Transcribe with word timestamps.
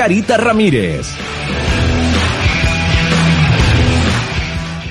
Margarita 0.00 0.38
Ramírez. 0.38 1.08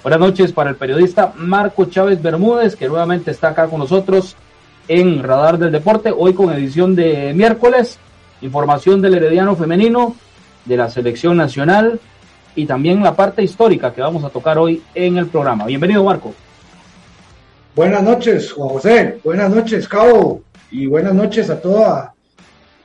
Buenas 0.02 0.22
noches 0.22 0.54
para 0.54 0.70
el 0.70 0.78
periodista 0.78 1.34
Marco 1.36 1.84
Chávez 1.84 2.22
Bermúdez, 2.22 2.78
que 2.78 2.88
nuevamente 2.88 3.32
está 3.32 3.50
acá 3.50 3.68
con 3.68 3.80
nosotros 3.80 4.38
en 4.88 5.22
Radar 5.22 5.58
del 5.58 5.74
Deporte, 5.74 6.14
hoy 6.16 6.34
con 6.34 6.54
edición 6.54 6.96
de 6.96 7.34
miércoles, 7.34 8.00
información 8.42 9.02
del 9.02 9.16
Herediano 9.16 9.58
Femenino, 9.58 10.16
de 10.64 10.78
la 10.78 10.90
selección 10.90 11.36
nacional 11.36 12.00
y 12.56 12.66
también 12.66 13.04
la 13.04 13.14
parte 13.14 13.44
histórica 13.44 13.94
que 13.94 14.00
vamos 14.00 14.24
a 14.24 14.30
tocar 14.30 14.58
hoy 14.58 14.82
en 14.96 15.18
el 15.18 15.28
programa. 15.28 15.66
Bienvenido, 15.66 16.02
Marco. 16.06 16.34
Buenas 17.76 18.02
noches, 18.02 18.54
Juan 18.54 18.70
José. 18.70 19.20
Buenas 19.22 19.54
noches, 19.54 19.86
Cabo. 19.86 20.44
Y 20.72 20.86
buenas 20.86 21.14
noches 21.14 21.50
a 21.50 21.60
toda 21.60 22.14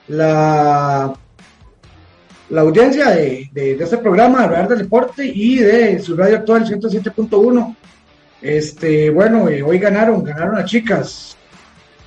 la 0.09 1.15
la 2.55 2.61
audiencia 2.61 3.11
de, 3.11 3.51
de, 3.53 3.75
de 3.75 3.85
este 3.85 3.99
programa, 3.99 4.47
Radar 4.47 4.69
del 4.69 4.79
Deporte 4.79 5.27
y 5.27 5.57
de 5.57 5.99
su 5.99 6.17
radio 6.17 6.37
actual 6.37 6.65
107.1. 6.65 7.77
Este, 8.41 9.11
bueno, 9.11 9.49
eh, 9.49 9.61
hoy 9.61 9.79
ganaron, 9.79 10.23
ganaron 10.23 10.55
las 10.55 10.71
chicas. 10.71 11.37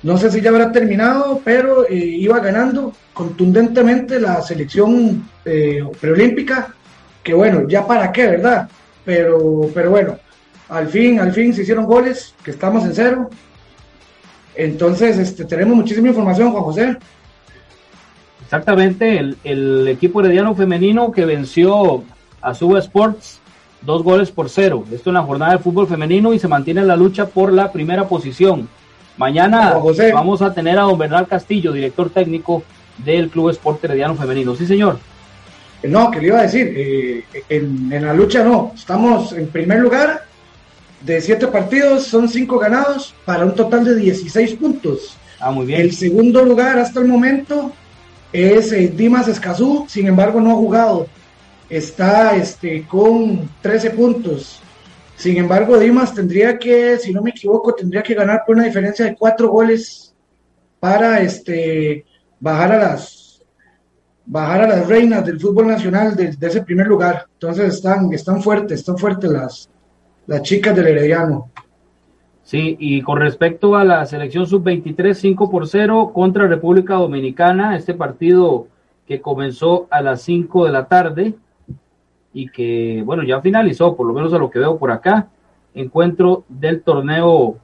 No 0.02 0.16
sé 0.16 0.30
si 0.30 0.40
ya 0.40 0.48
habrá 0.48 0.72
terminado, 0.72 1.42
pero 1.44 1.86
eh, 1.86 1.96
iba 1.96 2.40
ganando 2.40 2.94
contundentemente 3.12 4.18
la 4.18 4.40
selección 4.40 5.28
eh, 5.44 5.84
preolímpica, 6.00 6.74
que 7.22 7.34
bueno, 7.34 7.68
ya 7.68 7.86
para 7.86 8.10
qué, 8.10 8.28
¿verdad? 8.28 8.70
Pero, 9.04 9.70
pero 9.74 9.90
bueno, 9.90 10.18
al 10.70 10.88
fin, 10.88 11.20
al 11.20 11.32
fin 11.32 11.52
se 11.52 11.62
hicieron 11.62 11.84
goles, 11.84 12.34
que 12.42 12.52
estamos 12.52 12.84
en 12.84 12.94
cero. 12.94 13.30
Entonces, 14.54 15.18
este, 15.18 15.44
tenemos 15.44 15.76
muchísima 15.76 16.08
información, 16.08 16.52
Juan 16.52 16.64
José. 16.64 16.96
Exactamente, 18.48 19.18
el, 19.18 19.36
el, 19.44 19.88
equipo 19.88 20.20
herediano 20.22 20.54
femenino 20.54 21.12
que 21.12 21.26
venció 21.26 22.02
a 22.40 22.54
Suba 22.54 22.78
Sports 22.78 23.40
dos 23.82 24.02
goles 24.02 24.30
por 24.30 24.48
cero. 24.48 24.86
Esto 24.90 25.10
en 25.10 25.14
la 25.14 25.22
jornada 25.22 25.52
de 25.52 25.58
fútbol 25.58 25.86
femenino 25.86 26.32
y 26.32 26.38
se 26.38 26.48
mantiene 26.48 26.80
en 26.80 26.88
la 26.88 26.96
lucha 26.96 27.26
por 27.26 27.52
la 27.52 27.70
primera 27.70 28.08
posición. 28.08 28.66
Mañana 29.18 29.74
vamos 30.14 30.40
a 30.40 30.54
tener 30.54 30.78
a 30.78 30.82
don 30.82 30.96
Bernal 30.96 31.26
Castillo, 31.26 31.72
director 31.72 32.08
técnico 32.08 32.62
del 33.04 33.28
Club 33.28 33.50
Sport 33.50 33.84
Herediano 33.84 34.14
Femenino. 34.14 34.56
Sí, 34.56 34.66
señor. 34.66 34.98
No, 35.82 36.10
que 36.10 36.20
le 36.22 36.28
iba 36.28 36.38
a 36.38 36.42
decir, 36.44 36.72
eh, 36.74 37.24
en, 37.50 37.92
en, 37.92 38.06
la 38.06 38.14
lucha 38.14 38.42
no, 38.42 38.72
estamos 38.74 39.34
en 39.34 39.48
primer 39.48 39.80
lugar 39.80 40.24
de 41.02 41.20
siete 41.20 41.48
partidos, 41.48 42.04
son 42.04 42.30
cinco 42.30 42.58
ganados 42.58 43.14
para 43.26 43.44
un 43.44 43.54
total 43.54 43.84
de 43.84 43.94
16 43.94 44.54
puntos. 44.54 45.18
Ah, 45.38 45.50
muy 45.50 45.66
bien. 45.66 45.82
El 45.82 45.92
segundo 45.92 46.42
lugar 46.44 46.78
hasta 46.78 46.98
el 47.00 47.06
momento 47.06 47.72
es 48.32 48.72
eh, 48.72 48.92
Dimas 48.94 49.28
Escazú, 49.28 49.86
sin 49.88 50.06
embargo 50.06 50.40
no 50.40 50.52
ha 50.52 50.56
jugado, 50.56 51.06
está 51.68 52.36
este, 52.36 52.86
con 52.86 53.48
13 53.62 53.90
puntos. 53.90 54.62
Sin 55.16 55.36
embargo, 55.36 55.76
Dimas 55.78 56.14
tendría 56.14 56.58
que, 56.58 56.96
si 56.98 57.12
no 57.12 57.22
me 57.22 57.30
equivoco, 57.30 57.74
tendría 57.74 58.02
que 58.02 58.14
ganar 58.14 58.42
por 58.46 58.54
una 58.54 58.66
diferencia 58.66 59.04
de 59.04 59.16
cuatro 59.16 59.48
goles 59.48 60.14
para 60.78 61.20
este, 61.20 62.04
bajar 62.38 62.72
a 62.72 62.78
las 62.78 63.24
bajar 64.30 64.60
a 64.60 64.68
las 64.68 64.86
reinas 64.86 65.24
del 65.24 65.40
fútbol 65.40 65.68
nacional 65.68 66.14
de, 66.14 66.32
de 66.32 66.46
ese 66.46 66.62
primer 66.62 66.86
lugar. 66.86 67.26
Entonces 67.32 67.74
están, 67.74 68.12
están 68.12 68.42
fuertes, 68.42 68.80
están 68.80 68.98
fuertes 68.98 69.30
las, 69.30 69.70
las 70.26 70.42
chicas 70.42 70.76
del 70.76 70.88
Herediano. 70.88 71.50
Sí, 72.48 72.78
y 72.80 73.02
con 73.02 73.18
respecto 73.18 73.76
a 73.76 73.84
la 73.84 74.06
selección 74.06 74.46
sub-23, 74.46 75.12
5 75.12 75.50
por 75.50 75.68
0 75.68 76.12
contra 76.14 76.46
República 76.46 76.94
Dominicana, 76.94 77.76
este 77.76 77.92
partido 77.92 78.68
que 79.06 79.20
comenzó 79.20 79.86
a 79.90 80.00
las 80.00 80.22
5 80.22 80.64
de 80.64 80.72
la 80.72 80.86
tarde 80.86 81.34
y 82.32 82.48
que, 82.48 83.02
bueno, 83.04 83.22
ya 83.22 83.42
finalizó, 83.42 83.94
por 83.94 84.06
lo 84.06 84.14
menos 84.14 84.32
a 84.32 84.38
lo 84.38 84.48
que 84.48 84.60
veo 84.60 84.78
por 84.78 84.90
acá, 84.90 85.28
encuentro 85.74 86.44
del 86.48 86.80
torneo 86.80 87.58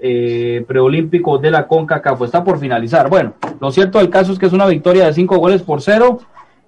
eh, 0.00 0.64
preolímpico 0.66 1.38
de 1.38 1.52
la 1.52 1.68
CONCACAF, 1.68 2.22
está 2.22 2.42
por 2.42 2.58
finalizar. 2.58 3.08
Bueno, 3.08 3.34
lo 3.60 3.70
cierto 3.70 3.98
del 3.98 4.10
caso 4.10 4.32
es 4.32 4.40
que 4.40 4.46
es 4.46 4.52
una 4.52 4.66
victoria 4.66 5.06
de 5.06 5.12
5 5.12 5.38
goles 5.38 5.62
por 5.62 5.82
0, 5.82 6.18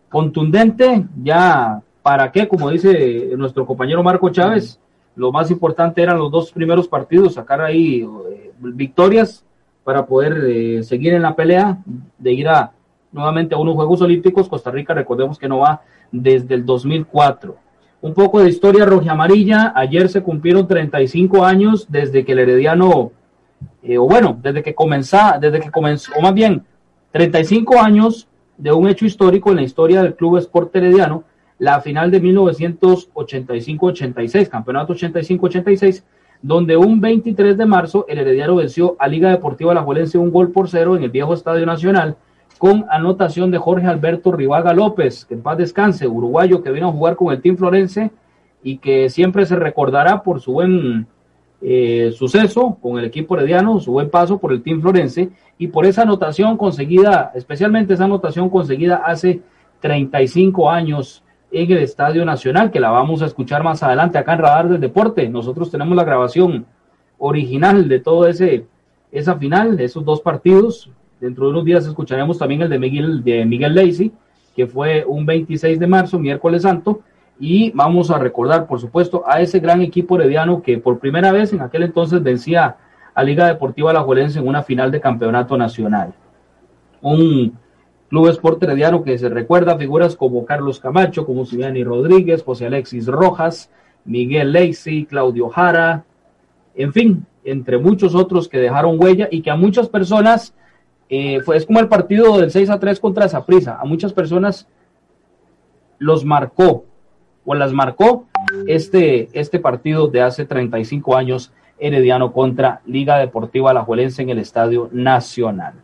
contundente, 0.09 1.07
ya 1.25 1.83
para 2.05 2.31
qué, 2.31 2.47
como 2.47 2.71
dice 2.71 3.33
nuestro 3.37 3.67
compañero 3.67 4.05
Marco 4.05 4.29
Chávez, 4.29 4.79
lo 5.15 5.33
más 5.33 5.51
importante 5.51 6.03
eran 6.03 6.19
los 6.19 6.31
dos 6.31 6.53
primeros 6.53 6.89
partidos, 6.89 7.35
sacar 7.35 7.61
ahí 7.61 8.03
eh, 8.31 8.53
victorias 8.59 9.45
para 9.85 10.07
poder 10.07 10.45
eh, 10.47 10.83
seguir 10.83 11.13
en 11.15 11.23
la 11.23 11.35
pelea 11.35 11.79
de 12.19 12.33
ir 12.33 12.49
a 12.49 12.73
nuevamente 13.11 13.55
a 13.55 13.59
unos 13.59 13.75
Juegos 13.75 14.01
Olímpicos. 14.01 14.49
Costa 14.49 14.71
Rica, 14.71 14.95
recordemos 14.95 15.39
que 15.39 15.49
no 15.49 15.59
va 15.59 15.83
desde 16.11 16.55
el 16.55 16.65
2004. 16.65 17.57
Un 18.01 18.15
poco 18.15 18.41
de 18.41 18.49
historia 18.49 18.85
roja 18.85 19.13
amarilla. 19.13 19.73
Ayer 19.77 20.09
se 20.09 20.23
cumplieron 20.23 20.67
35 20.67 21.45
años 21.45 21.87
desde 21.89 22.25
que 22.25 22.33
el 22.33 22.41
Herediano, 22.41 23.13
eh, 23.83 23.99
o 23.99 24.05
bueno, 24.05 24.39
desde 24.43 24.63
que 24.63 24.75
comenzó, 24.75 25.19
desde 25.41 25.61
que 25.61 25.71
comenzó, 25.71 26.13
o 26.17 26.23
más 26.23 26.35
bien, 26.35 26.65
35 27.13 27.79
años 27.81 28.29
de 28.57 28.73
un 28.73 28.89
hecho 28.89 29.05
histórico 29.05 29.51
en 29.51 29.57
la 29.57 29.63
historia 29.63 30.03
del 30.03 30.15
Club 30.15 30.39
Sport 30.39 30.75
Herediano 30.75 31.25
la 31.63 31.81
final 31.81 32.11
de 32.11 32.21
1985-86, 32.21 34.49
campeonato 34.49 34.95
85-86, 34.95 36.03
donde 36.43 36.77
un 36.77 37.01
23 37.01 37.57
de 37.57 37.67
marzo 37.67 38.05
el 38.09 38.19
Herediano 38.19 38.57
venció 38.57 38.97
a 38.99 39.07
Liga 39.07 39.31
Deportiva 39.31 39.71
Alajuelense 39.71 40.19
un 40.19 40.33
gol 40.33 40.51
por 40.51 40.69
cero 40.69 40.97
en 40.97 41.05
el 41.05 41.11
viejo 41.11 41.35
Estadio 41.35 41.65
Nacional 41.65 42.17
con 42.59 42.85
anotación 42.91 43.53
de 43.53 43.59
Jorge 43.59 43.87
Alberto 43.87 44.33
Rivaga 44.33 44.75
López, 44.75 45.25
que 45.25 45.35
en 45.35 45.43
paz 45.43 45.57
descanse, 45.57 46.09
uruguayo 46.09 46.65
que 46.65 46.73
vino 46.73 46.89
a 46.89 46.93
jugar 46.93 47.15
con 47.15 47.33
el 47.33 47.41
Team 47.41 47.57
Florense 47.57 48.11
y 48.65 48.79
que 48.79 49.09
siempre 49.09 49.47
se 49.47 49.55
recordará 49.55 50.25
por 50.25 50.41
su 50.41 50.55
buen 50.55 51.07
eh, 51.61 52.11
suceso 52.13 52.77
con 52.83 52.99
el 52.99 53.05
equipo 53.05 53.37
herediano, 53.37 53.79
su 53.79 53.93
buen 53.93 54.11
paso 54.11 54.39
por 54.39 54.53
el 54.53 54.65
Team 54.65 54.81
Florense 54.81 55.31
y 55.59 55.69
por 55.69 55.87
esa 55.87 56.03
anotación 56.03 56.57
conseguida, 56.57 57.31
especialmente 57.37 57.95
esa 57.95 58.07
anotación 58.07 58.51
conseguida 58.51 59.03
hace 59.07 59.43
35 59.81 60.69
años 60.69 61.23
en 61.53 61.71
el 61.71 61.79
Estadio 61.79 62.25
Nacional, 62.25 62.71
que 62.71 62.81
la 62.81 62.91
vamos 62.91 63.23
a 63.23 63.27
escuchar 63.27 63.63
más 63.63 63.83
adelante 63.83 64.19
acá 64.19 64.33
en 64.33 64.39
Radar 64.39 64.69
del 64.69 64.81
Deporte. 64.81 65.29
Nosotros 65.29 65.71
tenemos 65.71 65.95
la 65.95 66.05
grabación 66.05 66.65
original 67.19 67.89
de 67.89 68.01
todo 68.01 68.27
ese 68.27 68.67
esa 69.13 69.37
final, 69.37 69.77
de 69.77 69.85
esos 69.85 70.05
dos 70.05 70.23
partidos. 70.23 70.91
Dentro 71.21 71.45
de 71.45 71.51
unos 71.51 71.65
días 71.65 71.87
escucharemos 71.87 72.39
también 72.39 72.63
el 72.63 72.71
de 72.71 72.79
Miguel, 72.79 73.23
de 73.23 73.45
Miguel 73.45 73.75
Lacey, 73.75 74.11
que 74.57 74.67
fue 74.67 75.05
un 75.07 75.27
26 75.27 75.79
de 75.79 75.87
marzo, 75.87 76.19
miércoles 76.19 76.63
santo, 76.63 77.01
y 77.39 77.71
vamos 77.73 78.11
a 78.11 78.19
recordar, 78.19 78.67
por 78.67 78.81
supuesto, 78.81 79.23
a 79.27 79.41
ese 79.41 79.61
gran 79.61 79.83
equipo 79.83 80.17
herediano 80.17 80.63
que 80.63 80.79
por 80.79 80.99
primera 80.99 81.33
vez 81.33 81.53
en 81.53 81.61
aquel 81.61 81.83
entonces 81.83 82.23
vencía 82.23 82.77
a 83.15 83.23
Liga 83.23 83.47
Deportiva 83.47 83.91
Alajuelense 83.91 84.39
en 84.39 84.49
una 84.49 84.63
final 84.63 84.91
de 84.91 85.01
campeonato 85.01 85.57
nacional. 85.57 86.15
Un 87.03 87.59
club 88.13 88.29
Sport 88.29 88.63
herediano 88.63 89.03
que 89.03 89.17
se 89.17 89.31
recuerda 89.31 89.79
figuras 89.79 90.17
como 90.17 90.45
Carlos 90.45 90.79
Camacho, 90.79 91.25
como 91.25 91.47
Siliani 91.47 91.83
Rodríguez, 91.83 92.43
José 92.43 92.67
Alexis 92.67 93.07
Rojas, 93.07 93.71
Miguel 94.05 94.53
Lacey, 94.53 95.07
Claudio 95.07 95.49
Jara, 95.49 96.05
en 96.75 96.93
fin, 96.93 97.25
entre 97.43 97.79
muchos 97.79 98.15
otros 98.15 98.49
que 98.49 98.59
dejaron 98.59 99.03
huella 99.03 99.29
y 99.31 99.41
que 99.41 99.51
a 99.51 99.57
muchas 99.57 99.89
personas, 99.89 100.55
eh, 101.09 101.41
fue, 101.41 101.57
es 101.57 101.65
como 101.65 101.81
el 101.81 101.89
partido 101.89 102.39
del 102.39 102.51
6 102.51 102.69
a 102.69 102.79
3 102.79 103.01
contra 103.01 103.31
Zaprisa, 103.31 103.79
a 103.81 103.87
muchas 103.87 104.13
personas 104.13 104.69
los 105.99 106.27
marcó 106.27 106.85
o 107.47 107.55
las 107.55 107.73
marcó 107.73 108.27
este, 108.67 109.31
este 109.33 109.59
partido 109.59 110.09
de 110.09 110.21
hace 110.21 110.45
35 110.45 111.17
años 111.17 111.51
Herediano 111.79 112.35
contra 112.35 112.83
Liga 112.85 113.17
Deportiva 113.17 113.71
Alajuelense 113.71 114.21
en 114.21 114.29
el 114.29 114.39
Estadio 114.39 114.91
Nacional. 114.93 115.77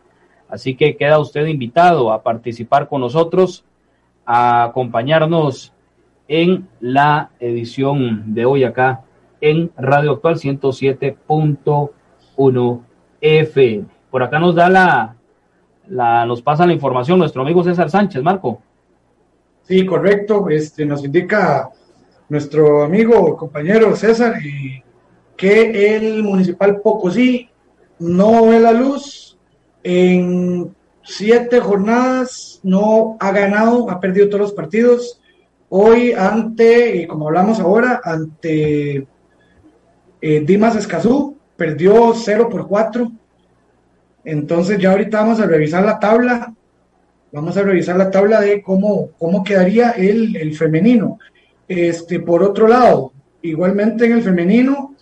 Así 0.49 0.75
que 0.75 0.97
queda 0.97 1.19
usted 1.19 1.45
invitado 1.45 2.11
a 2.11 2.23
participar 2.23 2.89
con 2.89 3.01
nosotros, 3.01 3.63
a 4.25 4.63
acompañarnos 4.63 5.71
en 6.27 6.67
la 6.79 7.29
edición 7.39 8.33
de 8.33 8.45
hoy 8.45 8.63
acá 8.63 9.01
en 9.41 9.71
Radio 9.77 10.13
Actual 10.13 10.35
107.1 10.35 12.81
FM. 13.21 13.85
Por 14.09 14.23
acá 14.23 14.39
nos 14.39 14.55
da 14.55 14.69
la, 14.69 15.15
la, 15.87 16.25
nos 16.25 16.41
pasa 16.41 16.65
la 16.65 16.73
información 16.73 17.19
nuestro 17.19 17.43
amigo 17.43 17.63
César 17.63 17.89
Sánchez, 17.89 18.21
Marco. 18.23 18.61
Sí, 19.63 19.85
correcto. 19.85 20.49
Este, 20.49 20.85
nos 20.85 21.05
indica 21.05 21.69
nuestro 22.27 22.83
amigo, 22.83 23.37
compañero 23.37 23.95
César, 23.95 24.33
que 25.37 25.95
el 25.95 26.23
municipal 26.23 26.81
Pocosí 26.81 27.47
no 27.99 28.47
ve 28.47 28.59
la 28.59 28.71
luz 28.71 29.28
en 29.83 30.75
siete 31.03 31.59
jornadas, 31.59 32.59
no 32.63 33.17
ha 33.19 33.31
ganado, 33.31 33.89
ha 33.89 33.99
perdido 33.99 34.27
todos 34.27 34.41
los 34.41 34.53
partidos. 34.53 35.21
Hoy 35.69 36.13
ante, 36.13 37.07
como 37.07 37.27
hablamos 37.27 37.59
ahora, 37.59 38.01
ante 38.03 39.07
eh, 40.21 40.43
Dimas 40.45 40.75
Escazú, 40.75 41.37
perdió 41.55 42.13
0 42.13 42.49
por 42.49 42.67
4. 42.67 43.11
Entonces 44.25 44.79
ya 44.79 44.91
ahorita 44.91 45.21
vamos 45.21 45.39
a 45.39 45.45
revisar 45.45 45.83
la 45.83 45.99
tabla 45.99 46.53
Vamos 47.31 47.55
a 47.57 47.61
revisar 47.61 47.95
la 47.95 48.09
tabla 48.09 48.41
de 48.41 48.63
cómo, 48.63 49.11
cómo 49.19 49.43
quedaría 49.43 49.91
el, 49.91 50.35
el 50.35 50.55
femenino. 50.57 51.19
Este, 51.67 52.19
por 52.19 52.41
otro 52.41 52.67
lado, 52.67 53.13
igualmente 53.43 54.05
en 54.05 54.13
el 54.13 54.23
femenino, 54.23 54.95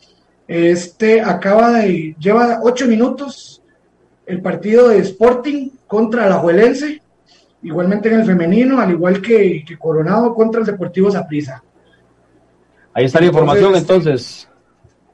este 0.45 1.21
acaba 1.21 1.79
de, 1.79 2.15
lleva 2.19 2.59
ocho 2.63 2.85
minutos 2.85 3.56
el 4.27 4.41
partido 4.41 4.89
de 4.89 4.99
Sporting 4.99 5.69
contra 5.87 6.27
la 6.27 6.35
Juelense, 6.35 7.01
igualmente 7.63 8.09
en 8.09 8.19
el 8.19 8.25
femenino, 8.25 8.79
al 8.79 8.91
igual 8.91 9.21
que, 9.21 9.63
Coronado 9.79 10.35
contra 10.35 10.59
el 10.59 10.67
Deportivo 10.67 11.09
Zaprisa. 11.09 11.63
Ahí 12.93 13.05
está 13.05 13.21
la 13.21 13.27
información 13.27 13.75
entonces. 13.75 14.49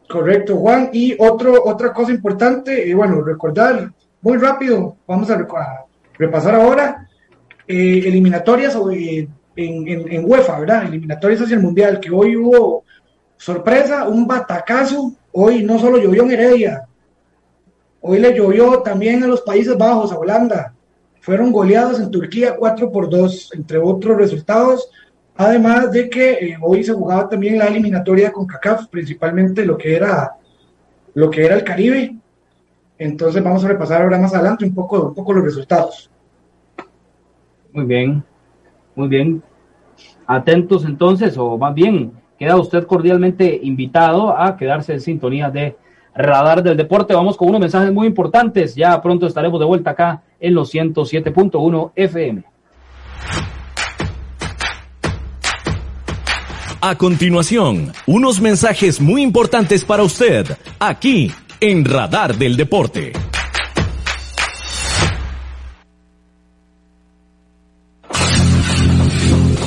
Correcto, 0.09 0.57
Juan. 0.57 0.89
Y 0.91 1.15
otro, 1.19 1.63
otra 1.63 1.93
cosa 1.93 2.11
importante, 2.11 2.87
y 2.87 2.93
bueno, 2.93 3.21
recordar 3.21 3.91
muy 4.21 4.37
rápido, 4.37 4.97
vamos 5.07 5.29
a, 5.29 5.35
a 5.35 5.85
repasar 6.17 6.55
ahora 6.55 7.07
eh, 7.67 8.01
eliminatorias 8.05 8.75
en, 8.75 9.29
en, 9.55 10.25
UEFA, 10.25 10.59
¿verdad? 10.59 10.85
Eliminatorias 10.85 11.41
hacia 11.41 11.55
el 11.55 11.61
Mundial, 11.61 11.99
que 11.99 12.09
hoy 12.09 12.35
hubo 12.35 12.83
sorpresa, 13.37 14.07
un 14.07 14.25
batacazo. 14.25 15.13
Hoy 15.33 15.63
no 15.63 15.77
solo 15.77 15.97
llovió 15.97 16.23
en 16.23 16.31
Heredia, 16.31 16.87
hoy 18.05 18.19
le 18.19 18.35
llovió 18.35 18.81
también 18.81 19.23
a 19.23 19.27
los 19.27 19.41
Países 19.41 19.77
Bajos, 19.77 20.11
a 20.11 20.19
Holanda. 20.19 20.73
Fueron 21.21 21.51
goleados 21.51 21.99
en 21.99 22.11
Turquía 22.11 22.55
4 22.57 22.91
por 22.91 23.09
2, 23.09 23.51
entre 23.55 23.77
otros 23.77 24.17
resultados. 24.17 24.89
Además 25.35 25.91
de 25.91 26.09
que 26.09 26.31
eh, 26.33 26.57
hoy 26.61 26.83
se 26.83 26.93
jugaba 26.93 27.29
también 27.29 27.57
la 27.57 27.65
eliminatoria 27.65 28.31
con 28.31 28.45
CACAF, 28.45 28.87
principalmente 28.87 29.65
lo 29.65 29.77
que 29.77 29.95
era 29.95 30.33
lo 31.13 31.29
que 31.29 31.45
era 31.45 31.55
el 31.55 31.63
Caribe. 31.63 32.15
Entonces 32.97 33.41
vamos 33.41 33.63
a 33.63 33.69
repasar 33.69 34.01
ahora 34.01 34.19
más 34.19 34.33
adelante 34.33 34.65
un 34.65 34.73
poco, 34.73 35.01
un 35.07 35.13
poco 35.13 35.33
los 35.33 35.43
resultados. 35.43 36.09
Muy 37.71 37.85
bien, 37.85 38.23
muy 38.95 39.07
bien. 39.07 39.41
Atentos 40.27 40.85
entonces, 40.85 41.37
o 41.37 41.57
más 41.57 41.73
bien, 41.73 42.11
queda 42.37 42.57
usted 42.57 42.85
cordialmente 42.85 43.59
invitado 43.63 44.37
a 44.37 44.57
quedarse 44.57 44.93
en 44.93 45.01
sintonía 45.01 45.49
de 45.49 45.75
Radar 46.15 46.63
del 46.63 46.77
Deporte. 46.77 47.13
Vamos 47.13 47.37
con 47.37 47.49
unos 47.49 47.61
mensajes 47.61 47.91
muy 47.91 48.07
importantes. 48.07 48.75
Ya 48.75 49.01
pronto 49.01 49.27
estaremos 49.27 49.59
de 49.59 49.65
vuelta 49.65 49.91
acá 49.91 50.23
en 50.39 50.53
los 50.53 50.73
107.1 50.73 51.91
FM. 51.95 52.43
A 56.85 56.95
continuación, 56.97 57.93
unos 58.07 58.41
mensajes 58.41 58.99
muy 58.99 59.21
importantes 59.21 59.85
para 59.85 60.03
usted, 60.03 60.45
aquí 60.79 61.31
en 61.61 61.85
Radar 61.85 62.35
del 62.35 62.57
Deporte. 62.57 63.13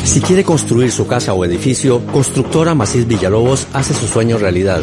Si 0.04 0.20
quiere 0.20 0.44
construir 0.44 0.92
su 0.92 1.06
casa 1.06 1.32
o 1.32 1.42
edificio, 1.44 2.04
Constructora 2.06 2.74
Macís 2.74 3.06
Villalobos 3.06 3.66
hace 3.72 3.94
su 3.94 4.06
sueño 4.06 4.36
realidad. 4.36 4.82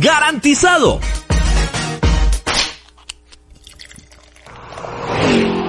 ¡Garantizado! 0.00 1.00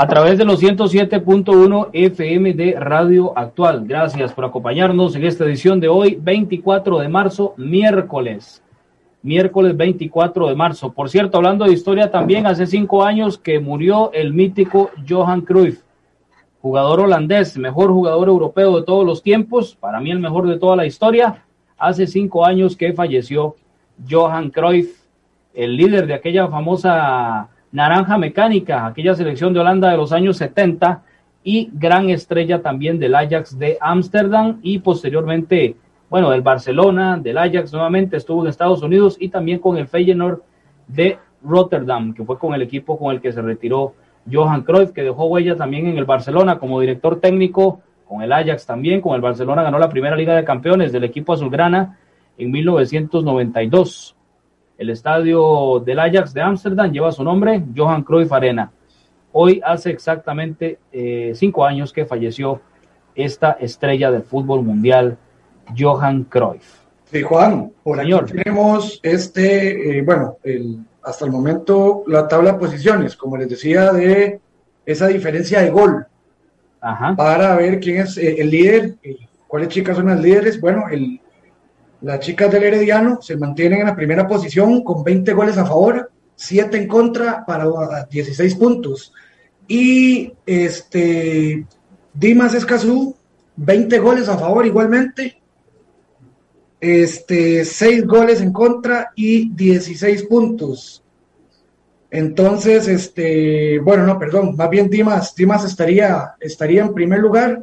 a 0.00 0.06
través 0.06 0.38
de 0.38 0.46
los 0.46 0.62
107.1 0.62 1.90
FM 1.92 2.54
de 2.54 2.74
Radio 2.80 3.36
Actual. 3.36 3.84
Gracias 3.86 4.32
por 4.32 4.46
acompañarnos 4.46 5.14
en 5.14 5.24
esta 5.24 5.44
edición 5.44 5.78
de 5.78 5.88
hoy, 5.88 6.16
24 6.18 7.00
de 7.00 7.08
marzo, 7.10 7.52
miércoles. 7.58 8.62
Miércoles 9.20 9.76
24 9.76 10.48
de 10.48 10.54
marzo. 10.54 10.90
Por 10.90 11.10
cierto, 11.10 11.36
hablando 11.36 11.66
de 11.66 11.74
historia, 11.74 12.10
también 12.10 12.46
hace 12.46 12.66
cinco 12.66 13.04
años 13.04 13.36
que 13.36 13.60
murió 13.60 14.10
el 14.14 14.32
mítico 14.32 14.90
Johan 15.06 15.42
Cruyff, 15.42 15.82
jugador 16.62 17.00
holandés, 17.00 17.58
mejor 17.58 17.90
jugador 17.90 18.28
europeo 18.28 18.78
de 18.78 18.86
todos 18.86 19.04
los 19.04 19.22
tiempos, 19.22 19.76
para 19.78 20.00
mí 20.00 20.10
el 20.10 20.18
mejor 20.18 20.48
de 20.48 20.58
toda 20.58 20.76
la 20.76 20.86
historia. 20.86 21.44
Hace 21.76 22.06
cinco 22.06 22.46
años 22.46 22.74
que 22.74 22.94
falleció 22.94 23.54
Johan 24.08 24.48
Cruyff, 24.48 25.02
el 25.52 25.76
líder 25.76 26.06
de 26.06 26.14
aquella 26.14 26.48
famosa 26.48 27.50
Naranja 27.72 28.18
Mecánica, 28.18 28.86
aquella 28.86 29.14
selección 29.14 29.52
de 29.54 29.60
Holanda 29.60 29.90
de 29.90 29.96
los 29.96 30.12
años 30.12 30.36
70 30.38 31.02
y 31.44 31.70
gran 31.72 32.10
estrella 32.10 32.62
también 32.62 32.98
del 32.98 33.14
Ajax 33.14 33.58
de 33.58 33.78
Ámsterdam 33.80 34.58
y 34.62 34.80
posteriormente, 34.80 35.76
bueno, 36.08 36.30
del 36.30 36.42
Barcelona, 36.42 37.16
del 37.16 37.38
Ajax 37.38 37.72
nuevamente, 37.72 38.16
estuvo 38.16 38.42
en 38.42 38.48
Estados 38.48 38.82
Unidos 38.82 39.16
y 39.20 39.28
también 39.28 39.60
con 39.60 39.76
el 39.76 39.86
Feyenoord 39.86 40.40
de 40.88 41.18
Rotterdam, 41.42 42.12
que 42.12 42.24
fue 42.24 42.38
con 42.38 42.54
el 42.54 42.62
equipo 42.62 42.98
con 42.98 43.14
el 43.14 43.20
que 43.20 43.32
se 43.32 43.40
retiró 43.40 43.94
Johan 44.30 44.62
Cruyff, 44.62 44.90
que 44.90 45.02
dejó 45.02 45.26
huella 45.26 45.56
también 45.56 45.86
en 45.86 45.96
el 45.96 46.04
Barcelona 46.04 46.58
como 46.58 46.80
director 46.80 47.20
técnico, 47.20 47.80
con 48.06 48.22
el 48.22 48.32
Ajax 48.32 48.66
también, 48.66 49.00
con 49.00 49.14
el 49.14 49.20
Barcelona 49.20 49.62
ganó 49.62 49.78
la 49.78 49.88
primera 49.88 50.16
Liga 50.16 50.34
de 50.34 50.44
Campeones 50.44 50.90
del 50.90 51.04
equipo 51.04 51.32
azulgrana 51.32 51.98
en 52.36 52.50
1992. 52.50 54.16
El 54.80 54.88
estadio 54.88 55.82
del 55.84 55.98
Ajax 55.98 56.32
de 56.32 56.40
Ámsterdam 56.40 56.90
lleva 56.90 57.12
su 57.12 57.22
nombre, 57.22 57.62
Johan 57.76 58.02
Cruyff 58.02 58.32
Arena. 58.32 58.72
Hoy 59.30 59.60
hace 59.62 59.90
exactamente 59.90 60.78
eh, 60.90 61.32
cinco 61.34 61.66
años 61.66 61.92
que 61.92 62.06
falleció 62.06 62.62
esta 63.14 63.58
estrella 63.60 64.10
del 64.10 64.22
fútbol 64.22 64.62
mundial, 64.62 65.18
Johan 65.78 66.24
Cruyff. 66.24 66.78
Sí, 67.04 67.20
Juan, 67.20 67.70
por 67.82 67.98
Señor. 67.98 68.22
aquí 68.22 68.32
tenemos 68.32 69.00
este, 69.02 69.98
eh, 69.98 70.00
bueno, 70.00 70.38
el, 70.44 70.78
hasta 71.02 71.26
el 71.26 71.30
momento 71.30 72.02
la 72.06 72.26
tabla 72.26 72.52
de 72.52 72.58
posiciones, 72.58 73.14
como 73.16 73.36
les 73.36 73.50
decía, 73.50 73.92
de 73.92 74.40
esa 74.86 75.08
diferencia 75.08 75.60
de 75.60 75.68
gol. 75.68 76.06
Ajá. 76.80 77.14
Para 77.16 77.54
ver 77.54 77.80
quién 77.80 77.98
es 77.98 78.16
eh, 78.16 78.36
el 78.38 78.50
líder, 78.50 78.94
cuáles 79.46 79.68
chicas 79.68 79.98
son 79.98 80.06
las 80.06 80.22
líderes. 80.22 80.58
Bueno, 80.58 80.84
el, 80.90 81.20
las 82.02 82.20
chicas 82.20 82.50
del 82.50 82.64
Herediano 82.64 83.20
se 83.20 83.36
mantienen 83.36 83.80
en 83.80 83.86
la 83.86 83.96
primera 83.96 84.26
posición 84.26 84.82
con 84.82 85.04
20 85.04 85.32
goles 85.32 85.58
a 85.58 85.66
favor, 85.66 86.10
7 86.36 86.76
en 86.78 86.88
contra 86.88 87.44
para 87.44 87.66
16 88.10 88.54
puntos. 88.54 89.12
Y 89.68 90.32
este 90.46 91.66
Dimas 92.14 92.54
Escazú, 92.54 93.14
20 93.56 93.98
goles 93.98 94.28
a 94.28 94.38
favor 94.38 94.66
igualmente, 94.66 95.40
este, 96.80 97.64
6 97.64 98.06
goles 98.06 98.40
en 98.40 98.52
contra 98.52 99.12
y 99.14 99.50
16 99.54 100.24
puntos. 100.24 101.04
Entonces, 102.10 102.88
este, 102.88 103.78
bueno, 103.78 104.04
no, 104.04 104.18
perdón, 104.18 104.56
más 104.56 104.68
bien 104.70 104.90
Dimas, 104.90 105.34
Dimas 105.36 105.64
estaría, 105.64 106.34
estaría 106.40 106.82
en 106.82 106.94
primer 106.94 107.20
lugar 107.20 107.62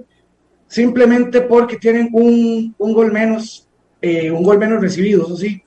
simplemente 0.68 1.42
porque 1.42 1.78
tienen 1.78 2.10
un, 2.14 2.74
un 2.78 2.94
gol 2.94 3.12
menos 3.12 3.67
eh, 4.02 4.32
un 4.32 4.44
gol 4.44 4.58
menos 4.58 4.82
recibido, 4.82 5.26
eso 5.26 5.38
sí. 5.38 5.64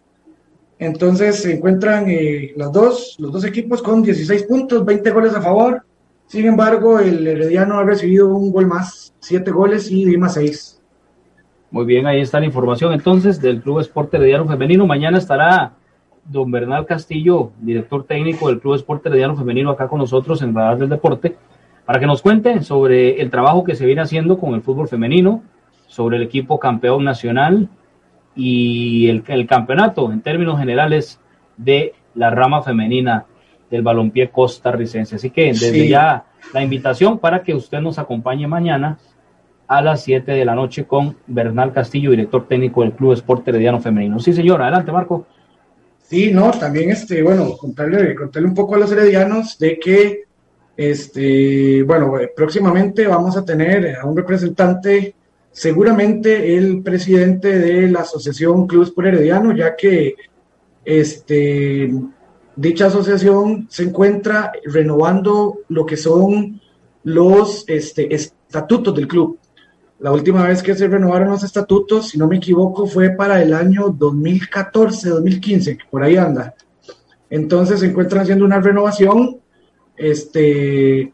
Entonces 0.79 1.43
se 1.43 1.57
encuentran 1.57 2.09
eh, 2.09 2.53
los, 2.57 2.73
dos, 2.73 3.17
los 3.19 3.33
dos 3.33 3.45
equipos 3.45 3.83
con 3.83 4.03
16 4.03 4.45
puntos, 4.45 4.85
20 4.85 5.11
goles 5.11 5.35
a 5.35 5.43
favor. 5.43 5.83
Sin 6.27 6.47
embargo, 6.47 6.99
el 6.99 7.27
Herediano 7.27 7.79
ha 7.79 7.85
recibido 7.85 8.35
un 8.35 8.51
gol 8.51 8.67
más, 8.67 9.15
7 9.21 9.51
goles 9.51 9.91
y 9.91 10.05
Dima 10.05 10.29
6. 10.29 10.81
Muy 11.71 11.85
bien, 11.85 12.07
ahí 12.07 12.21
está 12.21 12.41
la 12.41 12.47
información 12.47 12.93
entonces 12.93 13.41
del 13.41 13.61
Club 13.61 13.81
Esporte 13.81 14.17
Herediano 14.17 14.47
Femenino. 14.49 14.87
Mañana 14.87 15.19
estará 15.19 15.73
don 16.25 16.51
Bernal 16.51 16.87
Castillo, 16.87 17.53
director 17.61 18.05
técnico 18.05 18.49
del 18.49 18.61
Club 18.61 18.75
Esporte 18.75 19.09
Herediano 19.09 19.37
Femenino, 19.37 19.71
acá 19.71 19.87
con 19.87 19.99
nosotros 19.99 20.43
en 20.43 20.55
Radar 20.55 20.79
del 20.79 20.89
Deporte, 20.89 21.37
para 21.85 22.01
que 22.01 22.07
nos 22.07 22.23
cuente 22.23 22.63
sobre 22.63 23.21
el 23.21 23.31
trabajo 23.31 23.65
que 23.65 23.75
se 23.75 23.87
viene 23.87 24.01
haciendo 24.01 24.39
con 24.39 24.55
el 24.55 24.63
fútbol 24.63 24.89
femenino, 24.89 25.43
sobre 25.87 26.17
el 26.17 26.23
equipo 26.23 26.59
campeón 26.59 27.05
nacional, 27.05 27.69
y 28.35 29.09
el, 29.09 29.25
el 29.27 29.47
campeonato 29.47 30.11
en 30.13 30.21
términos 30.21 30.59
generales 30.59 31.21
de 31.57 31.95
la 32.15 32.31
rama 32.31 32.63
femenina 32.63 33.27
del 33.71 33.83
balompié 33.83 34.31
costarricense. 34.31 35.17
Así 35.17 35.31
que 35.31 35.47
desde 35.47 35.89
ya 35.89 36.25
la 36.53 36.63
invitación 36.63 37.19
para 37.19 37.43
que 37.43 37.55
usted 37.55 37.81
nos 37.81 37.99
acompañe 37.99 38.47
mañana 38.47 38.99
a 39.69 39.81
las 39.83 40.03
7 40.03 40.33
de 40.33 40.45
la 40.45 40.55
noche 40.55 40.85
con 40.85 41.17
Bernal 41.29 41.73
Castillo, 41.73 42.11
director 42.11 42.49
técnico 42.49 42.83
del 42.83 42.93
Club 42.93 43.13
Esporte 43.13 43.51
Herediano 43.51 43.81
Femenino. 43.81 44.19
Sí, 44.19 44.33
señor, 44.33 44.61
adelante, 44.61 44.91
Marco. 44.91 45.27
Sí, 46.03 46.33
no, 46.33 46.51
también 46.51 46.91
este, 46.91 47.23
bueno, 47.23 47.57
contarle, 47.57 48.17
contarle 48.17 48.49
un 48.49 48.55
poco 48.55 48.75
a 48.75 48.79
los 48.79 48.91
heredianos 48.91 49.57
de 49.61 49.79
que 49.79 50.25
este, 50.77 51.85
bueno, 51.85 52.15
próximamente 52.35 53.07
vamos 53.07 53.37
a 53.37 53.45
tener 53.45 53.97
a 53.97 54.07
un 54.07 54.17
representante, 54.17 55.15
seguramente 55.53 56.57
el 56.57 56.83
presidente 56.83 57.59
de 57.59 57.89
la 57.89 58.01
Asociación 58.01 58.67
Clubes 58.67 58.91
por 58.91 59.07
Herediano, 59.07 59.55
ya 59.55 59.77
que 59.77 60.15
este, 60.85 61.93
dicha 62.57 62.87
asociación 62.87 63.67
se 63.71 63.85
encuentra 63.85 64.53
renovando 64.65 65.61
lo 65.69 65.85
que 65.87 65.97
son 65.97 66.61
los 67.05 67.65
este, 67.69 68.15
estatutos 68.15 68.95
del 68.95 69.09
club. 69.09 69.39
La 69.99 70.13
última 70.13 70.47
vez 70.47 70.63
que 70.63 70.75
se 70.75 70.89
renovaron 70.89 71.29
los 71.29 71.45
estatutos, 71.45 72.09
si 72.09 72.19
no 72.19 72.27
me 72.27 72.37
equivoco, 72.37 72.87
fue 72.87 73.11
para 73.11 73.43
el 73.43 73.53
año 73.53 73.91
2014, 73.91 75.11
2015, 75.11 75.79
por 75.91 76.03
ahí 76.03 76.17
anda. 76.17 76.55
Entonces 77.29 77.81
se 77.81 77.87
encuentran 77.87 78.23
haciendo 78.23 78.45
una 78.45 78.61
renovación 78.61 79.41
este, 79.97 81.13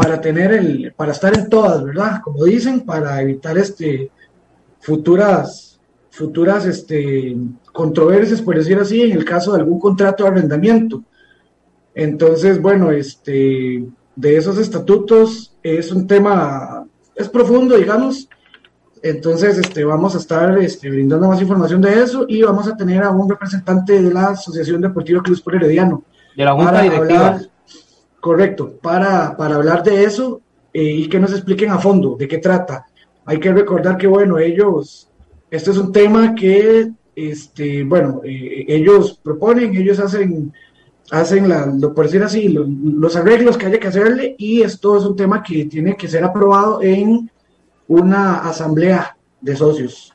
para 0.00 0.18
tener 0.18 0.50
el, 0.52 0.94
para 0.96 1.12
estar 1.12 1.36
en 1.36 1.50
todas, 1.50 1.84
¿verdad? 1.84 2.22
Como 2.22 2.44
dicen, 2.44 2.80
para 2.86 3.20
evitar 3.20 3.58
este, 3.58 4.10
futuras, 4.80 5.78
futuras 6.10 6.64
este, 6.64 7.36
controversias, 7.70 8.40
por 8.40 8.56
decir 8.56 8.78
así, 8.78 9.02
en 9.02 9.12
el 9.12 9.26
caso 9.26 9.52
de 9.52 9.58
algún 9.58 9.78
contrato 9.78 10.24
de 10.24 10.30
arrendamiento. 10.30 11.04
Entonces, 11.94 12.62
bueno, 12.62 12.90
este, 12.90 13.84
de 14.16 14.36
esos 14.38 14.56
estatutos 14.56 15.54
es 15.62 15.92
un 15.92 16.06
tema, 16.06 16.86
es 17.14 17.28
profundo, 17.28 17.76
digamos. 17.76 18.26
Entonces, 19.02 19.58
este, 19.58 19.84
vamos 19.84 20.14
a 20.14 20.18
estar 20.18 20.58
este, 20.60 20.88
brindando 20.88 21.28
más 21.28 21.42
información 21.42 21.82
de 21.82 22.02
eso 22.02 22.24
y 22.26 22.40
vamos 22.40 22.66
a 22.68 22.74
tener 22.74 23.02
a 23.02 23.10
un 23.10 23.28
representante 23.28 24.00
de 24.00 24.14
la 24.14 24.28
Asociación 24.28 24.80
Deportiva 24.80 25.22
Cruz 25.22 25.42
por 25.42 25.56
Herediano. 25.56 26.04
De 26.34 26.44
la 26.46 26.54
Junta 26.54 26.80
Directiva. 26.80 27.40
Correcto, 28.20 28.72
para, 28.80 29.36
para 29.36 29.56
hablar 29.56 29.82
de 29.82 30.04
eso 30.04 30.40
eh, 30.72 30.82
y 30.82 31.08
que 31.08 31.18
nos 31.18 31.32
expliquen 31.32 31.70
a 31.70 31.78
fondo 31.78 32.16
de 32.16 32.28
qué 32.28 32.38
trata. 32.38 32.86
Hay 33.24 33.38
que 33.38 33.52
recordar 33.52 33.96
que, 33.96 34.06
bueno, 34.06 34.38
ellos, 34.38 35.08
este 35.50 35.70
es 35.70 35.76
un 35.78 35.92
tema 35.92 36.34
que, 36.34 36.90
este, 37.14 37.84
bueno, 37.84 38.20
eh, 38.24 38.64
ellos 38.68 39.18
proponen, 39.22 39.74
ellos 39.74 39.98
hacen 39.98 40.52
hacen, 41.10 41.48
la, 41.48 41.66
lo, 41.66 41.92
por 41.92 42.06
decir 42.06 42.22
así, 42.22 42.48
los 42.48 43.16
arreglos 43.16 43.56
que 43.56 43.66
haya 43.66 43.80
que 43.80 43.88
hacerle 43.88 44.34
y 44.38 44.62
esto 44.62 44.96
es 44.96 45.04
un 45.04 45.16
tema 45.16 45.42
que 45.42 45.64
tiene 45.64 45.96
que 45.96 46.08
ser 46.08 46.24
aprobado 46.24 46.82
en 46.82 47.30
una 47.88 48.38
asamblea 48.38 49.16
de 49.40 49.56
socios. 49.56 50.14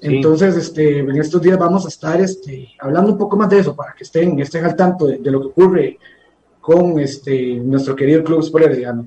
Entonces, 0.00 0.56
este, 0.56 1.00
en 1.00 1.16
estos 1.16 1.42
días 1.42 1.58
vamos 1.58 1.84
a 1.84 1.88
estar 1.88 2.18
este, 2.20 2.68
hablando 2.78 3.12
un 3.12 3.18
poco 3.18 3.36
más 3.36 3.50
de 3.50 3.58
eso 3.58 3.76
para 3.76 3.92
que 3.92 4.04
estén, 4.04 4.38
estén 4.40 4.64
al 4.64 4.74
tanto 4.74 5.06
de, 5.06 5.18
lo 5.30 5.40
que 5.40 5.46
ocurre 5.48 5.98
con 6.70 7.00
este, 7.00 7.56
nuestro 7.56 7.96
querido 7.96 8.22
Club 8.22 8.44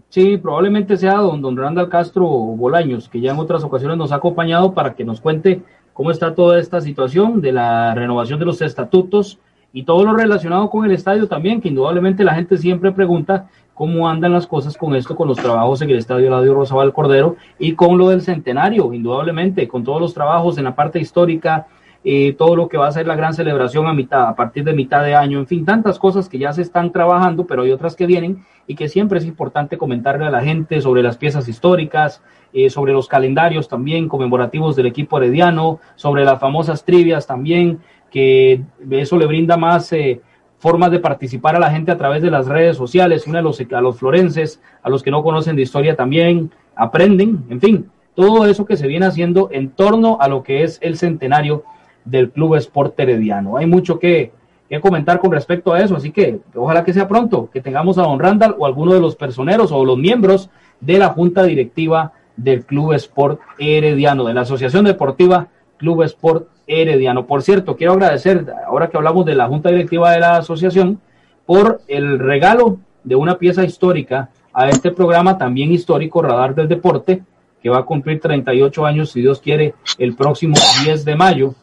Sí, 0.10 0.36
probablemente 0.36 0.98
sea 0.98 1.16
don, 1.16 1.42
don 1.42 1.56
Randall 1.56 1.88
Castro 1.88 2.26
Bolaños, 2.28 3.08
que 3.08 3.22
ya 3.22 3.32
en 3.32 3.40
otras 3.40 3.64
ocasiones 3.64 3.98
nos 3.98 4.12
ha 4.12 4.16
acompañado 4.16 4.74
para 4.74 4.96
que 4.96 5.06
nos 5.06 5.22
cuente 5.22 5.62
cómo 5.94 6.12
está 6.12 6.36
toda 6.36 6.60
esta 6.60 6.82
situación 6.82 7.40
de 7.40 7.54
la 7.54 7.96
renovación 7.96 8.38
de 8.38 8.44
los 8.44 8.62
estatutos 8.62 9.40
y 9.72 9.84
todo 9.84 10.04
lo 10.04 10.14
relacionado 10.14 10.70
con 10.70 10.84
el 10.84 10.92
estadio 10.92 11.30
también, 11.30 11.62
que 11.62 11.70
indudablemente 11.70 12.26
la 12.26 12.36
gente 12.36 12.58
siempre 12.58 12.92
pregunta 12.92 13.48
cómo 13.74 14.10
andan 14.10 14.34
las 14.34 14.46
cosas 14.46 14.76
con 14.76 14.94
esto, 14.94 15.16
con 15.16 15.30
los 15.30 15.38
trabajos 15.38 15.82
en 15.82 15.90
el 15.90 16.00
estadio 16.00 16.28
Eladio 16.28 16.56
Rosabal 16.56 16.92
Cordero 16.92 17.38
y 17.60 17.76
con 17.76 17.98
lo 17.98 18.10
del 18.10 18.24
centenario, 18.24 18.92
indudablemente, 18.92 19.70
con 19.70 19.86
todos 19.86 20.02
los 20.02 20.14
trabajos 20.14 20.58
en 20.58 20.66
la 20.66 20.76
parte 20.76 21.00
histórica, 21.00 21.68
eh, 22.06 22.36
todo 22.38 22.56
lo 22.56 22.68
que 22.68 22.78
va 22.78 22.88
a 22.88 22.92
ser 22.92 23.08
la 23.08 23.16
gran 23.16 23.34
celebración 23.34 23.88
a 23.88 23.94
mitad, 23.94 24.28
a 24.28 24.36
partir 24.36 24.64
de 24.64 24.74
mitad 24.74 25.04
de 25.04 25.16
año, 25.16 25.40
en 25.40 25.48
fin, 25.48 25.64
tantas 25.64 25.98
cosas 25.98 26.28
que 26.28 26.38
ya 26.38 26.52
se 26.52 26.62
están 26.62 26.92
trabajando, 26.92 27.48
pero 27.48 27.62
hay 27.62 27.72
otras 27.72 27.96
que 27.96 28.06
vienen 28.06 28.46
y 28.68 28.76
que 28.76 28.90
siempre 28.90 29.20
es 29.20 29.26
importante 29.26 29.78
comentarle 29.78 30.26
a 30.26 30.30
la 30.30 30.42
gente 30.42 30.82
sobre 30.82 31.02
las 31.02 31.18
piezas 31.18 31.48
históricas, 31.48 32.22
eh, 32.52 32.70
sobre 32.70 32.92
los 32.92 33.08
calendarios 33.08 33.68
también 33.68 34.10
conmemorativos 34.10 34.76
del 34.76 34.88
equipo 34.88 35.18
herediano, 35.18 35.80
sobre 35.96 36.26
las 36.26 36.40
famosas 36.40 36.84
trivias 36.84 37.26
también, 37.26 37.80
que 38.12 38.62
eso 38.92 39.18
le 39.18 39.26
brinda 39.26 39.58
más 39.58 39.92
eh, 39.94 40.22
formas 40.60 40.92
de 40.92 41.00
participar 41.00 41.56
a 41.56 41.60
la 41.60 41.72
gente 41.72 41.92
a 41.92 41.98
través 41.98 42.22
de 42.22 42.32
las 42.32 42.48
redes 42.48 42.78
sociales, 42.78 43.28
una 43.28 43.40
a 43.40 43.42
los, 43.42 43.60
a 43.60 43.82
los 43.82 43.98
florenses, 43.98 44.62
a 44.82 44.90
los 44.90 45.04
que 45.04 45.12
no 45.12 45.24
conocen 45.24 45.56
de 45.56 45.62
historia 45.62 45.96
también, 45.96 46.52
aprenden, 46.76 47.44
en 47.50 47.60
fin, 47.60 47.90
todo 48.16 48.46
eso 48.46 48.66
que 48.66 48.78
se 48.78 48.88
viene 48.88 49.06
haciendo 49.06 49.50
en 49.52 49.72
torno 49.72 50.18
a 50.20 50.28
lo 50.28 50.44
que 50.44 50.64
es 50.64 50.78
el 50.82 50.98
centenario 50.98 51.64
del 52.06 52.32
Club 52.32 52.56
Sport 52.56 53.00
Herediano. 53.00 53.58
Hay 53.58 53.66
mucho 53.66 54.00
que, 54.00 54.32
que, 54.70 54.80
comentar 54.80 55.20
con 55.20 55.32
respecto 55.32 55.74
a 55.74 55.82
eso, 55.82 55.96
así 55.96 56.12
que 56.12 56.40
ojalá 56.56 56.84
que 56.84 56.94
sea 56.94 57.08
pronto, 57.08 57.50
que 57.52 57.62
tengamos 57.62 57.98
a 57.98 58.04
don 58.04 58.20
Randall 58.20 58.56
o 58.58 58.66
alguno 58.66 58.94
de 58.94 59.00
los 59.00 59.16
personeros 59.16 59.72
o 59.72 59.86
los 59.86 59.98
miembros 59.98 60.50
de 60.80 60.98
la 60.98 61.10
junta 61.10 61.44
directiva 61.44 62.14
del 62.36 62.66
Club 62.66 62.94
Sport 62.94 63.40
Herediano, 63.60 64.26
de 64.26 64.34
la 64.34 64.42
Asociación 64.42 64.86
Deportiva 64.86 65.48
Club 65.78 66.04
Sport 66.04 66.48
Herediano. 66.68 67.26
Por 67.26 67.42
cierto, 67.42 67.76
quiero 67.76 67.94
agradecer, 67.94 68.46
ahora 68.66 68.90
que 68.90 68.98
hablamos 68.98 69.26
de 69.26 69.36
la 69.36 69.48
Junta 69.48 69.70
Directiva 69.70 70.12
de 70.12 70.20
la 70.20 70.38
Asociación, 70.38 71.00
por 71.46 71.82
el 71.88 72.20
regalo 72.20 72.80
de 73.04 73.16
una 73.16 73.38
pieza 73.38 73.64
histórica 73.64 74.30
a 74.54 74.70
este 74.70 74.92
programa 74.92 75.38
también 75.38 75.72
histórico, 75.72 76.22
Radar 76.22 76.56
del 76.56 76.68
Deporte, 76.68 77.24
que 77.62 77.70
va 77.70 77.80
a 77.80 77.86
cumplir 77.86 78.20
38 78.20 78.86
años, 78.86 79.12
si 79.12 79.22
Dios 79.22 79.40
quiere, 79.40 79.74
el 79.98 80.16
próximo 80.16 80.56
10 80.84 81.06
de 81.06 81.16
mayo. 81.16 81.56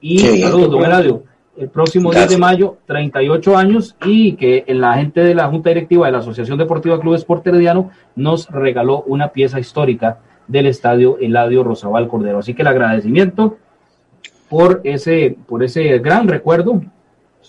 Y 0.00 0.18
saludos, 0.18 0.70
don 0.70 0.84
Eladio, 0.84 1.24
el 1.56 1.68
próximo 1.68 2.10
10 2.10 2.30
de 2.30 2.38
mayo, 2.38 2.78
38 2.86 3.56
años, 3.56 3.96
y 4.04 4.32
que 4.32 4.64
la 4.68 4.94
gente 4.94 5.20
de 5.20 5.34
la 5.34 5.48
Junta 5.48 5.70
Directiva 5.70 6.06
de 6.06 6.12
la 6.12 6.18
Asociación 6.18 6.56
Deportiva 6.56 6.98
Club 6.98 7.14
Sport 7.14 7.46
Herediano 7.46 7.90
nos 8.16 8.48
regaló 8.48 9.02
una 9.02 9.28
pieza 9.28 9.60
histórica 9.60 10.20
del 10.48 10.66
estadio 10.66 11.18
Eladio 11.18 11.62
Rosabal 11.62 12.08
Cordero. 12.08 12.38
Así 12.38 12.54
que 12.54 12.62
el 12.62 12.68
agradecimiento 12.68 13.58
por 14.48 14.80
ese, 14.84 15.36
por 15.46 15.62
ese 15.62 15.98
gran 15.98 16.28
recuerdo 16.28 16.82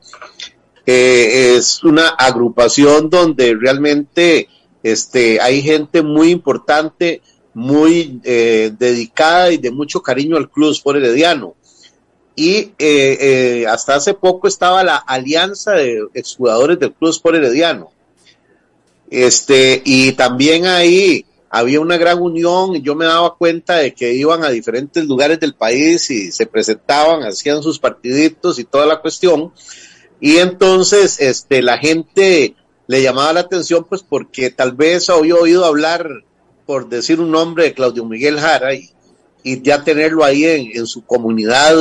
eh, 0.85 1.55
es 1.55 1.83
una 1.83 2.09
agrupación 2.09 3.09
donde 3.09 3.55
realmente 3.59 4.49
este, 4.83 5.39
hay 5.41 5.61
gente 5.61 6.01
muy 6.03 6.29
importante, 6.29 7.21
muy 7.53 8.19
eh, 8.23 8.71
dedicada 8.77 9.51
y 9.51 9.57
de 9.57 9.71
mucho 9.71 10.01
cariño 10.01 10.37
al 10.37 10.49
Club 10.49 10.75
por 10.83 10.97
Herediano. 10.97 11.55
y 12.35 12.71
eh, 12.79 13.65
hasta 13.69 13.95
hace 13.95 14.13
poco 14.13 14.47
estaba 14.47 14.83
la 14.83 14.97
alianza 14.97 15.73
de 15.73 16.07
exjugadores 16.13 16.79
del 16.79 16.93
Club 16.93 17.11
Sport 17.11 17.37
Herediano. 17.37 17.91
Este, 19.09 19.81
y 19.85 20.13
también 20.13 20.65
ahí 20.65 21.25
había 21.55 21.79
una 21.79 21.97
gran 21.97 22.19
unión, 22.19 22.75
y 22.75 22.81
yo 22.81 22.95
me 22.95 23.05
daba 23.05 23.35
cuenta 23.35 23.75
de 23.75 23.93
que 23.93 24.15
iban 24.15 24.43
a 24.43 24.49
diferentes 24.49 25.05
lugares 25.05 25.39
del 25.39 25.53
país 25.53 26.09
y 26.09 26.31
se 26.31 26.47
presentaban, 26.47 27.21
hacían 27.21 27.61
sus 27.61 27.77
partiditos 27.77 28.57
y 28.57 28.63
toda 28.63 28.87
la 28.87 28.99
cuestión, 28.99 29.53
y 30.19 30.37
entonces 30.37 31.19
este, 31.19 31.61
la 31.61 31.77
gente 31.77 32.55
le 32.87 33.01
llamaba 33.01 33.33
la 33.33 33.39
atención 33.41 33.85
pues 33.87 34.03
porque 34.03 34.49
tal 34.49 34.73
vez 34.73 35.09
había 35.09 35.35
oído 35.35 35.65
hablar, 35.65 36.07
por 36.65 36.89
decir 36.89 37.19
un 37.19 37.31
nombre, 37.31 37.65
de 37.65 37.73
Claudio 37.73 38.05
Miguel 38.05 38.39
Jara 38.39 38.73
y, 38.73 38.89
ya 39.43 39.83
tenerlo 39.83 40.23
ahí 40.23 40.45
en, 40.45 40.87
su 40.87 41.05
comunidad 41.05 41.75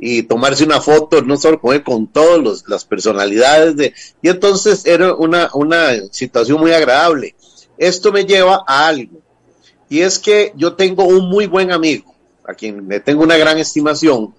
y 0.00 0.24
tomarse 0.24 0.64
una 0.64 0.80
foto, 0.80 1.22
no 1.22 1.36
solo 1.36 1.60
con 1.60 1.74
él, 1.74 1.84
con 1.84 2.08
todas 2.08 2.64
las 2.66 2.84
personalidades 2.84 3.76
de, 3.76 3.94
y 4.20 4.28
entonces 4.28 4.84
era 4.84 5.14
una, 5.14 5.48
una 5.54 5.92
situación 6.10 6.58
muy 6.58 6.72
agradable. 6.72 7.36
Esto 7.76 8.10
me 8.10 8.24
lleva 8.24 8.64
a 8.66 8.88
algo, 8.88 9.20
y 9.88 10.00
es 10.00 10.18
que 10.18 10.52
yo 10.56 10.74
tengo 10.74 11.04
un 11.04 11.28
muy 11.28 11.46
buen 11.46 11.70
amigo, 11.70 12.14
a 12.44 12.54
quien 12.54 12.88
le 12.88 12.98
tengo 12.98 13.22
una 13.22 13.36
gran 13.36 13.58
estimación, 13.58 14.34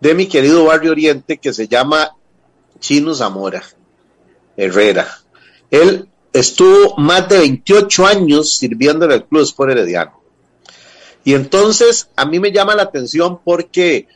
de 0.00 0.14
mi 0.14 0.26
querido 0.26 0.64
Barrio 0.64 0.90
Oriente, 0.90 1.38
que 1.38 1.52
se 1.52 1.68
llama 1.68 2.16
Chino 2.80 3.14
Zamora 3.14 3.62
Herrera. 4.56 5.23
Él 5.74 6.08
estuvo 6.32 6.96
más 6.98 7.28
de 7.28 7.38
28 7.38 8.06
años 8.06 8.56
sirviendo 8.56 9.06
en 9.06 9.10
el 9.12 9.24
Club 9.24 9.42
Sport 9.42 9.72
Herediano. 9.72 10.20
Y 11.24 11.34
entonces 11.34 12.08
a 12.14 12.24
mí 12.24 12.38
me 12.38 12.52
llama 12.52 12.76
la 12.76 12.84
atención 12.84 13.40
porque 13.42 14.06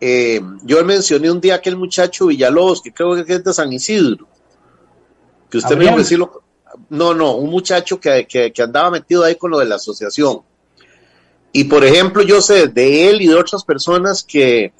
eh, 0.00 0.40
yo 0.62 0.84
mencioné 0.84 1.28
un 1.30 1.40
día 1.40 1.56
aquel 1.56 1.76
muchacho 1.76 2.26
Villalobos, 2.26 2.82
que 2.82 2.92
creo 2.92 3.24
que 3.24 3.32
es 3.32 3.42
de 3.42 3.52
San 3.52 3.72
Isidro, 3.72 4.28
que 5.50 5.58
usted 5.58 5.76
me 5.76 5.90
decirlo. 5.96 6.42
No, 6.90 7.14
no, 7.14 7.34
un 7.34 7.50
muchacho 7.50 7.98
que, 7.98 8.26
que, 8.28 8.62
andaba 8.62 8.90
metido 8.90 9.24
ahí 9.24 9.34
con 9.34 9.50
lo 9.50 9.58
de 9.58 9.64
la 9.64 9.76
asociación. 9.76 10.42
Y 11.50 11.64
por 11.64 11.84
ejemplo, 11.84 12.22
yo 12.22 12.40
sé 12.40 12.68
de 12.68 13.08
él 13.08 13.22
y 13.22 13.26
de 13.26 13.34
otras 13.34 13.64
personas 13.64 14.22
que 14.22 14.72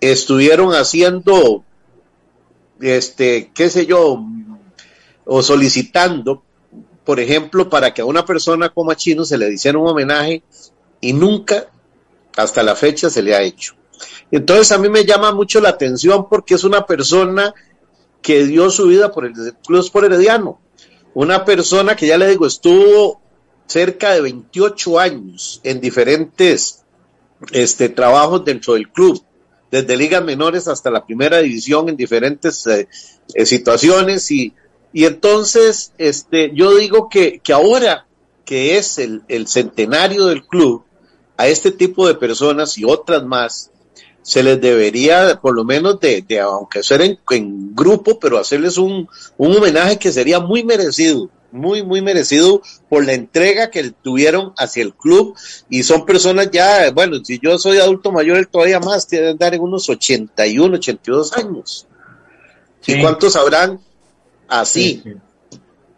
estuvieron 0.00 0.70
haciendo, 0.70 1.62
este, 2.80 3.52
qué 3.54 3.70
sé 3.70 3.86
yo, 3.86 4.24
o 5.26 5.42
solicitando, 5.42 6.42
por 7.04 7.20
ejemplo, 7.20 7.68
para 7.68 7.92
que 7.92 8.00
a 8.00 8.06
una 8.06 8.24
persona 8.24 8.70
como 8.70 8.90
a 8.90 8.96
Chino 8.96 9.24
se 9.24 9.36
le 9.36 9.52
hiciera 9.52 9.78
un 9.78 9.88
homenaje 9.88 10.42
y 11.00 11.12
nunca 11.12 11.68
hasta 12.36 12.62
la 12.62 12.74
fecha 12.74 13.10
se 13.10 13.22
le 13.22 13.34
ha 13.34 13.42
hecho. 13.42 13.74
Entonces 14.30 14.72
a 14.72 14.78
mí 14.78 14.88
me 14.88 15.04
llama 15.04 15.32
mucho 15.32 15.60
la 15.60 15.68
atención 15.68 16.28
porque 16.28 16.54
es 16.54 16.64
una 16.64 16.86
persona 16.86 17.54
que 18.22 18.44
dio 18.44 18.70
su 18.70 18.86
vida 18.86 19.12
por 19.12 19.26
el 19.26 19.34
Club 19.62 19.90
por 19.92 20.04
Herediano 20.04 20.60
una 21.16 21.46
persona 21.46 21.96
que 21.96 22.06
ya 22.06 22.18
le 22.18 22.28
digo, 22.28 22.46
estuvo 22.46 23.22
cerca 23.66 24.12
de 24.12 24.20
28 24.20 25.00
años 25.00 25.62
en 25.64 25.80
diferentes 25.80 26.84
este, 27.52 27.88
trabajos 27.88 28.44
dentro 28.44 28.74
del 28.74 28.90
club, 28.90 29.24
desde 29.70 29.96
ligas 29.96 30.22
menores 30.22 30.68
hasta 30.68 30.90
la 30.90 31.06
primera 31.06 31.38
división 31.38 31.88
en 31.88 31.96
diferentes 31.96 32.66
eh, 32.66 32.86
eh, 33.32 33.46
situaciones 33.46 34.30
y, 34.30 34.52
y 34.96 35.04
entonces 35.04 35.92
este, 35.98 36.52
yo 36.54 36.74
digo 36.74 37.10
que, 37.10 37.40
que 37.40 37.52
ahora 37.52 38.06
que 38.46 38.78
es 38.78 38.96
el, 38.96 39.24
el, 39.28 39.46
centenario 39.46 40.24
del 40.24 40.46
club, 40.46 40.84
a 41.36 41.48
este 41.48 41.70
tipo 41.70 42.08
de 42.08 42.14
personas 42.14 42.78
y 42.78 42.84
otras 42.86 43.22
más, 43.22 43.70
se 44.22 44.42
les 44.42 44.58
debería, 44.58 45.38
por 45.42 45.54
lo 45.54 45.64
menos 45.64 46.00
de, 46.00 46.24
de 46.26 46.40
aunque 46.40 46.82
sea 46.82 46.96
en, 47.04 47.18
en, 47.28 47.74
grupo, 47.74 48.18
pero 48.18 48.38
hacerles 48.38 48.78
un, 48.78 49.06
un 49.36 49.54
homenaje 49.54 49.98
que 49.98 50.10
sería 50.10 50.40
muy 50.40 50.64
merecido, 50.64 51.28
muy, 51.52 51.82
muy 51.82 52.00
merecido 52.00 52.62
por 52.88 53.04
la 53.04 53.12
entrega 53.12 53.70
que 53.70 53.90
tuvieron 53.90 54.54
hacia 54.56 54.82
el 54.82 54.94
club 54.94 55.36
y 55.68 55.82
son 55.82 56.06
personas 56.06 56.50
ya, 56.50 56.90
bueno, 56.92 57.22
si 57.22 57.38
yo 57.38 57.58
soy 57.58 57.76
adulto 57.76 58.12
mayor, 58.12 58.38
él 58.38 58.48
todavía 58.48 58.80
más, 58.80 59.06
tiene 59.06 59.32
que 59.32 59.44
dar 59.44 59.52
en 59.52 59.60
unos 59.60 59.90
81, 59.90 60.74
82 60.76 61.34
años. 61.34 61.86
¿Y 62.86 62.98
cuántos 63.02 63.36
habrán 63.36 63.80
así? 64.48 65.02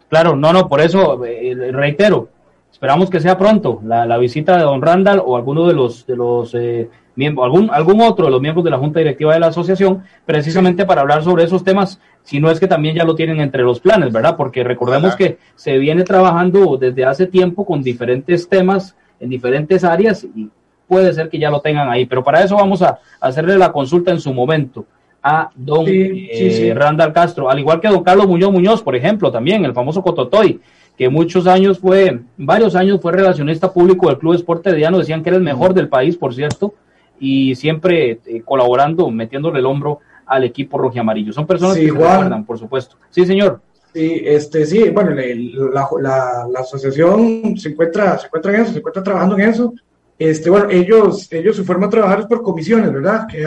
claro, 0.09 0.35
no, 0.35 0.53
no, 0.53 0.67
por 0.67 0.81
eso 0.81 1.23
eh, 1.25 1.71
reitero, 1.71 2.29
esperamos 2.71 3.09
que 3.09 3.19
sea 3.19 3.37
pronto 3.37 3.81
la, 3.83 4.05
la, 4.05 4.17
visita 4.17 4.57
de 4.57 4.63
don 4.63 4.81
Randall 4.81 5.21
o 5.23 5.37
alguno 5.37 5.67
de 5.67 5.73
los, 5.73 6.05
de 6.05 6.15
los 6.15 6.53
eh, 6.55 6.89
miembro, 7.15 7.43
algún, 7.43 7.69
algún 7.71 8.01
otro 8.01 8.25
de 8.25 8.31
los 8.31 8.41
miembros 8.41 8.63
de 8.63 8.71
la 8.71 8.77
Junta 8.77 8.99
Directiva 8.99 9.33
de 9.33 9.39
la 9.39 9.47
Asociación, 9.47 10.03
precisamente 10.25 10.85
para 10.85 11.01
hablar 11.01 11.23
sobre 11.23 11.43
esos 11.43 11.63
temas, 11.63 11.99
si 12.23 12.39
no 12.39 12.49
es 12.49 12.59
que 12.59 12.67
también 12.67 12.95
ya 12.95 13.03
lo 13.03 13.15
tienen 13.15 13.39
entre 13.39 13.63
los 13.63 13.79
planes, 13.79 14.11
¿verdad? 14.11 14.35
Porque 14.37 14.63
recordemos 14.63 15.15
que 15.15 15.37
se 15.55 15.77
viene 15.77 16.03
trabajando 16.03 16.77
desde 16.77 17.05
hace 17.05 17.27
tiempo 17.27 17.65
con 17.65 17.83
diferentes 17.83 18.47
temas 18.47 18.95
en 19.19 19.29
diferentes 19.29 19.83
áreas 19.83 20.23
y 20.23 20.49
puede 20.87 21.13
ser 21.13 21.29
que 21.29 21.37
ya 21.37 21.49
lo 21.49 21.61
tengan 21.61 21.89
ahí, 21.89 22.05
pero 22.05 22.23
para 22.23 22.43
eso 22.43 22.55
vamos 22.55 22.81
a 22.81 22.99
hacerle 23.19 23.57
la 23.57 23.71
consulta 23.71 24.11
en 24.11 24.19
su 24.19 24.33
momento 24.33 24.85
a 25.21 25.49
don 25.55 25.85
eh, 25.87 26.73
Randall 26.75 27.13
Castro, 27.13 27.49
al 27.49 27.59
igual 27.59 27.81
que 27.81 27.87
don 27.87 28.03
Carlos 28.03 28.27
Muñoz 28.27 28.51
Muñoz, 28.51 28.81
por 28.81 28.95
ejemplo, 28.95 29.31
también 29.31 29.65
el 29.65 29.73
famoso 29.73 30.01
Cototoy, 30.01 30.59
que 30.97 31.09
muchos 31.09 31.47
años 31.47 31.79
fue, 31.79 32.19
varios 32.37 32.75
años 32.75 32.99
fue 33.01 33.11
relacionista 33.11 33.71
público 33.71 34.07
del 34.07 34.17
Club 34.17 34.33
Esporte 34.33 34.73
Diano, 34.73 34.97
decían 34.97 35.23
que 35.23 35.29
era 35.29 35.37
el 35.37 35.43
mejor 35.43 35.73
del 35.73 35.87
país, 35.87 36.17
por 36.17 36.33
cierto, 36.33 36.73
y 37.19 37.55
siempre 37.55 38.19
eh, 38.25 38.41
colaborando, 38.43 39.09
metiéndole 39.09 39.59
el 39.59 39.65
hombro 39.65 39.99
al 40.25 40.43
equipo 40.43 40.77
rojiamarillo. 40.77 41.33
Son 41.33 41.47
personas 41.47 41.75
que 41.77 41.85
se 41.85 41.91
recuerdan, 41.91 42.45
por 42.45 42.57
supuesto. 42.57 42.97
Sí, 43.09 43.25
señor. 43.25 43.61
Sí, 43.93 44.21
este, 44.23 44.65
sí, 44.65 44.89
bueno, 44.89 45.11
la, 45.11 45.87
la, 46.01 46.59
asociación 46.59 47.57
se 47.57 47.69
encuentra, 47.69 48.19
se 48.19 48.27
encuentra 48.27 48.53
en 48.53 48.61
eso, 48.61 48.71
se 48.73 48.77
encuentra 48.77 49.03
trabajando 49.03 49.37
en 49.37 49.49
eso. 49.49 49.73
Este, 50.17 50.49
bueno, 50.49 50.69
ellos, 50.69 51.31
ellos 51.31 51.55
su 51.55 51.65
forma 51.65 51.87
de 51.87 51.91
trabajar 51.91 52.19
es 52.19 52.25
por 52.27 52.43
comisiones, 52.43 52.93
¿verdad? 52.93 53.25
Que 53.25 53.45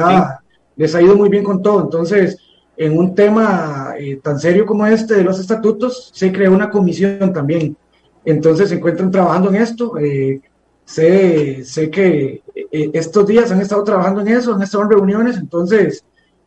les 0.76 0.94
ha 0.94 1.02
ido 1.02 1.16
muy 1.16 1.28
bien 1.28 1.44
con 1.44 1.62
todo. 1.62 1.82
Entonces, 1.82 2.38
en 2.76 2.98
un 2.98 3.14
tema 3.14 3.94
eh, 3.98 4.20
tan 4.22 4.38
serio 4.38 4.66
como 4.66 4.87
este 4.87 5.14
de 5.14 5.24
los 5.24 5.38
estatutos, 5.38 6.11
se 6.14 6.32
creó 6.32 6.52
una 6.52 6.70
comisión 6.70 7.32
también. 7.32 7.76
Entonces 8.24 8.68
se 8.68 8.76
encuentran 8.76 9.11
trabajando 9.11 9.50
en 9.50 9.56
esto. 9.56 9.98
Eh, 9.98 10.40
sé, 10.85 11.64
sé 11.64 11.90
que 11.90 12.42
eh, 12.54 12.90
estos 12.92 13.26
días 13.26 13.50
han 13.50 13.61
estado 13.61 13.85
trabajando 13.85 14.20
en 14.20 14.28
eso, 14.28 14.54
han 14.54 14.62
estado 14.62 14.85
en 14.85 14.90
reuniones, 14.90 15.37
entonces 15.37 16.04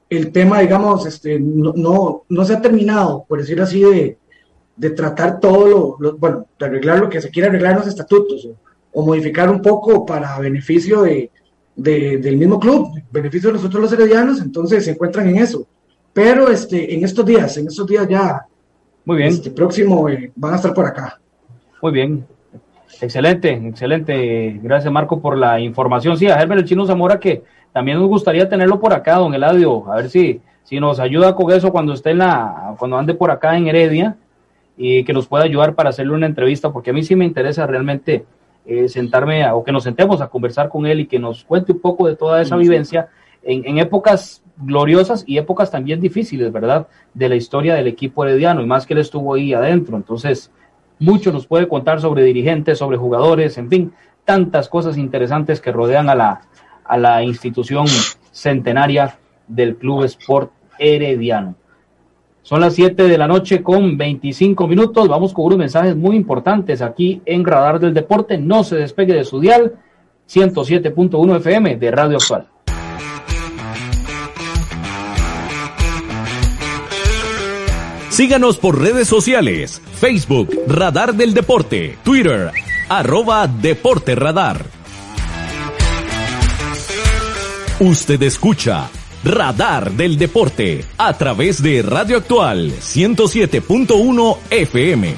el 0.09 0.31
tema, 0.31 0.59
digamos, 0.59 1.05
este, 1.05 1.39
no, 1.39 1.73
no, 1.75 2.23
no 2.29 2.45
se 2.45 2.53
ha 2.53 2.61
terminado, 2.61 3.25
por 3.27 3.39
decir 3.39 3.59
así, 3.61 3.81
de, 3.81 4.17
de 4.75 4.89
tratar 4.91 5.39
todo 5.39 5.97
lo, 5.99 6.17
bueno, 6.17 6.47
de 6.59 6.65
arreglar 6.65 6.99
lo 6.99 7.09
que 7.09 7.21
se 7.21 7.29
quiere 7.29 7.49
arreglar 7.49 7.73
en 7.73 7.79
los 7.79 7.87
estatutos 7.87 8.47
o, 8.91 9.05
modificar 9.05 9.49
un 9.49 9.61
poco 9.61 10.05
para 10.05 10.39
beneficio 10.39 11.01
de, 11.01 11.29
del 11.75 12.37
mismo 12.37 12.59
club, 12.59 13.01
beneficio 13.11 13.49
de 13.49 13.55
nosotros 13.55 13.81
los 13.81 13.93
heredianos, 13.93 14.41
entonces 14.41 14.85
se 14.85 14.91
encuentran 14.91 15.27
en 15.29 15.37
eso. 15.37 15.67
Pero 16.13 16.49
este, 16.49 16.93
en 16.93 17.03
estos 17.03 17.25
días, 17.25 17.57
en 17.57 17.67
estos 17.67 17.85
días 17.85 18.07
ya, 18.07 18.45
muy 19.03 19.17
bien. 19.17 19.29
Este 19.29 19.51
próximo 19.51 20.09
eh, 20.09 20.31
van 20.35 20.53
a 20.53 20.55
estar 20.55 20.73
por 20.73 20.85
acá. 20.85 21.19
Muy 21.81 21.91
bien, 21.91 22.25
Excelente, 23.01 23.51
excelente. 23.51 24.59
Gracias, 24.61 24.91
Marco, 24.91 25.19
por 25.21 25.37
la 25.37 25.59
información. 25.59 26.17
Sí, 26.17 26.27
a 26.27 26.39
Herbert 26.39 26.61
el 26.61 26.67
Chino 26.67 26.85
Zamora, 26.85 27.19
que 27.19 27.43
también 27.73 27.99
nos 27.99 28.07
gustaría 28.07 28.47
tenerlo 28.47 28.79
por 28.79 28.93
acá, 28.93 29.15
don 29.17 29.33
Eladio, 29.33 29.91
a 29.91 29.97
ver 29.97 30.09
si, 30.09 30.39
si 30.63 30.79
nos 30.79 30.99
ayuda 30.99 31.35
con 31.35 31.51
eso 31.51 31.71
cuando 31.71 31.93
esté 31.93 32.11
en 32.11 32.19
la, 32.19 32.75
cuando 32.79 32.97
ande 32.97 33.13
por 33.13 33.31
acá 33.31 33.57
en 33.57 33.67
Heredia 33.67 34.15
y 34.77 35.03
que 35.03 35.13
nos 35.13 35.27
pueda 35.27 35.43
ayudar 35.43 35.75
para 35.75 35.89
hacerle 35.89 36.13
una 36.13 36.25
entrevista, 36.25 36.71
porque 36.71 36.91
a 36.91 36.93
mí 36.93 37.03
sí 37.03 37.15
me 37.15 37.25
interesa 37.25 37.67
realmente 37.67 38.25
eh, 38.65 38.89
sentarme 38.89 39.49
o 39.51 39.63
que 39.63 39.71
nos 39.71 39.83
sentemos 39.83 40.21
a 40.21 40.27
conversar 40.27 40.69
con 40.69 40.85
él 40.85 41.01
y 41.01 41.07
que 41.07 41.19
nos 41.19 41.43
cuente 41.43 41.71
un 41.71 41.79
poco 41.79 42.07
de 42.07 42.15
toda 42.15 42.41
esa 42.41 42.55
vivencia 42.55 43.09
en, 43.43 43.65
en 43.65 43.77
épocas 43.77 44.43
gloriosas 44.57 45.23
y 45.27 45.37
épocas 45.37 45.71
también 45.71 45.99
difíciles, 45.99 46.51
¿verdad? 46.51 46.87
De 47.13 47.29
la 47.29 47.35
historia 47.35 47.75
del 47.75 47.87
equipo 47.87 48.23
herediano 48.23 48.61
y 48.61 48.65
más 48.65 48.85
que 48.85 48.93
él 48.93 48.99
estuvo 48.99 49.33
ahí 49.33 49.53
adentro. 49.53 49.97
Entonces, 49.97 50.51
mucho 50.99 51.31
nos 51.31 51.47
puede 51.47 51.67
contar 51.67 51.99
sobre 52.01 52.23
dirigentes, 52.23 52.77
sobre 52.77 52.97
jugadores, 52.97 53.57
en 53.57 53.69
fin, 53.69 53.93
tantas 54.23 54.69
cosas 54.69 54.97
interesantes 54.97 55.61
que 55.61 55.71
rodean 55.71 56.09
a 56.09 56.15
la, 56.15 56.41
a 56.83 56.97
la 56.97 57.23
institución 57.23 57.85
centenaria 58.31 59.17
del 59.47 59.75
Club 59.75 60.03
Sport 60.03 60.51
Herediano. 60.79 61.55
Son 62.45 62.61
las 62.61 62.75
7 62.75 63.07
de 63.07 63.17
la 63.17 63.27
noche 63.27 63.63
con 63.63 63.97
25 63.97 64.67
minutos. 64.67 65.07
Vamos 65.07 65.33
con 65.33 65.45
unos 65.45 65.57
mensajes 65.57 65.95
muy 65.95 66.15
importantes 66.15 66.83
aquí 66.83 67.19
en 67.25 67.43
Radar 67.43 67.79
del 67.79 67.95
Deporte. 67.95 68.37
No 68.37 68.63
se 68.63 68.75
despegue 68.75 69.15
de 69.15 69.25
su 69.25 69.39
dial 69.39 69.73
107.1 70.29 71.37
FM 71.37 71.77
de 71.77 71.89
Radio 71.89 72.17
Actual. 72.17 72.47
Síganos 78.09 78.57
por 78.59 78.79
redes 78.79 79.07
sociales, 79.07 79.81
Facebook, 79.93 80.49
Radar 80.67 81.15
del 81.15 81.33
Deporte, 81.33 81.97
Twitter, 82.03 82.51
arroba 82.89 83.47
Deporte 83.47 84.13
Radar. 84.13 84.63
Usted 87.79 88.21
escucha 88.21 88.87
Radar 89.25 89.93
del 89.93 90.19
Deporte 90.19 90.85
a 90.99 91.17
través 91.17 91.59
de 91.63 91.81
Radio 91.81 92.17
Actual 92.17 92.71
107.1 92.71 94.37
FM. 94.51 95.15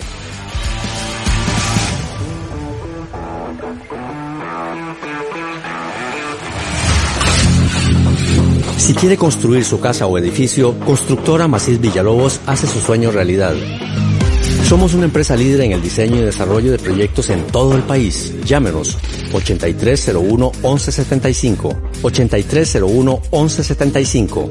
Si 8.77 8.93
quiere 8.93 9.17
construir 9.17 9.65
su 9.65 9.81
casa 9.81 10.07
o 10.07 10.17
edificio, 10.17 10.79
Constructora 10.79 11.49
Macís 11.49 11.81
Villalobos 11.81 12.39
hace 12.45 12.65
su 12.65 12.79
sueño 12.79 13.11
realidad. 13.11 13.55
Somos 14.67 14.93
una 14.93 15.05
empresa 15.05 15.35
líder 15.37 15.61
en 15.61 15.71
el 15.71 15.81
diseño 15.81 16.17
y 16.17 16.23
desarrollo 16.23 16.73
de 16.73 16.77
proyectos 16.77 17.29
en 17.29 17.47
todo 17.47 17.73
el 17.73 17.83
país. 17.83 18.33
Llámenos 18.43 18.97
8301-1175. 19.31 22.01
8301-1175. 22.01 24.49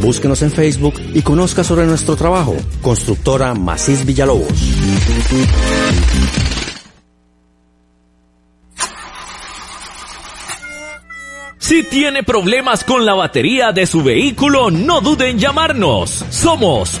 Búsquenos 0.00 0.42
en 0.42 0.50
Facebook 0.50 0.94
y 1.14 1.22
conozca 1.22 1.62
sobre 1.62 1.86
nuestro 1.86 2.16
trabajo. 2.16 2.56
Constructora 2.82 3.54
Macís 3.54 4.04
Villalobos. 4.04 4.52
Si 11.66 11.82
tiene 11.84 12.22
problemas 12.22 12.84
con 12.84 13.04
la 13.04 13.14
batería 13.14 13.72
de 13.72 13.86
su 13.86 14.02
vehículo, 14.02 14.70
no 14.70 15.00
duden 15.00 15.30
en 15.30 15.38
llamarnos. 15.38 16.24
Somos 16.30 17.00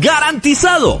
garantizado. 0.00 1.00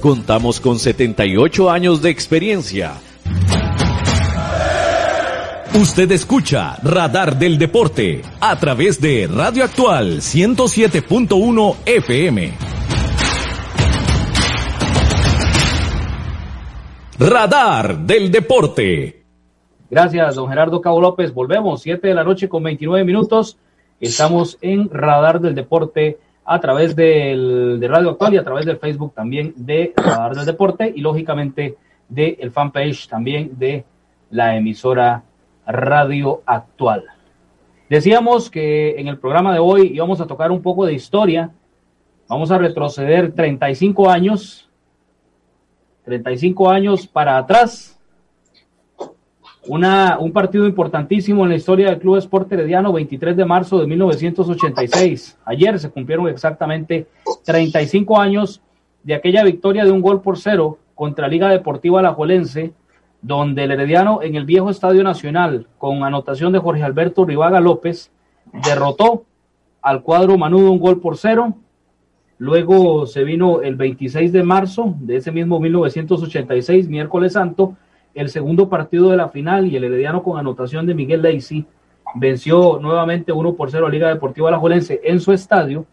Contamos 0.00 0.60
con 0.60 0.78
78 0.78 1.70
años 1.70 2.02
de 2.02 2.10
experiencia. 2.10 2.94
Usted 5.74 6.10
escucha 6.12 6.76
Radar 6.82 7.38
del 7.38 7.56
Deporte 7.56 8.20
a 8.40 8.58
través 8.58 9.00
de 9.00 9.26
Radio 9.26 9.64
Actual 9.64 10.18
107.1 10.18 11.76
FM. 11.86 12.52
Radar 17.18 17.98
del 18.00 18.30
Deporte. 18.30 19.22
Gracias, 19.88 20.34
don 20.34 20.48
Gerardo 20.48 20.80
Cabo 20.80 21.00
López. 21.00 21.32
Volvemos, 21.32 21.80
7 21.82 22.08
de 22.08 22.14
la 22.14 22.24
noche 22.24 22.48
con 22.48 22.62
29 22.64 23.04
minutos. 23.04 23.56
Estamos 24.00 24.58
en 24.60 24.90
Radar 24.90 25.40
del 25.40 25.54
Deporte 25.54 26.18
a 26.44 26.60
través 26.60 26.96
del, 26.96 27.78
de 27.78 27.88
Radio 27.88 28.10
Actual 28.10 28.34
y 28.34 28.36
a 28.36 28.44
través 28.44 28.66
del 28.66 28.78
Facebook 28.78 29.14
también 29.14 29.52
de 29.56 29.92
Radar 29.96 30.34
del 30.34 30.46
Deporte 30.46 30.92
y 30.94 31.00
lógicamente 31.00 31.76
del 32.08 32.36
el 32.40 32.50
fanpage 32.50 33.08
también 33.08 33.52
de 33.58 33.84
la 34.30 34.56
emisora 34.56 35.22
Radio 35.66 36.42
Actual. 36.44 37.04
Decíamos 37.88 38.50
que 38.50 38.98
en 38.98 39.08
el 39.08 39.18
programa 39.18 39.52
de 39.52 39.58
hoy 39.58 39.92
íbamos 39.94 40.20
a 40.20 40.26
tocar 40.26 40.50
un 40.50 40.62
poco 40.62 40.86
de 40.86 40.94
historia. 40.94 41.50
Vamos 42.28 42.50
a 42.50 42.58
retroceder 42.58 43.32
35 43.32 44.08
años, 44.08 44.68
35 46.04 46.70
años 46.70 47.06
para 47.06 47.36
atrás. 47.36 48.00
Una, 49.68 50.18
un 50.18 50.32
partido 50.32 50.66
importantísimo 50.66 51.44
en 51.44 51.50
la 51.50 51.56
historia 51.56 51.86
del 51.88 52.00
Club 52.00 52.16
Esporte 52.16 52.56
Herediano, 52.56 52.92
23 52.92 53.36
de 53.36 53.44
marzo 53.44 53.78
de 53.78 53.86
1986. 53.86 55.38
Ayer 55.44 55.78
se 55.78 55.90
cumplieron 55.90 56.28
exactamente 56.28 57.06
35 57.44 58.20
años 58.20 58.60
de 59.04 59.14
aquella 59.14 59.44
victoria 59.44 59.84
de 59.84 59.92
un 59.92 60.02
gol 60.02 60.20
por 60.20 60.38
cero 60.38 60.78
contra 60.96 61.28
Liga 61.28 61.48
Deportiva 61.48 62.00
Alajuelense, 62.00 62.72
donde 63.20 63.62
el 63.62 63.70
Herediano 63.70 64.20
en 64.22 64.34
el 64.34 64.44
viejo 64.44 64.68
Estadio 64.68 65.04
Nacional, 65.04 65.68
con 65.78 66.02
anotación 66.02 66.52
de 66.52 66.58
Jorge 66.58 66.82
Alberto 66.82 67.24
Rivaga 67.24 67.60
López, 67.60 68.10
derrotó 68.64 69.24
al 69.80 70.02
cuadro 70.02 70.38
Manudo 70.38 70.72
un 70.72 70.80
gol 70.80 71.00
por 71.00 71.16
cero. 71.16 71.54
Luego 72.38 73.06
se 73.06 73.22
vino 73.22 73.62
el 73.62 73.76
26 73.76 74.32
de 74.32 74.42
marzo 74.42 74.94
de 74.98 75.16
ese 75.16 75.30
mismo 75.30 75.60
1986, 75.60 76.88
miércoles 76.88 77.34
santo, 77.34 77.76
el 78.14 78.28
segundo 78.28 78.68
partido 78.68 79.10
de 79.10 79.16
la 79.16 79.28
final 79.28 79.66
y 79.66 79.76
el 79.76 79.84
Herediano 79.84 80.22
con 80.22 80.38
anotación 80.38 80.86
de 80.86 80.94
Miguel 80.94 81.22
Lacey 81.22 81.64
venció 82.14 82.78
nuevamente 82.80 83.32
1 83.32 83.54
por 83.54 83.70
0 83.70 83.86
a 83.86 83.90
Liga 83.90 84.08
Deportiva 84.08 84.48
Alajuelense 84.48 85.00
en 85.04 85.20
su 85.20 85.32
estadio 85.32 85.86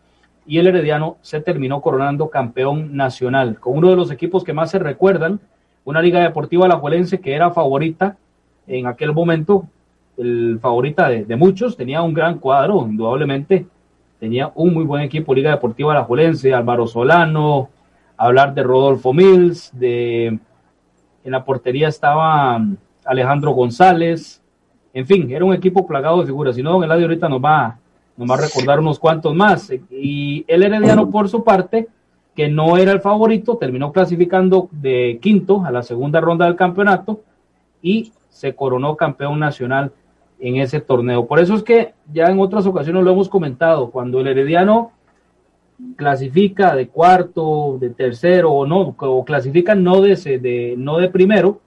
y 0.45 0.57
el 0.57 0.67
Herediano 0.67 1.17
se 1.21 1.41
terminó 1.41 1.81
coronando 1.81 2.29
campeón 2.29 2.95
nacional, 2.95 3.59
con 3.59 3.77
uno 3.77 3.91
de 3.91 3.95
los 3.95 4.11
equipos 4.11 4.43
que 4.43 4.53
más 4.53 4.71
se 4.71 4.79
recuerdan, 4.79 5.39
una 5.85 6.01
Liga 6.01 6.21
Deportiva 6.21 6.65
Alajuelense 6.65 7.19
que 7.19 7.33
era 7.33 7.51
favorita 7.51 8.17
en 8.67 8.87
aquel 8.87 9.13
momento, 9.13 9.65
el 10.17 10.59
favorita 10.61 11.09
de, 11.09 11.35
muchos, 11.35 11.77
tenía 11.77 12.01
un 12.01 12.13
gran 12.13 12.39
cuadro, 12.39 12.85
indudablemente, 12.87 13.65
tenía 14.19 14.51
un 14.55 14.73
muy 14.73 14.83
buen 14.83 15.01
equipo, 15.01 15.33
Liga 15.33 15.51
Deportiva 15.51 15.93
Alajuelense, 15.93 16.53
Álvaro 16.53 16.85
Solano, 16.85 17.69
hablar 18.17 18.53
de 18.53 18.63
Rodolfo 18.63 19.13
Mills, 19.13 19.71
de 19.73 20.37
en 21.29 21.33
la 21.33 21.45
portería 21.45 21.87
estaba 21.87 22.59
Alejandro 23.05 23.51
González, 23.51 24.41
en 24.95 25.05
fin, 25.05 25.29
era 25.31 25.45
un 25.45 25.53
equipo 25.53 25.85
plagado 25.85 26.19
de 26.19 26.25
figuras, 26.25 26.55
si 26.55 26.63
no, 26.63 26.71
Don 26.71 26.83
Eladio 26.83 27.05
ahorita 27.05 27.29
nos 27.29 27.39
va, 27.39 27.77
nos 28.17 28.27
va 28.27 28.33
a 28.33 28.41
recordar 28.41 28.79
unos 28.79 28.97
cuantos 28.97 29.35
más, 29.35 29.71
y 29.91 30.43
el 30.47 30.63
Herediano 30.63 31.11
por 31.11 31.29
su 31.29 31.43
parte, 31.43 31.87
que 32.35 32.49
no 32.49 32.77
era 32.77 32.91
el 32.91 32.99
favorito, 32.99 33.57
terminó 33.57 33.91
clasificando 33.91 34.69
de 34.71 35.19
quinto 35.21 35.63
a 35.63 35.71
la 35.71 35.83
segunda 35.83 36.19
ronda 36.19 36.45
del 36.45 36.55
campeonato 36.55 37.21
y 37.81 38.11
se 38.29 38.55
coronó 38.55 38.95
campeón 38.95 39.39
nacional 39.39 39.91
en 40.39 40.55
ese 40.55 40.79
torneo. 40.79 41.27
Por 41.27 41.39
eso 41.39 41.53
es 41.53 41.63
que 41.63 41.93
ya 42.11 42.25
en 42.25 42.39
otras 42.39 42.65
ocasiones 42.65 43.03
lo 43.03 43.11
hemos 43.11 43.29
comentado, 43.29 43.91
cuando 43.91 44.19
el 44.19 44.27
Herediano 44.27 44.93
clasifica 45.95 46.75
de 46.75 46.87
cuarto, 46.87 47.77
de 47.79 47.91
tercero 47.91 48.51
o 48.51 48.65
no, 48.65 48.95
o 48.97 49.25
clasifica 49.25 49.75
no 49.75 50.01
de, 50.01 50.15
de, 50.15 50.73
no 50.77 50.97
de 50.97 51.09
primero, 51.09 51.61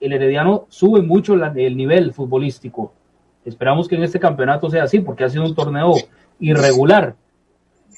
el 0.00 0.12
Herediano 0.12 0.66
sube 0.68 1.02
mucho 1.02 1.34
el 1.34 1.76
nivel 1.76 2.12
futbolístico. 2.12 2.92
Esperamos 3.44 3.88
que 3.88 3.96
en 3.96 4.02
este 4.02 4.18
campeonato 4.18 4.70
sea 4.70 4.84
así, 4.84 5.00
porque 5.00 5.24
ha 5.24 5.28
sido 5.28 5.44
un 5.44 5.54
torneo 5.54 5.92
irregular. 6.38 7.16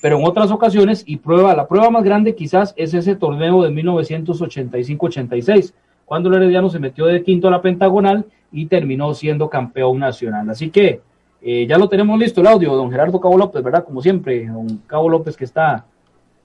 Pero 0.01 0.19
en 0.19 0.27
otras 0.27 0.51
ocasiones, 0.51 1.05
y 1.07 1.19
prueba, 1.19 1.55
la 1.55 1.69
prueba 1.69 1.91
más 1.91 2.03
grande 2.03 2.35
quizás 2.35 2.75
es 2.77 2.93
ese 2.93 3.15
torneo 3.15 3.63
de 3.63 3.71
1985-86, 3.71 5.75
cuando 6.05 6.29
el 6.29 6.35
Herediano 6.37 6.71
se 6.71 6.81
metió 6.81 7.07
de 7.07 7.23
quinto 7.23 7.49
a 7.49 7.53
la 7.53 7.63
pentagonal 7.63 8.27
y 8.51 8.67
terminó 8.67 9.15
siendo 9.15 9.49
campeón 9.49 10.01
nacional. 10.01 10.51
Así 10.51 10.71
que 10.71 11.01
eh, 11.43 11.67
ya 11.67 11.77
lo 11.79 11.89
tenemos 11.89 12.19
listo 12.19 12.41
el 12.41 12.47
audio, 12.47 12.75
don 12.75 12.91
Gerardo 12.91 13.21
Cabo 13.21 13.37
López, 13.37 13.63
¿verdad? 13.63 13.85
Como 13.85 14.01
siempre, 14.01 14.47
don 14.47 14.79
Cabo 14.87 15.09
López 15.09 15.37
que 15.37 15.45
está 15.45 15.85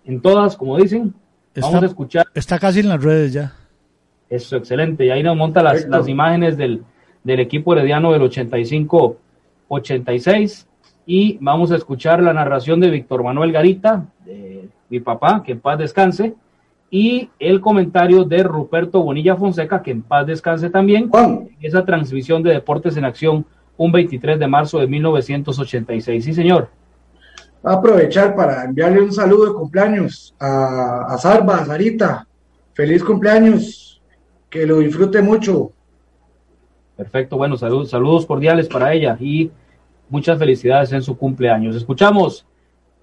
en 0.05 0.21
todas, 0.21 0.57
como 0.57 0.77
dicen. 0.77 1.13
Vamos 1.55 1.83
a 1.83 1.85
escuchar. 1.85 2.27
Está 2.33 2.59
casi 2.59 2.81
en 2.81 2.89
las 2.89 3.01
redes 3.03 3.33
ya. 3.33 3.53
Eso, 4.29 4.57
excelente. 4.57 5.05
Y 5.05 5.09
ahí 5.09 5.23
nos 5.23 5.37
monta 5.37 5.63
las, 5.63 5.87
las 5.87 6.07
imágenes 6.07 6.57
del, 6.57 6.83
del 7.23 7.39
equipo 7.39 7.73
herediano 7.73 8.11
del 8.11 8.21
85-86. 8.23 10.65
Y 11.05 11.37
vamos 11.41 11.71
a 11.71 11.77
escuchar 11.77 12.21
la 12.21 12.33
narración 12.33 12.79
de 12.79 12.89
Víctor 12.89 13.23
Manuel 13.23 13.51
Garita, 13.51 14.05
de 14.25 14.69
mi 14.89 14.99
papá, 14.99 15.43
que 15.43 15.53
en 15.53 15.59
paz 15.59 15.79
descanse 15.79 16.35
y 16.89 17.29
el 17.39 17.59
comentario 17.59 18.23
de 18.23 18.43
Ruperto 18.43 19.01
Bonilla 19.01 19.35
Fonseca, 19.35 19.81
que 19.81 19.91
en 19.91 20.03
paz 20.03 20.25
descanse 20.25 20.69
también, 20.69 21.09
esa 21.61 21.85
transmisión 21.85 22.43
de 22.43 22.53
Deportes 22.53 22.95
en 22.97 23.05
Acción 23.05 23.45
un 23.77 23.91
23 23.91 24.39
de 24.39 24.47
marzo 24.47 24.79
de 24.79 24.87
1986. 24.87 26.25
Sí, 26.25 26.33
señor. 26.33 26.69
Va 27.65 27.73
a 27.73 27.75
aprovechar 27.75 28.35
para 28.35 28.63
enviarle 28.63 29.01
un 29.01 29.11
saludo 29.11 29.47
de 29.47 29.53
cumpleaños 29.53 30.35
a, 30.39 31.13
a 31.13 31.17
Salva, 31.17 31.57
a 31.57 31.65
Sarita. 31.65 32.27
Feliz 32.73 33.03
cumpleaños, 33.03 34.01
que 34.49 34.65
lo 34.65 34.79
disfrute 34.79 35.21
mucho. 35.21 35.71
Perfecto, 36.95 37.37
bueno, 37.37 37.57
saludos, 37.57 37.89
saludos 37.89 38.25
cordiales 38.25 38.67
para 38.67 38.93
ella 38.93 39.17
y 39.19 39.51
muchas 40.09 40.39
felicidades 40.39 40.91
en 40.93 41.01
su 41.03 41.17
cumpleaños. 41.17 41.75
Escuchamos 41.75 42.45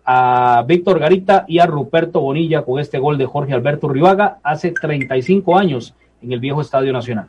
a 0.04 0.64
Víctor 0.66 0.98
Garita 0.98 1.44
y 1.48 1.58
a 1.58 1.66
Ruperto 1.66 2.20
Bonilla 2.20 2.62
con 2.62 2.78
este 2.80 2.98
gol 2.98 3.16
de 3.18 3.26
Jorge 3.26 3.54
Alberto 3.54 3.88
Rivaga 3.88 4.38
hace 4.42 4.72
35 4.72 5.56
años 5.56 5.94
en 6.22 6.32
el 6.32 6.40
viejo 6.40 6.60
Estadio 6.60 6.92
Nacional. 6.92 7.28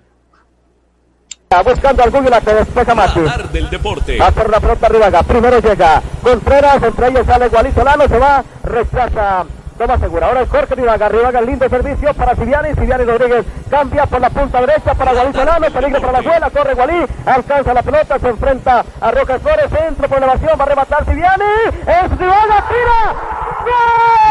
Buscando 1.64 2.04
al 2.04 2.12
Google 2.12 2.42
que 2.42 2.54
después 2.54 2.90
a 2.90 2.96
Mati. 2.96 3.22
del 3.54 3.70
deporte. 3.70 4.18
Va 4.20 4.32
por 4.32 4.50
la 4.50 4.60
pelota 4.60 4.90
Rivaga. 4.90 5.24
Primero 5.24 5.60
llega 5.60 6.02
Contreras, 6.22 6.84
entre 6.84 7.08
ellos 7.08 7.26
sale 7.26 7.48
Gualito 7.48 7.84
Lano, 7.84 8.08
se 8.08 8.20
va, 8.20 8.44
rechaza 8.64 9.46
Toma 9.78 9.98
segura. 9.98 10.28
Ahora 10.28 10.42
es 10.42 10.50
Jorge 10.50 10.74
Rivaga. 10.74 11.10
Rivaga, 11.10 11.42
lindo 11.42 11.68
servicio 11.68 12.14
para 12.14 12.34
Siviani. 12.36 12.74
Siviani 12.76 13.04
Rodríguez 13.04 13.46
cambia 13.70 14.06
por 14.06 14.22
la 14.22 14.30
punta 14.30 14.62
derecha 14.62 14.94
para 14.94 15.12
Gualí 15.12 15.34
Solano. 15.34 15.68
Peligro 15.70 16.00
para 16.00 16.14
la 16.14 16.20
abuela. 16.20 16.50
Corre 16.50 16.74
Gualí. 16.76 17.06
Alcanza 17.26 17.74
la 17.74 17.84
pelota. 17.84 18.20
Se 18.20 18.30
enfrenta 18.30 18.86
a 19.02 19.12
Roca 19.12 19.38
Flores. 19.40 19.70
Centro 19.70 20.08
por 20.08 20.18
elevación. 20.18 20.58
Va 20.58 20.64
a 20.64 20.68
rematar 20.68 21.06
Siviani. 21.06 21.44
Es 21.88 22.18
Rivaga. 22.18 22.64
Tira. 22.70 23.16
¡Gol! 23.66 24.25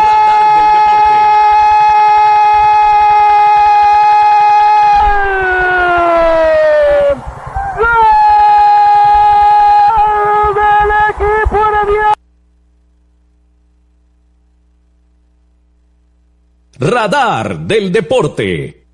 Radar 16.84 17.60
del 17.60 17.90
Deporte. 17.90 18.84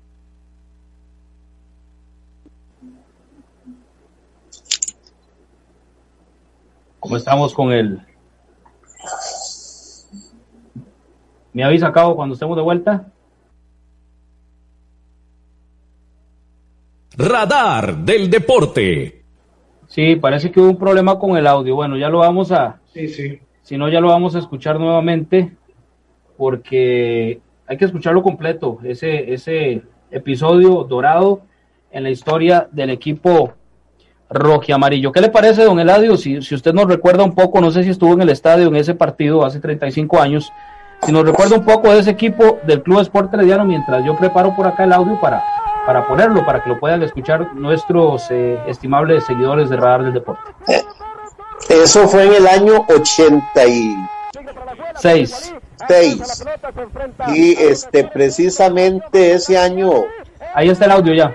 ¿Cómo 7.01 7.17
estamos 7.17 7.53
con 7.53 7.73
él? 7.73 7.99
¿Me 11.51 11.65
avisa, 11.65 11.91
Cabo, 11.91 12.15
cuando 12.15 12.35
estemos 12.35 12.55
de 12.55 12.63
vuelta? 12.63 13.11
Radar 17.17 17.97
del 17.97 18.29
Deporte. 18.29 19.21
Sí, 19.87 20.15
parece 20.15 20.49
que 20.49 20.61
hubo 20.61 20.69
un 20.69 20.77
problema 20.77 21.19
con 21.19 21.35
el 21.35 21.45
audio. 21.45 21.75
Bueno, 21.75 21.97
ya 21.97 22.07
lo 22.07 22.19
vamos 22.19 22.53
a... 22.53 22.79
Sí, 22.93 23.09
sí. 23.09 23.37
Si 23.63 23.77
no, 23.77 23.89
ya 23.89 23.99
lo 23.99 24.07
vamos 24.07 24.33
a 24.35 24.39
escuchar 24.39 24.79
nuevamente 24.79 25.57
porque 26.37 27.41
hay 27.67 27.77
que 27.77 27.85
escucharlo 27.85 28.21
completo, 28.21 28.79
ese, 28.83 29.33
ese 29.33 29.83
episodio 30.11 30.83
dorado 30.83 31.41
en 31.91 32.03
la 32.03 32.09
historia 32.09 32.67
del 32.71 32.89
equipo 32.89 33.53
amarillo. 34.73 35.11
¿Qué 35.11 35.21
le 35.21 35.29
parece, 35.29 35.63
don 35.63 35.79
Eladio? 35.79 36.17
Si, 36.17 36.41
si 36.41 36.55
usted 36.55 36.73
nos 36.73 36.87
recuerda 36.87 37.23
un 37.23 37.35
poco, 37.35 37.61
no 37.61 37.69
sé 37.71 37.83
si 37.83 37.89
estuvo 37.89 38.13
en 38.13 38.21
el 38.21 38.29
estadio 38.29 38.67
en 38.67 38.75
ese 38.75 38.95
partido 38.95 39.45
hace 39.45 39.59
35 39.59 40.19
años, 40.19 40.51
si 41.03 41.11
nos 41.11 41.25
recuerda 41.25 41.57
un 41.57 41.65
poco 41.65 41.91
de 41.91 41.99
ese 41.99 42.11
equipo 42.11 42.59
del 42.63 42.81
Club 42.83 43.01
Sport 43.01 43.33
Herediano, 43.33 43.65
mientras 43.65 44.05
yo 44.05 44.15
preparo 44.15 44.55
por 44.55 44.67
acá 44.67 44.83
el 44.83 44.93
audio 44.93 45.19
para, 45.19 45.43
para 45.85 46.07
ponerlo, 46.07 46.45
para 46.45 46.63
que 46.63 46.69
lo 46.69 46.79
puedan 46.79 47.01
escuchar 47.03 47.53
nuestros 47.55 48.29
eh, 48.29 48.59
estimables 48.67 49.25
seguidores 49.25 49.69
de 49.69 49.77
Radar 49.77 50.03
del 50.03 50.13
Deporte. 50.13 50.51
Eso 51.69 52.07
fue 52.07 52.25
en 52.25 52.35
el 52.35 52.47
año 52.47 52.85
86. 52.87 55.55
Y 57.27 57.53
este 57.53 58.03
precisamente 58.05 59.33
ese 59.33 59.57
año. 59.57 59.91
Ahí 60.53 60.69
está 60.69 60.85
el 60.85 60.91
audio 60.91 61.13
ya. 61.13 61.33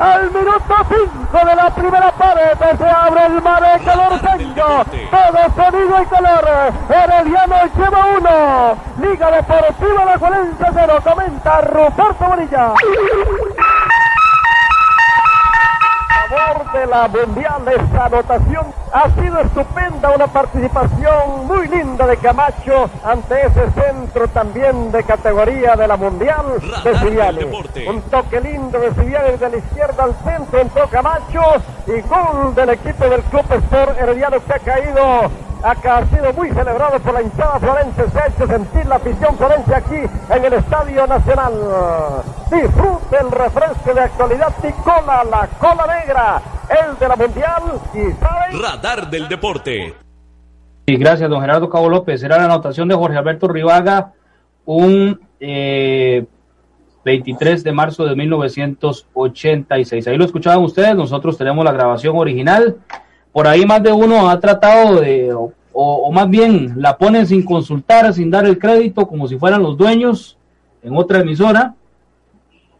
al 0.00 0.30
minuto 0.30 0.74
5 0.88 1.46
de 1.46 1.54
la 1.56 1.74
primera 1.74 2.09
se 2.76 2.88
abre 2.88 3.26
el 3.26 3.42
marcador 3.42 4.20
seño 4.20 4.84
todo 5.10 5.40
sonido 5.56 6.02
y 6.02 6.06
color. 6.06 6.72
Herediano 6.88 7.56
lleva 7.76 8.06
uno. 8.18 8.76
Liga 9.00 9.30
Deportiva 9.30 10.04
La 10.04 10.18
Juelense 10.18 10.64
0 10.72 10.98
comenta 11.02 11.60
Ruperto 11.62 12.24
Bonilla. 12.26 12.72
De 16.72 16.86
la 16.86 17.08
Mundial. 17.08 17.62
Esta 17.66 18.04
anotación 18.04 18.79
ha 18.92 19.10
sido 19.10 19.38
estupenda, 19.40 20.10
una 20.10 20.26
participación 20.26 21.46
muy 21.46 21.68
linda 21.68 22.06
de 22.06 22.16
Camacho 22.16 22.90
ante 23.04 23.46
ese 23.46 23.70
centro 23.70 24.28
también 24.28 24.90
de 24.90 25.02
categoría 25.04 25.76
de 25.76 25.86
la 25.86 25.96
Mundial 25.96 26.46
de 26.84 26.98
Siviani. 26.98 27.44
Un 27.88 28.02
toque 28.10 28.40
lindo 28.40 28.78
de 28.78 28.92
Siviani 28.94 29.36
de 29.36 29.48
la 29.48 29.56
izquierda 29.56 30.04
al 30.04 30.14
centro, 30.24 30.60
entró 30.60 30.88
Camacho 30.88 31.42
y 31.86 32.00
gol 32.02 32.54
del 32.54 32.70
equipo 32.70 33.08
del 33.08 33.22
Club 33.22 33.44
Sport 33.50 34.00
Herediano 34.00 34.36
que 34.44 34.52
ha 34.54 34.58
caído 34.58 35.30
Acá 35.62 35.98
ha 35.98 36.06
sido 36.06 36.32
muy 36.32 36.48
celebrado 36.48 36.98
por 37.00 37.12
la 37.12 37.20
hinchada 37.20 37.58
Florencia. 37.58 38.08
Se 38.10 38.18
ha 38.18 38.26
hecho 38.28 38.46
sentir 38.46 38.86
la 38.86 38.96
afición 38.96 39.36
Florencia 39.36 39.76
aquí 39.76 40.00
en 40.30 40.44
el 40.44 40.52
Estadio 40.54 41.06
Nacional. 41.06 41.52
Disfrute 42.50 43.16
el 43.20 43.30
refresco 43.30 43.92
de 43.92 44.00
actualidad 44.00 44.54
Nicola, 44.62 45.22
la 45.24 45.46
cola 45.58 45.86
negra. 45.98 46.40
El 46.70 46.98
de 46.98 47.08
la 47.08 47.16
Mundial 47.16 47.62
y. 47.94 48.56
Radar 48.56 49.10
del 49.10 49.28
Deporte. 49.28 49.94
Sí, 50.86 50.96
gracias, 50.96 51.28
don 51.28 51.40
Gerardo 51.40 51.68
Cabo 51.68 51.88
López. 51.88 52.22
Era 52.22 52.38
la 52.38 52.44
anotación 52.44 52.88
de 52.88 52.94
Jorge 52.94 53.18
Alberto 53.18 53.48
Rivaga, 53.48 54.12
un 54.64 55.20
eh, 55.40 56.24
23 57.04 57.64
de 57.64 57.72
marzo 57.72 58.04
de 58.04 58.14
1986. 58.16 60.06
Ahí 60.06 60.16
lo 60.16 60.24
escuchaban 60.24 60.62
ustedes, 60.62 60.94
nosotros 60.94 61.36
tenemos 61.36 61.64
la 61.64 61.72
grabación 61.72 62.16
original. 62.16 62.76
Por 63.32 63.46
ahí 63.46 63.64
más 63.64 63.82
de 63.82 63.92
uno 63.92 64.28
ha 64.28 64.38
tratado 64.40 65.00
de, 65.00 65.32
o, 65.32 65.52
o 65.72 66.12
más 66.12 66.28
bien 66.28 66.74
la 66.76 66.96
ponen 66.98 67.26
sin 67.26 67.44
consultar, 67.44 68.12
sin 68.12 68.30
dar 68.30 68.46
el 68.46 68.58
crédito, 68.58 69.06
como 69.06 69.28
si 69.28 69.38
fueran 69.38 69.62
los 69.62 69.76
dueños 69.76 70.36
en 70.82 70.96
otra 70.96 71.20
emisora. 71.20 71.74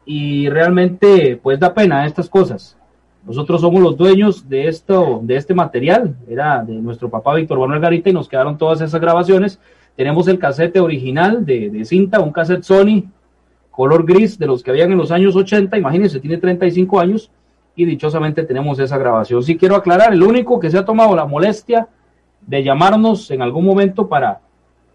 Y 0.05 0.49
realmente, 0.49 1.39
pues 1.41 1.61
da 1.61 1.73
pena 1.73 2.07
estas 2.07 2.29
cosas. 2.29 2.77
Nosotros 3.27 3.61
somos 3.61 3.83
los 3.83 3.97
dueños 3.97 4.49
de 4.49 4.69
esto, 4.69 5.21
de 5.23 5.37
este 5.37 5.55
material. 5.55 6.17
Era 6.29 6.63
de 6.65 6.75
nuestro 6.75 7.11
papá 7.11 7.35
Víctor 7.35 7.59
Manuel 7.59 7.81
Garita 7.81 8.11
y 8.11 8.13
nos 8.13 8.29
quedaron 8.29 8.59
todas 8.59 8.81
esas 8.81 9.01
grabaciones. 9.01 9.61
Tenemos 9.97 10.27
el 10.29 10.39
casete 10.39 10.81
original 10.81 11.45
de, 11.45 11.71
de 11.71 11.85
cinta, 11.85 12.21
un 12.21 12.33
cassette 12.33 12.63
Sony 12.63 13.05
color 13.81 14.05
gris 14.05 14.39
de 14.39 14.47
los 14.47 14.63
que 14.63 14.71
habían 14.71 14.93
en 14.93 14.99
los 14.99 15.11
años 15.11 15.35
80, 15.35 15.79
imagínense, 15.79 16.21
tiene 16.21 16.37
35 16.37 17.01
años 17.01 17.31
y 17.75 17.87
dichosamente 17.87 18.45
tenemos 18.45 18.79
esa 18.79 18.99
grabación. 18.99 19.43
Sí 19.43 19.57
quiero 19.57 19.75
aclarar, 19.75 20.13
el 20.13 20.23
único 20.23 20.61
que 20.61 20.71
se 20.71 20.77
ha 20.77 20.85
tomado 20.85 21.17
la 21.17 21.25
molestia 21.25 21.89
de 22.47 22.63
llamarnos 22.63 23.31
en 23.31 23.41
algún 23.41 23.65
momento 23.65 24.07
para, 24.07 24.41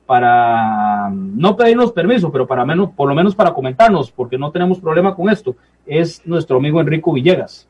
para 0.05 1.09
no 1.09 1.55
pedirnos 1.55 1.93
permiso, 1.93 2.31
pero 2.31 2.45
para 2.45 2.63
menos, 2.63 2.91
por 2.91 3.09
lo 3.09 3.15
menos 3.15 3.33
para 3.33 3.55
comentarnos, 3.55 4.11
porque 4.11 4.37
no 4.37 4.51
tenemos 4.51 4.79
problema 4.79 5.15
con 5.15 5.29
esto, 5.29 5.55
es 5.87 6.21
nuestro 6.25 6.57
amigo 6.57 6.79
Enrico 6.79 7.11
Villegas. 7.11 7.67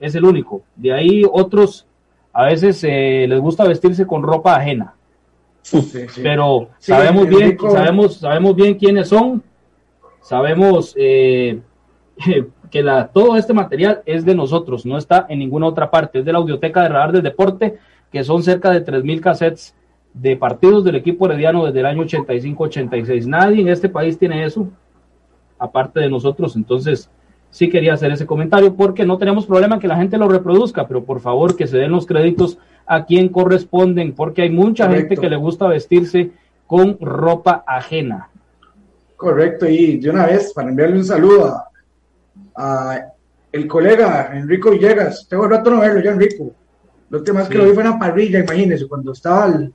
Es 0.00 0.14
el 0.14 0.24
único. 0.24 0.62
De 0.76 0.92
ahí 0.92 1.22
otros 1.30 1.86
a 2.32 2.46
veces 2.46 2.82
eh, 2.84 3.26
les 3.28 3.40
gusta 3.40 3.64
vestirse 3.64 4.06
con 4.06 4.22
ropa 4.22 4.56
ajena. 4.56 4.94
Sí, 5.62 5.80
sí. 5.80 6.20
Pero 6.22 6.68
Sí, 6.78 6.92
sabemos 6.92 7.28
bien, 7.28 7.56
sabemos, 7.58 8.16
sabemos 8.16 8.54
bien 8.54 8.74
quiénes 8.74 9.08
son, 9.08 9.42
sabemos 10.20 10.94
eh, 10.98 11.60
que 12.70 12.82
la, 12.82 13.08
todo 13.08 13.36
este 13.36 13.54
material 13.54 14.02
es 14.04 14.24
de 14.24 14.34
nosotros, 14.34 14.84
no 14.84 14.98
está 14.98 15.26
en 15.28 15.38
ninguna 15.38 15.66
otra 15.66 15.90
parte, 15.90 16.18
es 16.18 16.24
de 16.24 16.32
la 16.32 16.38
Audioteca 16.38 16.82
de 16.82 16.88
Radar 16.88 17.12
del 17.12 17.22
Deporte, 17.22 17.78
que 18.12 18.24
son 18.24 18.42
cerca 18.42 18.70
de 18.70 18.84
3.000 18.84 19.20
cassettes 19.20 19.74
de 20.12 20.36
partidos 20.36 20.84
del 20.84 20.96
equipo 20.96 21.26
herediano 21.26 21.64
desde 21.64 21.80
el 21.80 21.86
año 21.86 22.02
85-86. 22.02 23.26
Nadie 23.26 23.62
en 23.62 23.68
este 23.68 23.88
país 23.88 24.18
tiene 24.18 24.44
eso, 24.44 24.68
aparte 25.58 26.00
de 26.00 26.10
nosotros, 26.10 26.56
entonces 26.56 27.10
sí 27.54 27.68
quería 27.70 27.94
hacer 27.94 28.10
ese 28.10 28.26
comentario 28.26 28.74
porque 28.74 29.06
no 29.06 29.16
tenemos 29.16 29.46
problema 29.46 29.76
en 29.76 29.80
que 29.80 29.86
la 29.86 29.96
gente 29.96 30.18
lo 30.18 30.28
reproduzca, 30.28 30.88
pero 30.88 31.04
por 31.04 31.20
favor 31.20 31.54
que 31.56 31.68
se 31.68 31.78
den 31.78 31.92
los 31.92 32.04
créditos 32.04 32.58
a 32.84 33.04
quien 33.04 33.28
corresponden, 33.28 34.12
porque 34.12 34.42
hay 34.42 34.50
mucha 34.50 34.90
gente 34.90 35.16
que 35.16 35.30
le 35.30 35.36
gusta 35.36 35.68
vestirse 35.68 36.32
con 36.66 36.98
ropa 37.00 37.62
ajena. 37.64 38.28
Correcto, 39.16 39.68
y 39.68 39.98
de 39.98 40.10
una 40.10 40.26
vez, 40.26 40.52
para 40.52 40.68
enviarle 40.70 40.96
un 40.96 41.04
saludo 41.04 41.46
a, 41.46 41.68
a 42.56 43.00
el 43.52 43.68
colega 43.68 44.32
Enrico 44.34 44.72
Villegas. 44.72 45.28
Tengo 45.28 45.46
rato 45.46 45.70
no 45.70 45.80
verlo 45.80 46.00
ya, 46.02 46.10
Enrico. 46.10 46.50
Lo 47.08 47.18
última 47.18 47.38
vez 47.40 47.48
que 47.48 47.56
lo 47.56 47.64
vi 47.66 47.70
fue 47.72 47.84
en 47.84 47.90
una 47.90 47.98
parrilla, 48.00 48.40
imagínese, 48.40 48.88
cuando 48.88 49.12
estaba 49.12 49.44
al- 49.44 49.72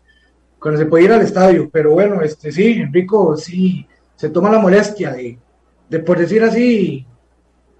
cuando 0.59 0.77
se 0.81 0.85
podía 0.85 1.05
ir 1.05 1.13
al 1.13 1.21
estadio. 1.21 1.69
Pero 1.71 1.91
bueno, 1.91 2.21
este 2.21 2.51
sí, 2.51 2.73
Enrico 2.81 3.37
sí 3.37 3.87
se 4.17 4.29
toma 4.29 4.49
la 4.51 4.59
molestia 4.59 5.13
de, 5.13 5.37
de 5.89 5.99
por 5.99 6.17
decir 6.19 6.43
así, 6.43 7.05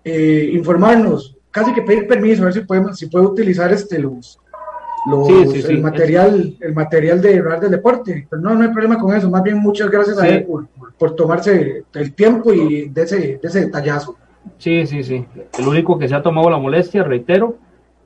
eh, 0.04 0.50
informarnos, 0.54 1.36
casi 1.52 1.74
que 1.74 1.82
pedir 1.82 2.08
permiso, 2.08 2.42
a 2.42 2.46
ver 2.46 2.54
si 2.54 2.62
podemos, 2.62 2.98
si 2.98 3.08
puede 3.08 3.26
utilizar 3.26 3.72
este 3.72 4.00
los, 4.00 4.40
los- 5.08 5.28
Sí, 5.28 5.48
sí, 5.54 5.62
sí. 5.62 5.72
el 5.74 5.82
material, 5.82 6.56
el 6.60 6.74
material 6.74 7.22
de 7.22 7.42
Radar 7.42 7.62
del 7.62 7.72
Deporte. 7.72 8.28
Pero 8.30 8.42
no, 8.42 8.56
no 8.56 8.64
hay 8.64 8.70
problema 8.70 8.98
con 9.00 9.16
eso. 9.16 9.30
Más 9.30 9.44
bien 9.44 9.58
muchas 9.60 9.90
gracias 9.90 10.18
a 10.20 10.28
él 10.28 10.46
por, 10.98 11.16
tomarse 11.16 11.84
el 11.94 12.14
tiempo 12.14 12.54
y 12.54 12.90
de 12.90 13.02
ese, 13.04 13.18
de 13.18 13.40
ese 13.44 13.62
detallazo. 13.62 14.16
Sí, 14.58 14.86
sí, 14.88 15.04
sí. 15.04 15.26
El 15.58 15.68
único 15.68 15.98
que 15.98 16.08
se 16.08 16.16
ha 16.16 16.22
tomado 16.22 16.50
la 16.50 16.58
molestia, 16.58 17.04
reitero, 17.04 17.56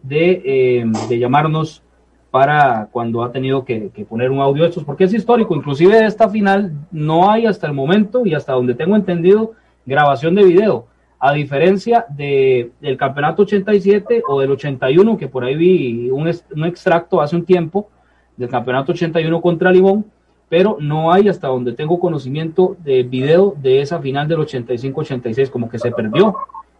de, 0.02 0.42
eh, 0.46 0.86
de 1.10 1.20
llamarnos 1.20 1.82
para 2.30 2.90
cuando 2.92 3.24
ha 3.24 3.32
tenido 3.32 3.64
que, 3.64 3.90
que 3.94 4.06
poner 4.06 4.32
un 4.32 4.40
audio 4.40 4.64
de 4.64 4.70
estos, 4.70 4.84
porque 4.84 5.04
es 5.04 5.14
histórico. 5.14 5.56
Inclusive 5.56 5.96
de 6.00 6.06
esta 6.06 6.28
final 6.30 6.72
no 6.92 7.30
hay 7.30 7.46
hasta 7.46 7.68
el 7.68 7.74
momento 7.74 8.26
y 8.26 8.34
hasta 8.34 8.54
donde 8.54 8.74
tengo 8.74 8.96
entendido 8.96 9.52
grabación 9.86 10.34
de 10.36 10.44
video. 10.44 10.88
A 11.26 11.32
diferencia 11.32 12.06
de, 12.10 12.72
del 12.82 12.98
campeonato 12.98 13.44
87 13.44 14.24
o 14.28 14.42
del 14.42 14.52
81, 14.52 15.16
que 15.16 15.30
por 15.30 15.46
ahí 15.46 15.56
vi 15.56 16.10
un, 16.10 16.30
un 16.54 16.66
extracto 16.66 17.22
hace 17.22 17.38
un 17.38 17.46
tiempo 17.46 17.88
del 18.36 18.50
campeonato 18.50 18.92
81 18.92 19.40
contra 19.40 19.72
Limón, 19.72 20.04
pero 20.50 20.76
no 20.82 21.14
hay 21.14 21.30
hasta 21.30 21.48
donde 21.48 21.72
tengo 21.72 21.98
conocimiento 21.98 22.76
de 22.84 23.04
video 23.04 23.56
de 23.58 23.80
esa 23.80 24.02
final 24.02 24.28
del 24.28 24.40
85-86, 24.40 25.50
como 25.50 25.70
que 25.70 25.80
se 25.80 25.92
perdió 25.92 26.36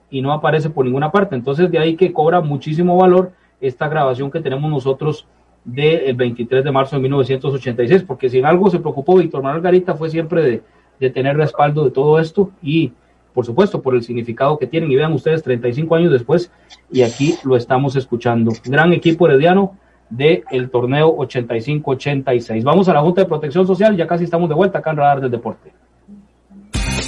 y 0.10 0.22
no 0.22 0.34
aparece 0.34 0.70
por 0.70 0.84
ninguna 0.84 1.10
parte. 1.10 1.36
Entonces 1.36 1.72
de 1.72 1.80
ahí 1.80 1.96
que 1.96 2.12
cobra 2.12 2.42
muchísimo 2.42 2.98
valor 2.98 3.32
esta 3.62 3.88
grabación 3.88 4.30
que 4.30 4.42
tenemos 4.42 4.70
nosotros 4.70 5.26
del 5.64 6.16
23 6.16 6.66
de 6.66 6.72
marzo 6.74 6.98
de 6.98 7.02
1986, 7.04 8.04
porque 8.04 8.30
si 8.30 8.40
en 8.40 8.46
algo 8.46 8.70
se 8.70 8.80
preocupó 8.80 9.16
Víctor 9.16 9.42
Manuel 9.42 9.64
Garita 9.64 9.96
fue 9.96 10.10
siempre 10.10 10.42
de, 10.42 10.62
de 11.00 11.10
tener 11.12 11.38
respaldo 11.38 11.86
de 11.86 11.92
todo 11.92 12.20
esto 12.20 12.52
y 12.62 12.92
por 13.34 13.46
supuesto 13.46 13.82
por 13.82 13.96
el 13.96 14.04
significado 14.04 14.58
que 14.58 14.68
tienen 14.68 14.92
y 14.92 14.96
vean 14.96 15.14
ustedes 15.14 15.44
35 15.44 15.96
años 15.96 16.12
después 16.12 16.52
y 16.92 17.02
aquí 17.02 17.36
lo 17.44 17.56
estamos 17.56 17.96
escuchando. 17.96 18.52
Gran 18.66 18.94
equipo 18.94 19.28
herediano 19.28 19.78
del 20.10 20.44
el 20.52 20.70
torneo 20.70 21.16
85-86. 21.18 22.64
Vamos 22.64 22.88
a 22.90 22.94
la 22.94 23.02
Junta 23.02 23.22
de 23.22 23.28
Protección 23.28 23.66
Social, 23.66 23.98
ya 23.98 24.08
casi 24.08 24.26
estamos 24.26 24.50
de 24.50 24.56
vuelta 24.56 24.80
acá 24.80 24.92
en 24.92 24.98
Radar 24.98 25.22
del 25.22 25.32
Deporte. 25.32 25.72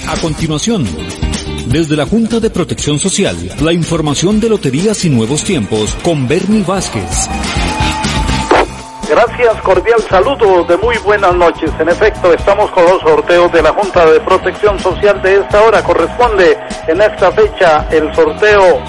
A 0.08 0.20
continuación, 0.20 0.84
desde 1.70 1.96
la 1.96 2.06
Junta 2.06 2.40
de 2.40 2.50
Protección 2.50 2.98
Social, 2.98 3.36
la 3.62 3.72
información 3.72 4.40
de 4.40 4.48
loterías 4.48 5.04
y 5.04 5.10
nuevos 5.10 5.44
tiempos 5.44 5.94
con 6.02 6.28
Bernie 6.28 6.62
Vázquez. 6.62 7.28
Gracias, 9.08 9.62
cordial 9.62 10.00
saludo 10.10 10.64
de 10.64 10.76
muy 10.78 10.98
buenas 10.98 11.32
noches. 11.32 11.70
En 11.78 11.88
efecto, 11.88 12.32
estamos 12.32 12.68
con 12.72 12.84
los 12.84 13.00
sorteos 13.02 13.52
de 13.52 13.62
la 13.62 13.72
Junta 13.72 14.04
de 14.04 14.18
Protección 14.18 14.80
Social 14.80 15.22
de 15.22 15.36
esta 15.36 15.62
hora. 15.62 15.80
Corresponde 15.82 16.58
en 16.88 17.00
esta 17.00 17.30
fecha 17.30 17.86
el 17.92 18.12
sorteo 18.12 18.82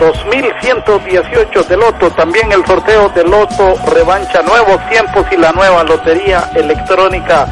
2118 0.00 1.62
de 1.62 1.76
Loto, 1.76 2.10
también 2.10 2.50
el 2.50 2.66
sorteo 2.66 3.08
de 3.10 3.22
Loto 3.22 3.74
Revancha 3.86 4.42
Nuevos 4.42 4.84
Tiempos 4.88 5.24
y 5.30 5.36
la 5.36 5.52
nueva 5.52 5.84
Lotería 5.84 6.50
Electrónica 6.52 7.46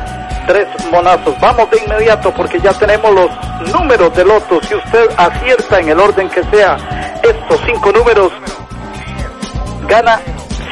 Tres 0.49 0.67
Monazos. 0.91 1.39
Vamos 1.41 1.71
de 1.71 1.79
inmediato 1.85 2.33
porque 2.35 2.59
ya 2.59 2.73
tenemos 2.73 3.15
los 3.15 3.73
números 3.73 4.13
de 4.17 4.25
Loto. 4.25 4.61
Si 4.63 4.75
usted 4.75 5.09
acierta 5.17 5.79
en 5.79 5.91
el 5.91 6.01
orden 6.01 6.29
que 6.29 6.43
sea 6.45 6.77
estos 7.23 7.61
cinco 7.65 7.93
números, 7.93 8.33
gana 9.87 10.21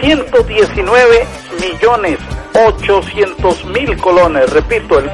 119 0.01 1.27
millones 1.61 2.19
800 2.55 3.65
mil 3.67 3.97
colones. 3.99 4.51
Repito, 4.53 4.99
el 4.99 5.11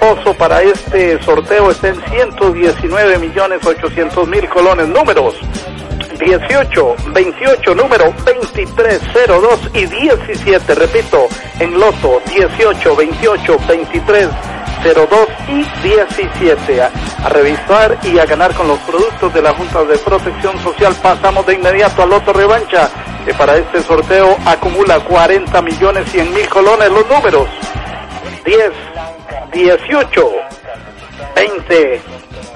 pozo 0.00 0.34
para 0.34 0.62
este 0.62 1.22
sorteo 1.22 1.70
está 1.70 1.88
en 1.88 2.00
119 2.02 3.18
millones 3.18 3.64
800 3.64 4.28
mil 4.28 4.48
colones. 4.48 4.88
Números 4.88 5.34
18, 6.18 6.96
28, 7.12 7.74
número 7.74 8.14
23, 8.24 9.00
02 9.26 9.70
y 9.74 9.86
17. 9.86 10.74
Repito, 10.74 11.26
en 11.60 11.78
loto 11.78 12.20
18, 12.26 12.96
28, 12.96 13.58
23, 13.68 14.28
02 14.94 15.28
y 15.48 15.64
17. 15.82 16.82
A, 16.82 16.90
a 17.24 17.28
revisar 17.28 17.98
y 18.02 18.18
a 18.18 18.26
ganar 18.26 18.54
con 18.54 18.68
los 18.68 18.78
productos 18.80 19.32
de 19.34 19.42
la 19.42 19.52
Junta 19.54 19.84
de 19.84 19.98
Protección 19.98 20.58
Social. 20.62 20.94
Pasamos 21.02 21.46
de 21.46 21.54
inmediato 21.54 22.02
a 22.02 22.06
Loto 22.06 22.32
Revancha, 22.32 22.90
que 23.24 23.34
para 23.34 23.56
este 23.56 23.82
sorteo 23.82 24.36
acumula 24.44 25.00
40 25.00 25.62
millones 25.62 26.10
100 26.10 26.34
mil 26.34 26.48
colones. 26.48 26.90
Los 26.90 27.08
números 27.08 27.48
10, 28.44 28.70
18, 29.52 30.32
20, 31.34 32.00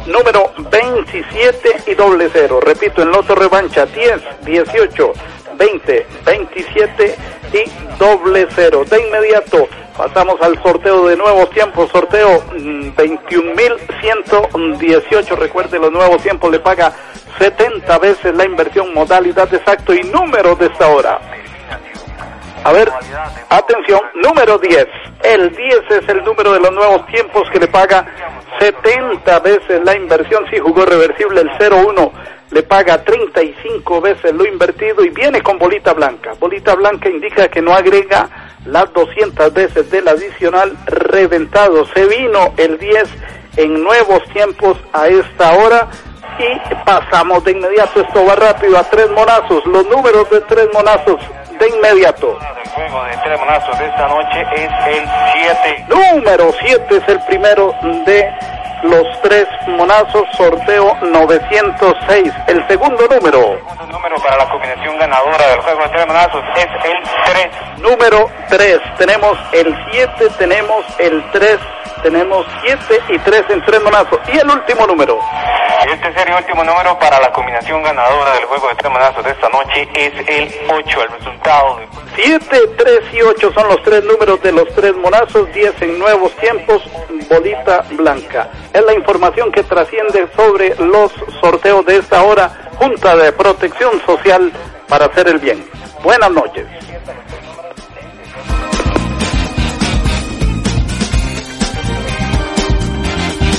número 0.06 0.52
27 0.70 1.82
y 1.86 1.94
doble 1.94 2.28
cero. 2.32 2.60
Repito, 2.60 3.02
en 3.02 3.10
Loto 3.10 3.34
Revancha 3.34 3.86
10, 3.86 4.44
18, 4.44 5.12
20, 5.56 6.06
27 6.24 7.16
y 7.52 7.98
doble 7.98 8.46
cero. 8.54 8.84
De 8.88 9.00
inmediato 9.00 9.68
pasamos 9.96 10.36
al 10.40 10.60
sorteo 10.62 11.06
de 11.06 11.16
nuevos 11.16 11.50
tiempos. 11.50 11.90
Sorteo 11.90 12.42
mm, 12.52 12.90
21.118. 12.96 15.36
Recuerde, 15.36 15.78
los 15.78 15.92
nuevos 15.92 16.22
tiempos 16.22 16.50
le 16.50 16.60
paga 16.60 16.92
70 17.38 17.98
veces 17.98 18.34
la 18.34 18.44
inversión, 18.44 18.94
modalidad 18.94 19.52
exacto 19.52 19.92
y 19.94 20.02
número 20.04 20.54
de 20.56 20.66
esta 20.66 20.88
hora. 20.88 21.18
A 22.62 22.72
ver, 22.72 22.90
atención, 23.48 24.00
número 24.22 24.58
10. 24.58 24.86
El 25.22 25.56
10 25.56 25.80
es 25.90 26.06
el 26.08 26.22
número 26.24 26.52
de 26.52 26.60
los 26.60 26.70
nuevos 26.72 27.06
tiempos 27.06 27.48
que 27.50 27.58
le 27.58 27.68
paga 27.68 28.04
70 28.58 29.40
veces 29.40 29.82
la 29.82 29.96
inversión 29.96 30.44
si 30.50 30.58
jugó 30.58 30.84
reversible 30.84 31.40
el 31.40 31.50
01. 31.58 32.12
Le 32.50 32.62
paga 32.62 33.02
35 33.02 34.00
veces 34.00 34.32
lo 34.32 34.44
invertido 34.44 35.04
y 35.04 35.10
viene 35.10 35.40
con 35.42 35.58
bolita 35.58 35.92
blanca. 35.92 36.32
Bolita 36.38 36.74
blanca 36.74 37.08
indica 37.08 37.48
que 37.48 37.62
no 37.62 37.72
agrega 37.72 38.28
las 38.66 38.92
200 38.92 39.52
veces 39.52 39.90
del 39.90 40.08
adicional 40.08 40.76
reventado. 40.86 41.86
Se 41.86 42.06
vino 42.06 42.52
el 42.56 42.78
10 42.78 43.08
en 43.56 43.82
nuevos 43.82 44.22
tiempos 44.32 44.78
a 44.92 45.08
esta 45.08 45.52
hora 45.52 45.88
y 46.38 46.74
pasamos 46.84 47.44
de 47.44 47.52
inmediato, 47.52 48.00
esto 48.00 48.24
va 48.24 48.34
rápido, 48.34 48.78
a 48.78 48.84
tres 48.84 49.10
monazos, 49.10 49.64
los 49.66 49.86
números 49.88 50.28
de 50.30 50.40
tres 50.42 50.68
monazos 50.72 51.20
de 51.58 51.68
inmediato. 51.68 52.38
El 52.64 52.70
juego 52.70 53.04
de 53.04 53.16
tres 53.22 53.38
monazos 53.38 53.78
de 53.78 53.86
esta 53.86 54.08
noche 54.08 54.46
es 54.54 54.70
el 54.86 55.04
7. 55.32 55.86
Número 55.88 56.52
7 56.60 56.96
es 56.96 57.08
el 57.08 57.20
primero 57.24 57.74
de 58.06 58.30
los 58.82 59.06
tres 59.22 59.46
monazos, 59.66 60.22
sorteo 60.36 60.96
906. 61.02 62.32
El 62.46 62.66
segundo 62.68 63.06
número. 63.08 63.52
El 63.52 63.58
segundo 63.58 63.86
número 63.86 64.16
para 64.22 64.36
la 64.36 64.48
combinación 64.48 64.98
ganadora 64.98 65.46
del 65.48 65.60
juego 65.60 65.82
de 65.82 65.88
tres 65.90 66.06
monazos 66.06 66.44
es 66.56 66.66
el 66.84 66.98
3. 67.32 67.48
Número 67.78 68.30
3. 68.48 68.80
Tenemos 68.98 69.38
el 69.52 69.76
7, 69.90 70.28
tenemos 70.38 70.84
el 70.98 71.22
3, 71.32 71.58
tenemos 72.02 72.46
7 72.62 73.00
y 73.10 73.18
3 73.18 73.44
en 73.50 73.64
tres 73.64 73.82
monazos. 73.82 74.18
Y 74.32 74.38
el 74.38 74.48
último 74.48 74.86
número. 74.86 75.18
El 75.86 76.00
tercer 76.00 76.28
y 76.28 76.32
último 76.32 76.62
número 76.62 76.98
para 76.98 77.18
la 77.20 77.32
combinación 77.32 77.82
ganadora 77.82 78.34
del 78.34 78.44
juego 78.44 78.68
de 78.68 78.74
tres 78.74 78.92
monazos 78.92 79.24
de 79.24 79.30
esta 79.30 79.48
noche 79.48 79.88
es 79.94 80.12
el 80.28 80.70
8. 80.70 81.02
El 81.02 81.08
resultado 81.18 81.76
de 81.76 81.88
7, 82.16 82.60
3 82.76 83.00
y 83.14 83.22
8 83.22 83.52
son 83.54 83.68
los 83.68 83.82
tres 83.82 84.04
números 84.04 84.42
de 84.42 84.52
los 84.52 84.68
tres 84.74 84.94
monazos, 84.96 85.50
10 85.54 85.80
en 85.82 85.98
nuevos 85.98 86.32
tiempos, 86.36 86.82
bolita 87.30 87.82
blanca. 87.92 88.50
Es 88.72 88.84
la 88.84 88.92
información 88.92 89.50
que 89.50 89.62
trasciende 89.62 90.28
sobre 90.36 90.74
los 90.76 91.12
sorteos 91.40 91.84
de 91.86 91.96
esta 91.96 92.22
hora, 92.22 92.50
Junta 92.76 93.16
de 93.16 93.32
Protección 93.32 94.00
Social 94.04 94.52
para 94.88 95.06
hacer 95.06 95.28
el 95.28 95.38
bien. 95.38 95.64
Buenas 96.02 96.30
noches. 96.30 96.66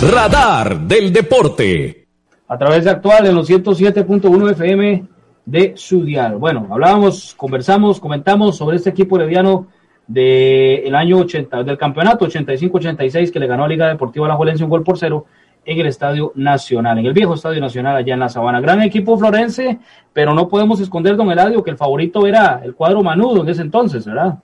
Radar 0.02 0.80
del 0.80 1.14
Deporte. 1.14 2.08
A 2.48 2.58
través 2.58 2.86
de 2.86 2.90
actual 2.90 3.28
en 3.28 3.36
los 3.36 3.48
107.1 3.48 4.52
FM 4.52 5.04
de 5.46 5.74
su 5.76 6.04
dial. 6.04 6.38
Bueno, 6.38 6.68
hablábamos, 6.72 7.36
conversamos, 7.36 8.00
comentamos 8.00 8.58
sobre 8.58 8.78
este 8.78 8.90
equipo 8.90 9.18
herediano 9.18 9.68
del 10.08 10.96
año 10.96 11.20
80, 11.20 11.62
del 11.62 11.78
campeonato 11.78 12.26
85-86 12.26 13.32
que 13.32 13.40
le 13.40 13.46
ganó 13.46 13.66
a 13.66 13.68
Liga 13.68 13.90
Deportiva 13.90 14.28
La 14.28 14.34
Juelense 14.36 14.64
un 14.64 14.72
gol 14.72 14.84
por 14.84 14.98
cero 14.98 15.28
en 15.64 15.80
el 15.80 15.86
Estadio 15.86 16.32
Nacional, 16.34 16.98
en 16.98 17.06
el 17.06 17.14
viejo 17.14 17.36
Estadio 17.36 17.62
Nacional 17.62 17.96
allá 17.96 18.16
en 18.16 18.22
la 18.22 18.30
Sabana. 18.30 18.60
Gran 18.60 18.82
equipo 18.82 19.20
florense, 19.20 19.78
pero 20.14 20.34
no 20.34 20.50
podemos 20.50 20.80
esconder, 20.80 21.16
don 21.16 21.32
Eladio, 21.32 21.64
que 21.64 21.70
el 21.70 21.78
favorito 21.78 22.26
era 22.26 22.60
el 22.64 22.74
cuadro 22.74 23.04
manudo 23.04 23.44
en 23.44 23.50
ese 23.50 23.62
entonces, 23.62 24.04
¿verdad? 24.04 24.40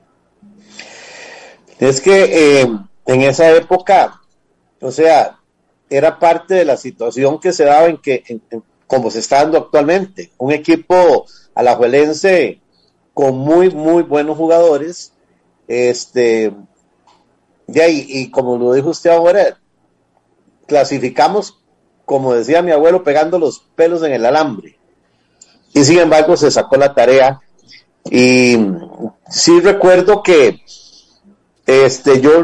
Es 1.80 2.00
que 2.00 2.62
eh, 2.62 2.68
en 3.08 3.22
esa 3.22 3.50
época, 3.56 4.22
o 4.80 4.92
sea, 4.92 5.38
era 5.90 6.20
parte 6.20 6.56
de 6.56 6.66
la 6.66 6.78
situación 6.78 7.40
que 7.40 7.54
se 7.54 7.66
daba 7.66 7.88
en 7.88 7.98
que, 7.98 8.24
en, 8.28 8.42
como 8.88 9.12
se 9.12 9.20
está 9.20 9.38
dando 9.38 9.58
actualmente, 9.58 10.32
un 10.38 10.52
equipo 10.52 11.26
alajuelense 11.56 12.62
con 13.14 13.38
muy, 13.38 13.70
muy 13.70 14.04
buenos 14.04 14.38
jugadores, 14.38 15.14
este, 15.68 16.54
y, 17.68 17.80
ahí, 17.80 18.06
y 18.08 18.32
como 18.32 18.58
lo 18.58 18.74
dijo 18.74 18.90
usted 18.90 19.10
ahora, 19.10 19.60
clasificamos, 20.66 21.60
como 22.06 22.34
decía 22.34 22.62
mi 22.62 22.72
abuelo, 22.72 23.04
pegando 23.04 23.40
los 23.40 23.60
pelos 23.76 24.04
en 24.04 24.14
el 24.14 24.26
alambre. 24.26 24.78
Y 25.74 25.84
sin 25.84 26.00
embargo 26.00 26.38
se 26.38 26.52
sacó 26.52 26.78
la 26.78 26.94
tarea. 26.94 27.42
Y 28.10 28.58
sí 29.30 29.60
recuerdo 29.60 30.24
que 30.24 30.62
este, 31.66 32.22
yo 32.22 32.44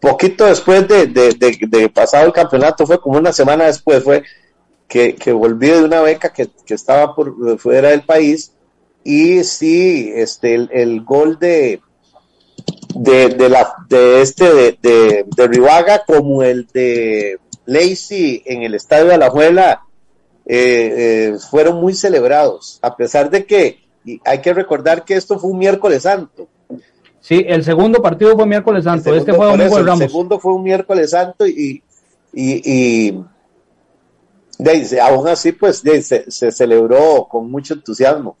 poquito 0.00 0.46
después 0.46 0.86
de, 0.88 1.06
de, 1.06 1.34
de, 1.34 1.88
pasado 1.88 2.26
el 2.26 2.32
campeonato, 2.32 2.86
fue 2.86 3.00
como 3.00 3.18
una 3.18 3.32
semana 3.32 3.64
después, 3.64 4.02
fue 4.02 4.22
que, 4.86 5.14
que 5.14 5.32
volví 5.32 5.68
de 5.68 5.84
una 5.84 6.00
beca 6.00 6.32
que, 6.32 6.48
que, 6.64 6.74
estaba 6.74 7.14
por 7.14 7.58
fuera 7.58 7.90
del 7.90 8.02
país 8.02 8.52
y 9.04 9.44
sí, 9.44 10.12
este, 10.14 10.54
el, 10.54 11.04
gol 11.04 11.38
de, 11.38 11.80
de, 12.94 13.28
de, 13.28 13.48
la, 13.48 13.74
de 13.88 14.22
este 14.22 14.52
de, 14.52 14.78
de, 14.80 15.24
de 15.36 15.46
Rivaga 15.46 16.04
como 16.06 16.42
el 16.42 16.66
de 16.72 17.38
Lacey 17.66 18.42
en 18.46 18.62
el 18.62 18.74
estadio 18.74 19.06
de 19.06 19.14
Alajuela 19.14 19.82
eh, 20.50 21.34
eh, 21.34 21.38
fueron 21.50 21.78
muy 21.78 21.92
celebrados, 21.92 22.78
a 22.80 22.96
pesar 22.96 23.28
de 23.28 23.44
que 23.44 23.86
hay 24.24 24.40
que 24.40 24.54
recordar 24.54 25.04
que 25.04 25.14
esto 25.14 25.38
fue 25.38 25.50
un 25.50 25.58
miércoles 25.58 26.04
santo. 26.04 26.48
Sí, 27.28 27.44
el 27.46 27.62
segundo 27.62 28.00
partido 28.00 28.34
fue 28.34 28.46
miércoles 28.46 28.84
santo, 28.84 29.14
este 29.14 29.34
fue 29.34 29.44
domingo 29.44 29.76
de 29.76 29.82
Ramos. 29.82 30.00
El 30.00 30.08
segundo 30.08 30.38
fue 30.38 30.54
un 30.54 30.62
miércoles 30.62 31.10
santo 31.10 31.46
y, 31.46 31.82
y, 32.32 32.62
y 32.64 33.22
de, 34.58 34.98
aún 34.98 35.28
así 35.28 35.52
pues 35.52 35.82
de, 35.82 36.00
se, 36.00 36.30
se 36.30 36.50
celebró 36.50 37.28
con 37.28 37.50
mucho 37.50 37.74
entusiasmo. 37.74 38.38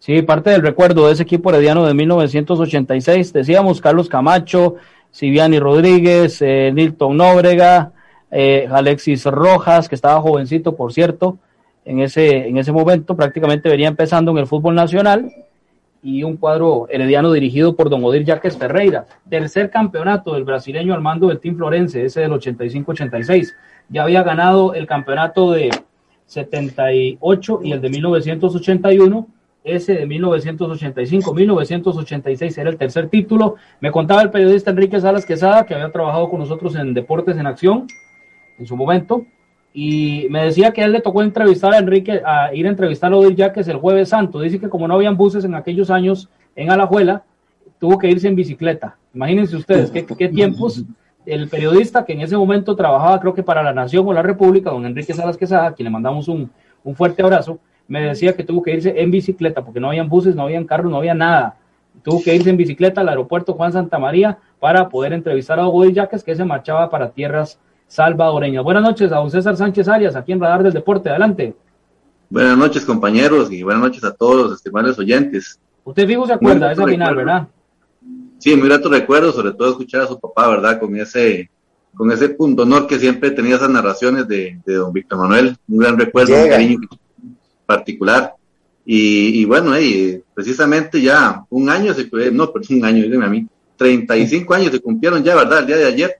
Sí, 0.00 0.22
parte 0.22 0.50
del 0.50 0.60
recuerdo 0.60 1.06
de 1.06 1.12
ese 1.12 1.22
equipo 1.22 1.50
herediano 1.50 1.86
de 1.86 1.94
1986, 1.94 3.32
decíamos 3.32 3.80
Carlos 3.80 4.08
Camacho, 4.08 4.74
Siviani 5.12 5.60
Rodríguez, 5.60 6.42
eh, 6.42 6.72
Nilton 6.74 7.16
Nóbrega, 7.16 7.92
eh, 8.32 8.68
Alexis 8.68 9.24
Rojas, 9.24 9.88
que 9.88 9.94
estaba 9.94 10.20
jovencito, 10.20 10.74
por 10.74 10.92
cierto, 10.92 11.38
en 11.84 12.00
ese, 12.00 12.48
en 12.48 12.58
ese 12.58 12.72
momento 12.72 13.14
prácticamente 13.14 13.68
venía 13.68 13.86
empezando 13.86 14.32
en 14.32 14.38
el 14.38 14.48
fútbol 14.48 14.74
nacional, 14.74 15.32
y 16.02 16.22
un 16.22 16.36
cuadro 16.36 16.86
herediano 16.90 17.32
dirigido 17.32 17.74
por 17.74 17.90
don 17.90 18.04
Odir 18.04 18.24
Jaques 18.24 18.56
Ferreira. 18.56 19.06
Tercer 19.28 19.70
campeonato 19.70 20.34
del 20.34 20.44
brasileño 20.44 20.94
al 20.94 21.00
mando 21.00 21.28
del 21.28 21.40
Team 21.40 21.56
Florense, 21.56 22.04
ese 22.04 22.20
del 22.20 22.32
85-86. 22.32 23.54
Ya 23.88 24.02
había 24.02 24.22
ganado 24.22 24.74
el 24.74 24.86
campeonato 24.86 25.52
de 25.52 25.70
78 26.26 27.60
y 27.62 27.72
el 27.72 27.80
de 27.80 27.88
1981 27.88 29.28
ese 29.64 29.94
de 29.94 30.06
1985, 30.06 31.34
1986 31.34 32.58
era 32.58 32.70
el 32.70 32.76
tercer 32.76 33.08
título. 33.08 33.56
Me 33.80 33.90
contaba 33.90 34.22
el 34.22 34.30
periodista 34.30 34.70
Enrique 34.70 35.00
Salas 35.00 35.26
Quesada, 35.26 35.66
que 35.66 35.74
había 35.74 35.92
trabajado 35.92 36.30
con 36.30 36.40
nosotros 36.40 36.74
en 36.76 36.94
Deportes 36.94 37.36
en 37.36 37.46
Acción 37.46 37.86
en 38.58 38.66
su 38.66 38.76
momento, 38.76 39.24
y 39.80 40.26
me 40.28 40.42
decía 40.42 40.72
que 40.72 40.82
a 40.82 40.86
él 40.86 40.92
le 40.92 41.00
tocó 41.00 41.22
entrevistar 41.22 41.72
a 41.72 41.78
Enrique, 41.78 42.20
a 42.26 42.52
ir 42.52 42.66
a 42.66 42.68
entrevistar 42.68 43.12
a 43.12 43.16
Odil 43.16 43.36
Yaques 43.36 43.68
el 43.68 43.76
jueves 43.76 44.08
santo. 44.08 44.40
Dice 44.40 44.58
que 44.58 44.68
como 44.68 44.88
no 44.88 44.94
habían 44.94 45.16
buses 45.16 45.44
en 45.44 45.54
aquellos 45.54 45.88
años 45.88 46.28
en 46.56 46.72
Alajuela, 46.72 47.22
tuvo 47.78 47.96
que 47.96 48.10
irse 48.10 48.26
en 48.26 48.34
bicicleta. 48.34 48.96
Imagínense 49.14 49.54
ustedes 49.54 49.92
qué, 49.92 50.28
tiempos. 50.30 50.82
El 51.24 51.48
periodista 51.48 52.04
que 52.04 52.12
en 52.12 52.22
ese 52.22 52.36
momento 52.36 52.74
trabajaba, 52.74 53.20
creo 53.20 53.34
que 53.34 53.44
para 53.44 53.62
La 53.62 53.72
Nación 53.72 54.04
o 54.08 54.12
La 54.12 54.20
República, 54.20 54.70
don 54.70 54.84
Enrique 54.84 55.14
Salas 55.14 55.36
Quesada, 55.36 55.68
a 55.68 55.72
quien 55.74 55.84
le 55.84 55.90
mandamos 55.90 56.26
un, 56.26 56.50
un 56.82 56.96
fuerte 56.96 57.22
abrazo, 57.22 57.60
me 57.86 58.02
decía 58.02 58.34
que 58.34 58.42
tuvo 58.42 58.64
que 58.64 58.72
irse 58.72 59.00
en 59.00 59.12
bicicleta 59.12 59.64
porque 59.64 59.78
no 59.78 59.90
habían 59.90 60.08
buses, 60.08 60.34
no 60.34 60.42
habían 60.42 60.64
carros, 60.64 60.90
no 60.90 60.96
había 60.96 61.14
nada. 61.14 61.54
Tuvo 62.02 62.20
que 62.20 62.34
irse 62.34 62.50
en 62.50 62.56
bicicleta 62.56 63.02
al 63.02 63.10
aeropuerto 63.10 63.52
Juan 63.52 63.72
Santa 63.72 64.00
María 64.00 64.38
para 64.58 64.88
poder 64.88 65.12
entrevistar 65.12 65.60
a 65.60 65.68
Hugo 65.68 65.84
Yaques 65.84 66.24
que 66.24 66.34
se 66.34 66.44
marchaba 66.44 66.90
para 66.90 67.10
tierras 67.10 67.60
salvadoreñas. 67.88 68.62
Buenas 68.62 68.82
noches 68.82 69.10
a 69.10 69.16
don 69.16 69.30
César 69.30 69.56
Sánchez 69.56 69.88
Arias, 69.88 70.14
aquí 70.14 70.32
en 70.32 70.40
Radar 70.40 70.62
del 70.62 70.72
Deporte. 70.72 71.08
Adelante. 71.08 71.54
Buenas 72.30 72.56
noches, 72.56 72.84
compañeros, 72.84 73.50
y 73.50 73.62
buenas 73.62 73.82
noches 73.82 74.04
a 74.04 74.14
todos 74.14 74.36
los 74.36 74.52
estimados 74.58 74.98
oyentes. 74.98 75.58
Usted 75.84 76.06
fijo 76.06 76.26
se 76.26 76.34
acuerda 76.34 76.66
de 76.68 76.74
esa 76.74 76.86
final, 76.86 77.16
¿verdad? 77.16 77.48
Sí, 78.38 78.54
muy 78.54 78.68
grato 78.68 78.90
recuerdo, 78.90 79.32
sobre 79.32 79.52
todo 79.52 79.70
escuchar 79.70 80.02
a 80.02 80.06
su 80.06 80.20
papá, 80.20 80.48
¿verdad? 80.48 80.78
Con 80.78 80.94
ese 80.96 81.50
con 81.94 82.12
ese 82.12 82.28
punto 82.28 82.62
honor 82.62 82.86
que 82.86 82.98
siempre 82.98 83.32
tenía 83.32 83.56
esas 83.56 83.70
narraciones 83.70 84.28
de, 84.28 84.60
de 84.64 84.74
don 84.74 84.92
Víctor 84.92 85.18
Manuel. 85.18 85.56
Un 85.66 85.78
gran 85.78 85.98
recuerdo, 85.98 86.32
Llega. 86.32 86.44
un 86.44 86.50
cariño 86.50 86.78
particular. 87.66 88.34
Y, 88.84 89.40
y 89.40 89.44
bueno, 89.44 89.78
y 89.80 90.22
precisamente 90.32 91.00
ya 91.00 91.44
un 91.50 91.68
año, 91.68 91.92
se, 91.94 92.08
no, 92.30 92.52
pero 92.52 92.64
un 92.70 92.84
año, 92.84 93.02
díganme 93.02 93.24
a 93.24 93.30
mí, 93.30 93.46
35 93.76 94.54
años 94.54 94.70
se 94.70 94.80
cumplieron 94.80 95.24
ya, 95.24 95.34
¿verdad? 95.34 95.60
El 95.60 95.66
día 95.66 95.76
de 95.76 95.86
ayer. 95.86 96.16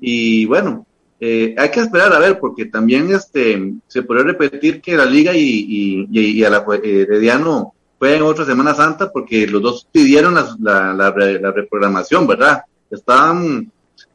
Y 0.00 0.44
bueno, 0.46 0.86
eh, 1.20 1.54
hay 1.58 1.70
que 1.70 1.80
esperar 1.80 2.12
a 2.12 2.18
ver, 2.18 2.38
porque 2.38 2.66
también 2.66 3.12
este 3.12 3.74
se 3.86 4.02
podría 4.02 4.24
repetir 4.24 4.80
que 4.80 4.96
la 4.96 5.04
Liga 5.04 5.34
y, 5.34 6.06
y, 6.10 6.20
y 6.20 6.44
a 6.44 6.50
la 6.50 6.64
eh, 6.82 7.06
Herediano 7.08 7.74
jueguen 7.98 8.22
otra 8.22 8.44
Semana 8.44 8.74
Santa, 8.74 9.10
porque 9.10 9.46
los 9.46 9.60
dos 9.60 9.88
pidieron 9.90 10.34
la, 10.34 10.56
la, 10.60 10.94
la, 10.94 11.10
la 11.10 11.50
reprogramación, 11.50 12.26
¿verdad? 12.26 12.62
Estaban, 12.90 13.70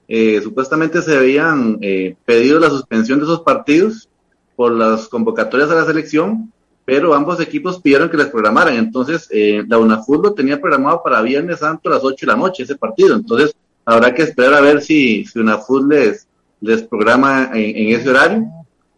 eh, 0.07 0.39
supuestamente 0.41 1.01
se 1.01 1.17
habían 1.17 1.77
eh, 1.81 2.15
pedido 2.25 2.59
la 2.59 2.69
suspensión 2.69 3.19
de 3.19 3.25
esos 3.25 3.41
partidos 3.41 4.07
por 4.55 4.71
las 4.71 5.07
convocatorias 5.09 5.69
a 5.69 5.75
la 5.75 5.85
selección, 5.85 6.51
pero 6.85 7.13
ambos 7.13 7.39
equipos 7.39 7.81
pidieron 7.81 8.09
que 8.09 8.17
les 8.17 8.27
programaran. 8.27 8.75
Entonces, 8.75 9.27
eh, 9.31 9.63
la 9.67 9.77
UNAFUT 9.77 10.23
lo 10.23 10.33
tenía 10.33 10.61
programado 10.61 11.01
para 11.03 11.21
Viernes 11.21 11.59
Santo 11.59 11.89
a 11.89 11.95
las 11.95 12.03
8 12.03 12.25
de 12.25 12.31
la 12.31 12.37
noche, 12.37 12.63
ese 12.63 12.75
partido. 12.75 13.15
Entonces, 13.15 13.53
habrá 13.85 14.13
que 14.13 14.23
esperar 14.23 14.53
a 14.53 14.61
ver 14.61 14.81
si, 14.81 15.25
si 15.25 15.39
UNAFUT 15.39 15.91
les, 15.91 16.27
les 16.63 16.81
programa 16.81 17.49
en, 17.53 17.75
en 17.75 17.95
ese 17.95 18.09
horario. 18.09 18.47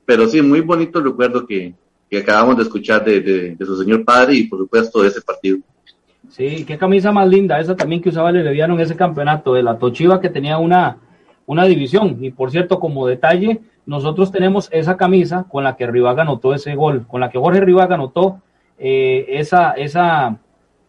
pero 0.06 0.28
sí, 0.28 0.40
muy 0.42 0.62
bonito 0.62 1.00
el 1.00 1.06
recuerdo 1.06 1.48
que, 1.48 1.74
que 2.10 2.20
acabamos 2.20 2.58
de 2.58 2.64
escuchar 2.64 3.04
de, 3.04 3.20
de, 3.22 3.66
su 3.66 3.76
señor 3.76 4.06
padre 4.06 4.36
y 4.36 4.44
por 4.44 4.60
supuesto 4.60 5.02
de 5.02 5.08
ese 5.08 5.22
partido. 5.22 5.58
Sí, 6.30 6.64
qué 6.64 6.78
camisa 6.78 7.12
más 7.12 7.28
linda, 7.28 7.60
esa 7.60 7.76
también 7.76 8.02
que 8.02 8.10
usaba 8.10 8.30
el 8.30 8.38
Herediano 8.38 8.76
en 8.76 8.82
ese 8.82 8.96
campeonato, 8.96 9.56
de 9.56 9.64
la 9.64 9.80
Tochiva 9.80 10.22
que 10.22 10.30
tenía 10.30 10.60
una, 10.60 10.98
una 11.48 11.66
división. 11.66 12.18
Y 12.22 12.30
por 12.30 12.52
cierto, 12.52 12.80
como 12.80 13.08
detalle, 13.08 13.62
nosotros 13.88 14.32
tenemos 14.32 14.70
esa 14.72 14.96
camisa 14.96 15.46
con 15.50 15.64
la 15.64 15.76
que 15.76 15.88
Rivaga 15.88 16.22
anotó 16.22 16.54
ese 16.54 16.76
gol, 16.76 17.08
con 17.08 17.20
la 17.20 17.32
que 17.32 17.40
Jorge 17.40 17.62
Rivaga 17.62 17.96
anotó 17.96 18.42
eh, 18.78 19.26
esa, 19.30 19.72
esa, 19.72 20.38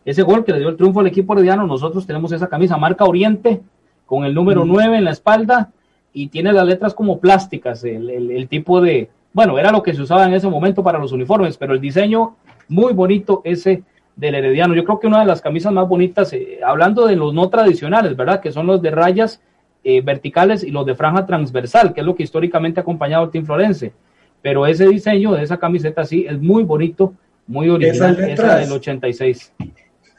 ese 0.04 0.22
gol 0.22 0.44
que 0.44 0.52
le 0.52 0.58
dio 0.58 0.68
el 0.68 0.76
triunfo 0.76 1.00
al 1.00 1.06
equipo 1.06 1.32
herediano. 1.32 1.66
Nosotros 1.66 2.06
tenemos 2.06 2.32
esa 2.32 2.48
camisa, 2.48 2.76
marca 2.76 3.06
Oriente, 3.06 3.62
con 4.04 4.24
el 4.24 4.34
número 4.34 4.66
9 4.66 4.98
en 4.98 5.04
la 5.04 5.12
espalda 5.12 5.70
y 6.16 6.28
tiene 6.28 6.50
las 6.50 6.66
letras 6.66 6.94
como 6.94 7.20
plásticas, 7.20 7.84
el, 7.84 8.08
el 8.08 8.48
tipo 8.48 8.80
de, 8.80 9.10
bueno, 9.34 9.58
era 9.58 9.70
lo 9.70 9.82
que 9.82 9.92
se 9.92 10.00
usaba 10.00 10.24
en 10.24 10.32
ese 10.32 10.48
momento 10.48 10.82
para 10.82 10.98
los 10.98 11.12
uniformes, 11.12 11.58
pero 11.58 11.74
el 11.74 11.80
diseño 11.80 12.36
muy 12.68 12.94
bonito 12.94 13.42
ese 13.44 13.82
del 14.16 14.34
Herediano. 14.34 14.74
Yo 14.74 14.82
creo 14.82 14.98
que 14.98 15.08
una 15.08 15.20
de 15.20 15.26
las 15.26 15.42
camisas 15.42 15.74
más 15.74 15.86
bonitas, 15.86 16.32
eh, 16.32 16.60
hablando 16.64 17.06
de 17.06 17.16
los 17.16 17.34
no 17.34 17.50
tradicionales, 17.50 18.16
¿verdad? 18.16 18.40
Que 18.40 18.50
son 18.50 18.66
los 18.66 18.80
de 18.80 18.92
rayas 18.92 19.42
eh, 19.84 20.00
verticales 20.00 20.64
y 20.64 20.70
los 20.70 20.86
de 20.86 20.94
franja 20.94 21.26
transversal, 21.26 21.92
que 21.92 22.00
es 22.00 22.06
lo 22.06 22.14
que 22.14 22.22
históricamente 22.22 22.80
ha 22.80 22.82
acompañado 22.82 23.24
al 23.24 23.30
Team 23.30 23.44
Florense. 23.44 23.92
Pero 24.40 24.66
ese 24.66 24.88
diseño 24.88 25.34
de 25.34 25.42
esa 25.42 25.58
camiseta 25.58 26.06
sí 26.06 26.24
es 26.26 26.40
muy 26.40 26.62
bonito, 26.62 27.12
muy 27.46 27.68
original, 27.68 28.18
esa 28.20 28.56
del 28.56 28.72
86. 28.72 29.52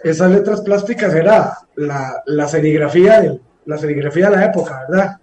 Esas 0.04 0.30
letras 0.30 0.62
plásticas 0.62 1.16
era 1.16 1.58
la, 1.76 2.22
la 2.28 2.48
serigrafía 2.48 3.20
de 3.20 3.40
la 3.66 3.80
serigrafía 3.80 4.30
de 4.30 4.36
la 4.36 4.46
época, 4.46 4.86
¿verdad? 4.88 5.18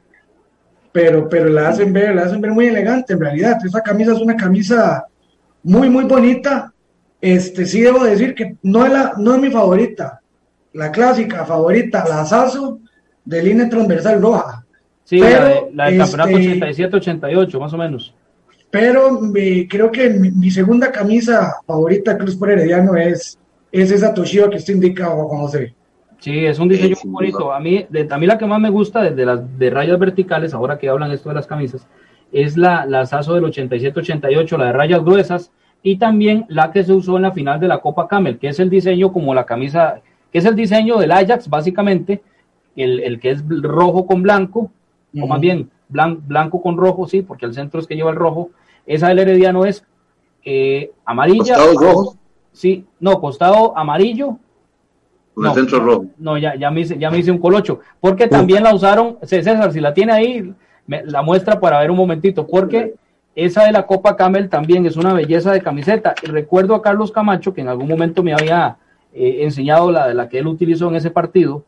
Pero, 0.95 1.28
pero 1.28 1.49
la 1.49 1.70
hacen 1.70 1.92
ver, 1.92 2.14
la 2.14 2.22
hacen 2.22 2.40
ver 2.40 2.53
muy 2.53 2.66
elegante 2.66 3.14
en 3.14 3.20
realidad. 3.20 3.59
Esa 3.66 3.80
camisa 3.80 4.12
es 4.12 4.20
una 4.20 4.36
camisa 4.36 5.05
muy, 5.64 5.90
muy 5.90 6.05
bonita. 6.05 6.72
Este, 7.20 7.66
sí 7.66 7.80
debo 7.80 8.05
decir 8.05 8.32
que 8.32 8.55
no 8.62 8.86
es, 8.86 8.92
la, 8.92 9.14
no 9.18 9.34
es 9.34 9.40
mi 9.40 9.51
favorita. 9.51 10.20
La 10.72 10.92
clásica 10.92 11.45
favorita, 11.45 12.05
la 12.09 12.24
Sasso 12.24 12.78
de 13.24 13.42
línea 13.42 13.68
transversal 13.68 14.22
roja. 14.22 14.64
Sí, 15.03 15.18
pero, 15.18 15.68
la, 15.74 15.86
del 15.86 15.99
campeonato 15.99 16.30
87-88, 16.30 17.45
este, 17.45 17.59
más 17.59 17.72
o 17.72 17.76
menos. 17.76 18.14
Pero 18.70 19.18
creo 19.68 19.90
que 19.90 20.11
mi, 20.11 20.51
segunda 20.53 20.92
camisa 20.92 21.57
favorita 21.66 22.16
Cruz 22.16 22.36
por 22.36 22.53
Herediano 22.53 22.95
es, 22.95 23.36
es 23.72 23.90
esa 23.90 24.14
Toshiba 24.14 24.49
que 24.49 24.59
usted 24.59 24.74
indica, 24.74 25.07
Juan 25.07 25.40
José. 25.40 25.74
Sí, 26.24 26.46
es 26.46 26.58
un 26.58 26.70
diseño 26.70 26.96
muy 27.04 27.12
bonito. 27.12 27.52
A 27.52 27.60
mí, 27.60 27.84
de, 27.90 28.08
a 28.10 28.16
mí 28.16 28.26
la 28.26 28.38
que 28.38 28.46
más 28.46 28.58
me 28.58 28.70
gusta 28.70 29.02
de 29.02 29.26
las 29.26 29.58
de 29.58 29.68
rayas 29.68 29.98
verticales, 29.98 30.54
ahora 30.54 30.78
que 30.78 30.88
hablan 30.88 31.10
esto 31.10 31.28
de 31.28 31.34
las 31.34 31.46
camisas, 31.46 31.86
es 32.32 32.56
la, 32.56 32.86
la 32.86 33.04
Saso 33.04 33.34
del 33.34 33.44
87-88, 33.44 34.56
la 34.56 34.64
de 34.68 34.72
rayas 34.72 35.04
gruesas, 35.04 35.52
y 35.82 35.98
también 35.98 36.46
la 36.48 36.72
que 36.72 36.82
se 36.82 36.94
usó 36.94 37.16
en 37.16 37.22
la 37.24 37.32
final 37.32 37.60
de 37.60 37.68
la 37.68 37.82
Copa 37.82 38.08
Camel, 38.08 38.38
que 38.38 38.48
es 38.48 38.58
el 38.58 38.70
diseño 38.70 39.12
como 39.12 39.34
la 39.34 39.44
camisa, 39.44 40.00
que 40.32 40.38
es 40.38 40.46
el 40.46 40.56
diseño 40.56 40.96
del 40.96 41.12
Ajax, 41.12 41.50
básicamente, 41.50 42.22
el, 42.74 43.00
el 43.00 43.20
que 43.20 43.32
es 43.32 43.44
rojo 43.46 44.06
con 44.06 44.22
blanco, 44.22 44.70
o 45.20 45.26
más 45.26 45.42
bien 45.42 45.68
blanco 45.90 46.62
con 46.62 46.78
rojo, 46.78 47.06
sí, 47.06 47.20
porque 47.20 47.44
el 47.44 47.52
centro 47.52 47.80
es 47.80 47.86
que 47.86 47.96
lleva 47.96 48.12
el 48.12 48.16
rojo. 48.16 48.48
Esa 48.86 49.08
del 49.08 49.18
Herediano 49.18 49.66
es 49.66 49.84
eh, 50.42 50.90
amarilla. 51.04 51.56
¿Costado 51.56 51.78
rojo? 51.78 52.16
Sí, 52.50 52.86
no, 52.98 53.20
costado 53.20 53.76
amarillo, 53.76 54.38
con 55.35 55.45
no, 55.45 55.51
el 55.51 55.57
centro 55.57 55.80
rojo. 55.80 56.07
No, 56.18 56.39
ya, 56.39 56.55
ya, 56.55 56.70
me 56.70 56.80
hice, 56.80 56.99
ya 56.99 57.11
me 57.11 57.18
hice 57.18 57.30
un 57.30 57.39
colocho. 57.39 57.80
Porque 58.01 58.28
también 58.28 58.62
la 58.62 58.74
usaron, 58.74 59.18
César, 59.22 59.72
si 59.72 59.80
la 59.80 59.93
tiene 59.93 60.12
ahí, 60.12 60.55
la 60.87 61.22
muestra 61.22 61.61
para 61.61 61.80
ver 61.80 61.91
un 61.91 61.97
momentito, 61.97 62.47
porque 62.47 62.95
esa 63.35 63.64
de 63.64 63.72
la 63.72 63.87
Copa 63.87 64.16
Camel 64.16 64.49
también 64.49 64.87
es 64.87 64.97
una 64.97 65.12
belleza 65.12 65.53
de 65.53 65.61
camiseta. 65.61 66.14
Y 66.22 66.26
recuerdo 66.26 66.74
a 66.74 66.82
Carlos 66.82 67.11
Camacho, 67.11 67.53
que 67.53 67.62
en 67.62 67.68
algún 67.68 67.89
momento 67.89 68.22
me 68.22 68.32
había 68.32 68.76
eh, 69.12 69.39
enseñado 69.41 69.91
la 69.91 70.09
de 70.09 70.14
la 70.14 70.28
que 70.28 70.39
él 70.39 70.47
utilizó 70.47 70.89
en 70.89 70.97
ese 70.97 71.11
partido, 71.11 71.64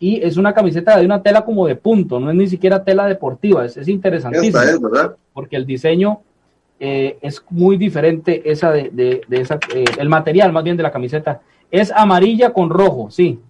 y 0.00 0.20
es 0.22 0.36
una 0.36 0.54
camiseta 0.54 0.96
de 0.96 1.04
una 1.04 1.22
tela 1.22 1.44
como 1.44 1.66
de 1.66 1.74
punto, 1.74 2.20
no 2.20 2.30
es 2.30 2.36
ni 2.36 2.46
siquiera 2.46 2.84
tela 2.84 3.06
deportiva, 3.06 3.64
es, 3.64 3.76
es 3.76 3.88
interesantísimo. 3.88 4.90
Porque 5.32 5.56
el 5.56 5.66
diseño 5.66 6.20
eh, 6.80 7.18
es 7.22 7.44
muy 7.50 7.76
diferente 7.76 8.50
esa 8.50 8.70
de, 8.70 8.90
de, 8.92 9.40
esa, 9.40 9.58
eh, 9.74 9.84
el 9.98 10.08
material 10.08 10.52
más 10.52 10.62
bien 10.62 10.76
de 10.76 10.84
la 10.84 10.92
camiseta 10.92 11.40
es 11.70 11.90
amarilla 11.90 12.52
con 12.52 12.70
rojo, 12.70 13.10
sí. 13.10 13.40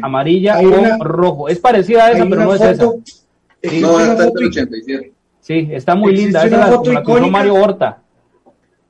Amarilla 0.00 0.60
con 0.62 1.00
rojo. 1.00 1.48
Es 1.48 1.58
parecida 1.58 2.06
a 2.06 2.12
esa, 2.12 2.24
pero 2.24 2.44
no 2.44 2.54
es 2.54 2.60
esa. 2.60 2.84
no, 2.84 4.00
esta 4.00 4.24
es 4.24 4.32
87. 4.34 5.12
Sí, 5.40 5.68
está 5.72 5.94
muy 5.96 6.14
linda. 6.14 6.44
Esa 6.44 6.56
la, 6.56 7.20
la 7.20 7.26
Mario 7.26 7.54
Horta. 7.54 8.00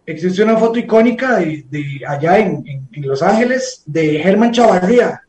Existe 0.04 0.42
una 0.42 0.56
foto 0.56 0.78
icónica 0.78 1.36
de, 1.36 2.00
allá 2.06 2.38
en, 2.38 2.86
Los 2.96 3.22
Ángeles 3.22 3.82
de 3.86 4.18
Germán 4.18 4.52
Chavarría 4.52 5.22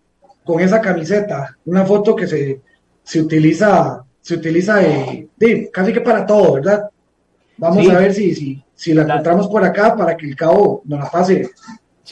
con 0.43 0.59
esa 0.59 0.81
camiseta. 0.81 1.57
Una 1.65 1.85
foto 1.85 2.15
que 2.15 2.27
se, 2.27 2.59
se 3.03 3.21
utiliza, 3.21 4.03
se 4.19 4.35
utiliza 4.35 4.77
de, 4.77 5.69
casi 5.71 5.93
que 5.93 6.01
para 6.01 6.25
todo, 6.25 6.55
¿verdad? 6.55 6.89
Vamos 7.55 7.87
a 7.87 7.99
ver 7.99 8.13
si, 8.13 8.35
si, 8.35 8.63
si 8.73 8.93
la, 8.93 9.03
encontramos 9.03 9.47
por 9.47 9.63
acá 9.63 9.95
para 9.95 10.17
que 10.17 10.27
el 10.27 10.35
cabo 10.35 10.81
nos 10.85 10.99
la 10.99 11.09
pase 11.09 11.49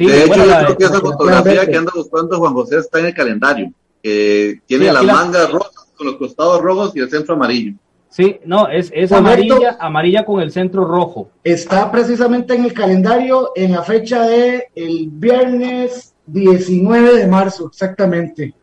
de 0.07 0.23
hecho, 0.23 0.45
yo 0.45 0.57
creo 0.65 0.77
que 0.77 0.83
esa 0.85 0.99
fotografía 0.99 1.65
que 1.65 1.77
anda 1.77 1.91
buscando 1.95 2.37
Juan 2.37 2.53
José 2.53 2.77
está 2.77 2.99
en 2.99 3.07
el 3.07 3.13
calendario. 3.13 3.73
que 4.01 4.59
tiene 4.65 4.91
las 4.91 5.03
mangas 5.03 5.51
rojas 5.51 5.87
con 5.95 6.07
los 6.07 6.15
costados 6.15 6.61
rojos 6.61 6.95
y 6.95 6.99
el 6.99 7.09
centro 7.09 7.35
amarillo. 7.35 7.73
Sí, 8.09 8.39
no, 8.43 8.67
es, 8.67 8.91
es 8.93 9.11
amarilla, 9.13 9.77
amarilla 9.79 10.25
con 10.25 10.41
el 10.41 10.51
centro 10.51 10.83
rojo. 10.83 11.29
Está 11.43 11.89
precisamente 11.91 12.55
en 12.55 12.65
el 12.65 12.73
calendario 12.73 13.51
en 13.55 13.71
la 13.71 13.83
fecha 13.83 14.27
de 14.27 14.67
el 14.75 15.07
viernes 15.09 16.13
19 16.25 17.17
de 17.17 17.27
marzo, 17.27 17.67
exactamente. 17.67 18.53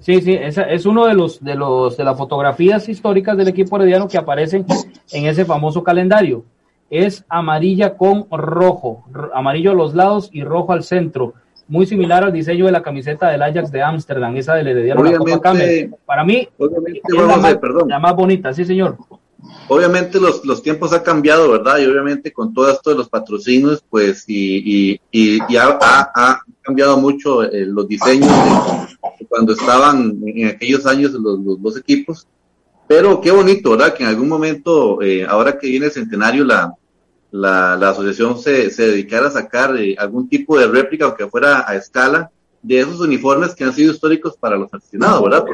Sí, 0.00 0.20
sí, 0.22 0.32
esa 0.32 0.62
es 0.62 0.86
uno 0.86 1.06
de 1.06 1.14
los 1.14 1.44
de 1.44 1.54
los 1.54 1.96
de 1.96 2.04
las 2.04 2.16
fotografías 2.16 2.88
históricas 2.88 3.36
del 3.36 3.48
equipo 3.48 3.76
herediano 3.76 4.08
que 4.08 4.18
aparecen 4.18 4.66
en 5.12 5.26
ese 5.26 5.44
famoso 5.44 5.84
calendario 5.84 6.44
es 6.90 7.24
amarilla 7.28 7.96
con 7.96 8.26
rojo, 8.30 9.04
amarillo 9.32 9.70
a 9.70 9.74
los 9.74 9.94
lados 9.94 10.28
y 10.32 10.42
rojo 10.42 10.72
al 10.72 10.82
centro, 10.82 11.34
muy 11.68 11.86
similar 11.86 12.24
al 12.24 12.32
diseño 12.32 12.66
de 12.66 12.72
la 12.72 12.82
camiseta 12.82 13.30
del 13.30 13.42
Ajax 13.42 13.70
de 13.70 13.80
Ámsterdam, 13.80 14.36
esa 14.36 14.54
del 14.54 14.66
Herediano 14.66 15.04
la 15.04 15.16
Copa 15.16 15.54
Para 16.04 16.24
mí, 16.24 16.48
es 16.58 17.14
la, 17.14 17.36
más, 17.36 17.58
la, 17.86 17.98
más, 18.00 18.16
bonita, 18.16 18.52
sí 18.52 18.64
señor. 18.64 18.98
Obviamente 19.68 20.20
los, 20.20 20.44
los 20.44 20.62
tiempos 20.62 20.92
han 20.92 21.02
cambiado, 21.02 21.52
¿verdad? 21.52 21.78
Y 21.78 21.86
obviamente 21.86 22.32
con 22.32 22.52
todo 22.52 22.70
esto 22.70 22.90
de 22.90 22.96
los 22.96 23.08
patrocinios, 23.08 23.84
pues, 23.88 24.24
y, 24.26 24.98
y, 25.12 25.38
y, 25.48 25.56
ha, 25.56 25.78
ha, 25.80 26.40
cambiado 26.60 26.98
mucho 26.98 27.44
eh, 27.44 27.64
los 27.66 27.86
diseños 27.86 28.28
de, 28.28 29.26
cuando 29.28 29.52
estaban 29.52 30.20
en 30.26 30.48
aquellos 30.48 30.84
años 30.86 31.12
los, 31.12 31.38
los 31.38 31.62
dos 31.62 31.76
equipos. 31.78 32.26
Pero 32.88 33.20
qué 33.20 33.30
bonito, 33.30 33.70
¿verdad? 33.70 33.94
Que 33.94 34.02
en 34.02 34.08
algún 34.08 34.28
momento, 34.28 35.00
eh, 35.00 35.24
ahora 35.24 35.56
que 35.56 35.68
viene 35.68 35.86
el 35.86 35.92
centenario, 35.92 36.44
la, 36.44 36.74
la, 37.30 37.76
la 37.76 37.90
asociación 37.90 38.38
se, 38.38 38.70
se, 38.70 38.88
dedicara 38.88 39.28
a 39.28 39.32
sacar 39.32 39.76
eh, 39.76 39.94
algún 39.98 40.28
tipo 40.28 40.58
de 40.58 40.66
réplica, 40.66 41.04
aunque 41.04 41.28
fuera 41.28 41.64
a 41.68 41.76
escala, 41.76 42.30
de 42.62 42.80
esos 42.80 43.00
uniformes 43.00 43.54
que 43.54 43.64
han 43.64 43.72
sido 43.72 43.92
históricos 43.92 44.36
para 44.36 44.56
los 44.56 44.72
aficionados, 44.72 45.22
¿verdad? 45.22 45.44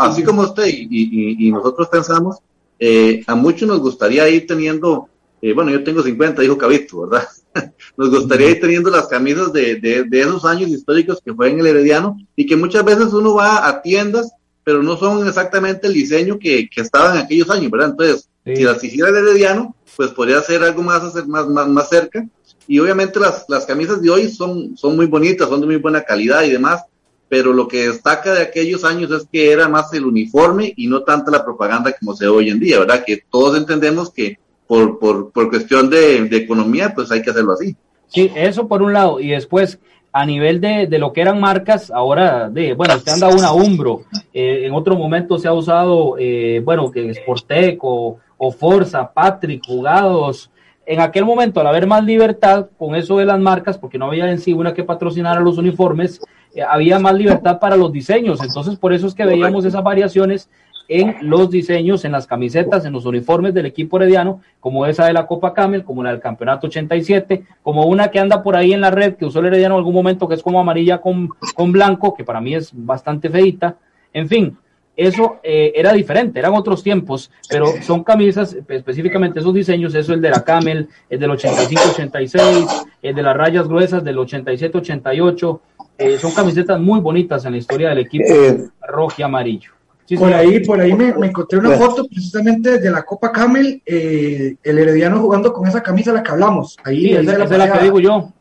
así 0.00 0.22
como 0.22 0.42
usted 0.42 0.66
y, 0.66 0.86
y, 0.90 1.48
y 1.48 1.50
nosotros 1.50 1.88
pensamos, 1.88 2.38
eh, 2.78 3.22
a 3.26 3.34
muchos 3.34 3.68
nos 3.68 3.80
gustaría 3.80 4.28
ir 4.28 4.46
teniendo, 4.46 5.08
eh, 5.40 5.52
bueno, 5.52 5.70
yo 5.70 5.82
tengo 5.84 6.02
50, 6.02 6.42
dijo 6.42 6.58
Cabito, 6.58 7.06
¿verdad? 7.06 7.26
nos 7.96 8.10
gustaría 8.10 8.50
ir 8.50 8.60
teniendo 8.60 8.90
las 8.90 9.06
camisas 9.06 9.52
de, 9.52 9.76
de, 9.76 10.04
de, 10.04 10.20
esos 10.20 10.44
años 10.44 10.70
históricos 10.70 11.20
que 11.24 11.34
fue 11.34 11.50
en 11.50 11.60
el 11.60 11.66
Herediano 11.66 12.18
y 12.36 12.46
que 12.46 12.56
muchas 12.56 12.84
veces 12.84 13.12
uno 13.12 13.34
va 13.34 13.68
a 13.68 13.82
tiendas, 13.82 14.32
pero 14.64 14.82
no 14.82 14.96
son 14.96 15.26
exactamente 15.26 15.86
el 15.86 15.94
diseño 15.94 16.38
que, 16.38 16.68
que 16.68 16.80
estaba 16.80 17.12
en 17.12 17.22
aquellos 17.22 17.50
años, 17.50 17.70
¿verdad? 17.70 17.90
Entonces, 17.90 18.29
si 18.44 18.62
las 18.62 18.82
hiciera 18.82 19.10
el 19.10 19.16
Herediano, 19.16 19.74
pues 19.96 20.10
podría 20.10 20.40
ser 20.40 20.62
algo 20.62 20.82
más, 20.82 21.14
más, 21.26 21.48
más, 21.48 21.68
más 21.68 21.88
cerca. 21.88 22.26
Y 22.66 22.78
obviamente 22.78 23.18
las, 23.18 23.46
las 23.48 23.66
camisas 23.66 24.00
de 24.00 24.10
hoy 24.10 24.28
son, 24.28 24.76
son 24.76 24.96
muy 24.96 25.06
bonitas, 25.06 25.48
son 25.48 25.60
de 25.60 25.66
muy 25.66 25.76
buena 25.76 26.02
calidad 26.02 26.42
y 26.42 26.50
demás, 26.50 26.84
pero 27.28 27.52
lo 27.52 27.68
que 27.68 27.88
destaca 27.88 28.34
de 28.34 28.42
aquellos 28.42 28.84
años 28.84 29.10
es 29.10 29.26
que 29.30 29.52
era 29.52 29.68
más 29.68 29.92
el 29.92 30.04
uniforme 30.04 30.72
y 30.76 30.86
no 30.86 31.02
tanta 31.02 31.30
la 31.30 31.44
propaganda 31.44 31.92
como 31.98 32.14
se 32.14 32.24
ve 32.24 32.30
hoy 32.30 32.48
en 32.48 32.60
día, 32.60 32.78
¿verdad? 32.80 33.04
Que 33.04 33.22
todos 33.30 33.56
entendemos 33.56 34.10
que 34.10 34.38
por, 34.66 34.98
por, 34.98 35.32
por 35.32 35.48
cuestión 35.48 35.90
de, 35.90 36.24
de 36.26 36.36
economía, 36.36 36.92
pues 36.94 37.10
hay 37.10 37.22
que 37.22 37.30
hacerlo 37.30 37.54
así. 37.54 37.74
Sí, 38.06 38.30
eso 38.36 38.68
por 38.68 38.82
un 38.82 38.92
lado. 38.92 39.20
Y 39.20 39.30
después, 39.30 39.78
a 40.12 40.26
nivel 40.26 40.60
de, 40.60 40.86
de, 40.86 40.98
lo 40.98 41.12
que 41.12 41.20
eran 41.20 41.40
marcas, 41.40 41.90
ahora, 41.90 42.48
de, 42.48 42.74
bueno, 42.74 42.94
usted 42.96 43.12
anda 43.12 43.28
una 43.28 43.52
Umbro, 43.52 44.02
eh, 44.32 44.66
en 44.66 44.72
otro 44.72 44.96
momento 44.96 45.38
se 45.38 45.48
ha 45.48 45.52
usado, 45.52 46.16
eh, 46.18 46.60
bueno, 46.64 46.90
que 46.90 47.14
Sportec 47.14 47.78
o, 47.82 48.18
o 48.42 48.50
Forza, 48.50 49.12
Patrick, 49.12 49.62
jugados. 49.66 50.50
En 50.86 51.00
aquel 51.00 51.26
momento, 51.26 51.60
al 51.60 51.66
haber 51.66 51.86
más 51.86 52.02
libertad 52.02 52.68
con 52.78 52.94
eso 52.94 53.18
de 53.18 53.26
las 53.26 53.38
marcas, 53.38 53.76
porque 53.76 53.98
no 53.98 54.06
había 54.06 54.30
en 54.30 54.38
sí 54.38 54.54
una 54.54 54.72
que 54.72 54.82
patrocinara 54.82 55.42
los 55.42 55.58
uniformes, 55.58 56.22
eh, 56.54 56.62
había 56.62 56.98
más 56.98 57.14
libertad 57.14 57.58
para 57.60 57.76
los 57.76 57.92
diseños. 57.92 58.42
Entonces, 58.42 58.78
por 58.78 58.94
eso 58.94 59.06
es 59.06 59.14
que 59.14 59.26
veíamos 59.26 59.66
esas 59.66 59.82
variaciones 59.82 60.48
en 60.88 61.16
los 61.20 61.50
diseños, 61.50 62.06
en 62.06 62.12
las 62.12 62.26
camisetas, 62.26 62.86
en 62.86 62.94
los 62.94 63.04
uniformes 63.04 63.52
del 63.52 63.66
equipo 63.66 63.98
herediano, 63.98 64.40
como 64.58 64.86
esa 64.86 65.04
de 65.04 65.12
la 65.12 65.26
Copa 65.26 65.52
Camel, 65.52 65.84
como 65.84 66.02
la 66.02 66.10
del 66.10 66.20
Campeonato 66.20 66.66
87, 66.66 67.44
como 67.62 67.84
una 67.84 68.08
que 68.08 68.20
anda 68.20 68.42
por 68.42 68.56
ahí 68.56 68.72
en 68.72 68.80
la 68.80 68.90
red 68.90 69.16
que 69.16 69.26
usó 69.26 69.40
el 69.40 69.46
herediano 69.46 69.74
en 69.74 69.80
algún 69.80 69.94
momento, 69.94 70.26
que 70.26 70.34
es 70.34 70.42
como 70.42 70.58
amarilla 70.58 70.96
con, 71.02 71.28
con 71.54 71.72
blanco, 71.72 72.14
que 72.14 72.24
para 72.24 72.40
mí 72.40 72.54
es 72.54 72.70
bastante 72.72 73.28
feita. 73.28 73.76
En 74.14 74.28
fin, 74.28 74.56
eso 74.96 75.38
eh, 75.42 75.72
era 75.74 75.92
diferente, 75.92 76.38
eran 76.38 76.54
otros 76.54 76.82
tiempos, 76.82 77.30
pero 77.48 77.66
son 77.82 78.04
camisas, 78.04 78.56
específicamente 78.68 79.40
esos 79.40 79.54
diseños, 79.54 79.94
eso 79.94 80.12
el 80.12 80.20
de 80.20 80.30
la 80.30 80.44
Camel, 80.44 80.88
el 81.08 81.18
del 81.18 81.30
85-86, 81.30 82.86
el 83.02 83.14
de 83.14 83.22
las 83.22 83.36
rayas 83.36 83.68
gruesas 83.68 84.04
del 84.04 84.16
87-88, 84.18 85.60
eh, 85.98 86.18
son 86.18 86.32
camisetas 86.32 86.80
muy 86.80 87.00
bonitas 87.00 87.44
en 87.44 87.52
la 87.52 87.58
historia 87.58 87.90
del 87.90 87.98
equipo 87.98 88.24
Eh, 88.28 88.68
rojo 88.88 89.14
y 89.18 89.22
amarillo. 89.22 89.70
Sí, 90.06 90.16
por 90.16 90.28
señor. 90.30 90.40
ahí, 90.40 90.60
por 90.66 90.80
ahí 90.80 90.92
me, 90.92 91.14
me 91.14 91.28
encontré 91.28 91.58
una 91.58 91.70
foto 91.76 92.04
precisamente 92.08 92.78
de 92.78 92.90
la 92.90 93.02
Copa 93.04 93.30
Camel, 93.30 93.80
eh, 93.86 94.56
el 94.62 94.78
Herediano 94.78 95.20
jugando 95.20 95.52
con 95.52 95.68
esa 95.68 95.82
camisa 95.82 96.10
de 96.10 96.16
la 96.18 96.22
que 96.22 96.32
hablamos. 96.32 96.76
Ahí, 96.84 97.00
Sí, 97.02 97.12
esa, 97.12 97.22
la 97.22 97.44
esa 97.44 97.44
es 97.44 97.50
la 97.50 97.58
pasé 97.58 97.72
que 97.72 97.78
a- 97.78 97.82
digo 97.82 98.00
yo. 98.00 98.32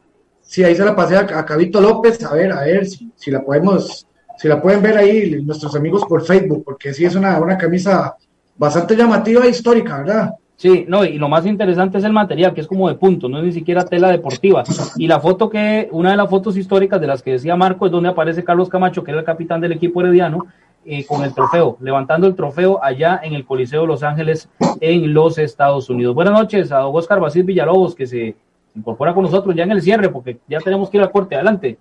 Sí, 0.41 0.63
ahí 0.63 0.75
se 0.75 0.83
la 0.83 0.95
pasé 0.95 1.15
a, 1.15 1.19
a 1.19 1.45
Cabito 1.45 1.79
López, 1.79 2.23
a 2.25 2.33
ver, 2.33 2.51
a 2.51 2.61
ver 2.61 2.87
si, 2.87 3.11
si 3.15 3.29
la 3.29 3.43
podemos, 3.43 4.07
si 4.39 4.47
la 4.47 4.61
pueden 4.61 4.81
ver 4.81 4.97
ahí 4.97 5.41
nuestros 5.43 5.75
amigos 5.75 6.05
por 6.05 6.25
Facebook, 6.25 6.63
porque 6.63 6.93
sí 6.93 7.03
es 7.03 7.13
una, 7.13 7.37
una 7.39 7.57
camisa 7.57 8.15
bastante 8.57 8.95
llamativa 8.95 9.45
e 9.45 9.49
histórica, 9.49 9.97
¿verdad? 9.97 10.33
Sí, 10.55 10.85
no, 10.87 11.03
y 11.03 11.17
lo 11.17 11.27
más 11.27 11.45
interesante 11.45 11.97
es 11.97 12.05
el 12.05 12.13
material, 12.13 12.53
que 12.53 12.61
es 12.61 12.67
como 12.67 12.87
de 12.87 12.95
punto, 12.95 13.27
no 13.27 13.39
es 13.39 13.43
ni 13.43 13.51
siquiera 13.51 13.83
tela 13.83 14.07
deportiva. 14.09 14.63
Y 14.95 15.07
la 15.07 15.19
foto 15.19 15.49
que, 15.49 15.89
una 15.91 16.11
de 16.11 16.17
las 16.17 16.29
fotos 16.29 16.55
históricas 16.55 17.01
de 17.01 17.07
las 17.07 17.21
que 17.21 17.31
decía 17.31 17.57
Marco, 17.57 17.85
es 17.85 17.91
donde 17.91 18.07
aparece 18.07 18.45
Carlos 18.45 18.69
Camacho, 18.69 19.03
que 19.03 19.11
era 19.11 19.19
el 19.19 19.25
capitán 19.25 19.59
del 19.59 19.73
equipo 19.73 19.99
herediano, 20.01 20.45
eh, 20.85 21.05
con 21.05 21.25
el 21.25 21.33
trofeo, 21.33 21.77
levantando 21.81 22.25
el 22.25 22.35
trofeo 22.35 22.81
allá 22.81 23.19
en 23.21 23.33
el 23.33 23.45
Coliseo 23.45 23.81
de 23.81 23.87
Los 23.87 24.03
Ángeles, 24.03 24.47
en 24.79 25.13
los 25.13 25.37
Estados 25.37 25.89
Unidos. 25.89 26.15
Buenas 26.15 26.33
noches 26.33 26.71
a 26.71 26.77
don 26.77 26.95
Oscar 26.95 27.19
Basil 27.19 27.43
Villalobos, 27.43 27.93
que 27.93 28.07
se 28.07 28.35
incorpora 28.73 29.13
con 29.13 29.23
nosotros 29.23 29.53
ya 29.53 29.63
en 29.63 29.71
el 29.71 29.81
cierre, 29.81 30.07
porque 30.07 30.39
ya 30.47 30.59
tenemos 30.59 30.89
que 30.89 30.95
ir 30.95 31.03
al 31.03 31.11
corte. 31.11 31.35
Adelante. 31.35 31.77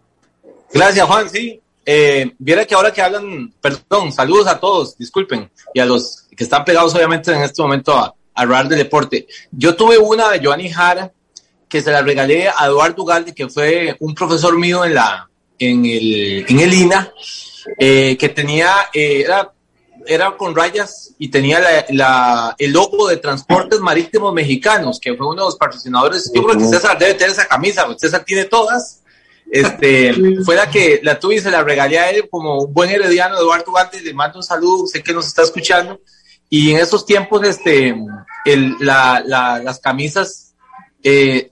Gracias, 0.72 1.06
Juan. 1.06 1.28
Sí, 1.28 1.60
eh, 1.90 2.34
viera 2.38 2.66
que 2.66 2.74
ahora 2.74 2.92
que 2.92 3.00
hablan, 3.00 3.52
perdón, 3.62 4.12
saludos 4.12 4.46
a 4.46 4.60
todos, 4.60 4.96
disculpen, 4.98 5.50
y 5.72 5.80
a 5.80 5.86
los 5.86 6.24
que 6.36 6.44
están 6.44 6.62
pegados 6.64 6.94
obviamente 6.94 7.32
en 7.32 7.42
este 7.42 7.62
momento 7.62 7.92
a, 7.96 8.04
a 8.34 8.42
hablar 8.42 8.68
de 8.68 8.76
deporte. 8.76 9.26
Yo 9.50 9.74
tuve 9.74 9.96
una 9.96 10.30
de 10.30 10.40
Giovanni 10.40 10.68
Jara 10.70 11.10
que 11.68 11.80
se 11.82 11.90
la 11.90 12.02
regalé 12.02 12.48
a 12.48 12.66
Eduardo 12.66 13.02
Ugalde, 13.02 13.34
que 13.34 13.48
fue 13.48 13.96
un 14.00 14.14
profesor 14.14 14.56
mío 14.58 14.84
en 14.84 14.94
la 14.94 15.28
en 15.58 15.84
el, 15.86 16.44
en 16.48 16.60
el 16.60 16.72
INA, 16.72 17.12
eh, 17.78 18.16
que 18.16 18.28
tenía, 18.28 18.70
eh, 18.94 19.22
era, 19.24 19.52
era 20.06 20.36
con 20.36 20.54
rayas 20.54 21.14
y 21.18 21.28
tenía 21.30 21.58
la, 21.58 21.84
la- 21.90 22.54
el 22.58 22.70
logo 22.72 23.08
de 23.08 23.16
Transportes 23.16 23.80
Marítimos 23.80 24.32
Mexicanos, 24.32 25.00
que 25.00 25.14
fue 25.16 25.26
uno 25.26 25.42
de 25.42 25.48
los 25.48 25.56
patrocinadores. 25.56 26.30
Yo 26.32 26.44
creo 26.44 26.56
que 26.56 26.64
César 26.64 26.96
debe 26.98 27.14
tener 27.14 27.32
esa 27.32 27.46
camisa, 27.48 27.86
César 27.98 28.22
tiene 28.24 28.44
todas. 28.44 29.00
Este, 29.50 30.14
fue 30.44 30.54
la 30.56 30.70
que 30.70 31.00
la 31.02 31.18
tuve 31.18 31.36
y 31.36 31.40
se 31.40 31.50
la 31.50 31.62
regalé 31.62 31.98
a 31.98 32.10
él 32.10 32.28
como 32.30 32.58
un 32.64 32.72
buen 32.74 32.90
herediano, 32.90 33.36
Eduardo 33.38 33.70
Ugalde, 33.70 34.00
le 34.00 34.14
mando 34.14 34.38
un 34.38 34.42
saludo, 34.44 34.86
sé 34.86 35.02
que 35.02 35.12
nos 35.12 35.26
está 35.26 35.42
escuchando. 35.42 36.00
Y 36.50 36.70
en 36.72 36.78
esos 36.78 37.04
tiempos, 37.04 37.46
este, 37.46 37.94
el, 38.46 38.76
la, 38.80 39.22
la- 39.24 39.58
las 39.58 39.78
camisas, 39.80 40.54
eh, 41.02 41.50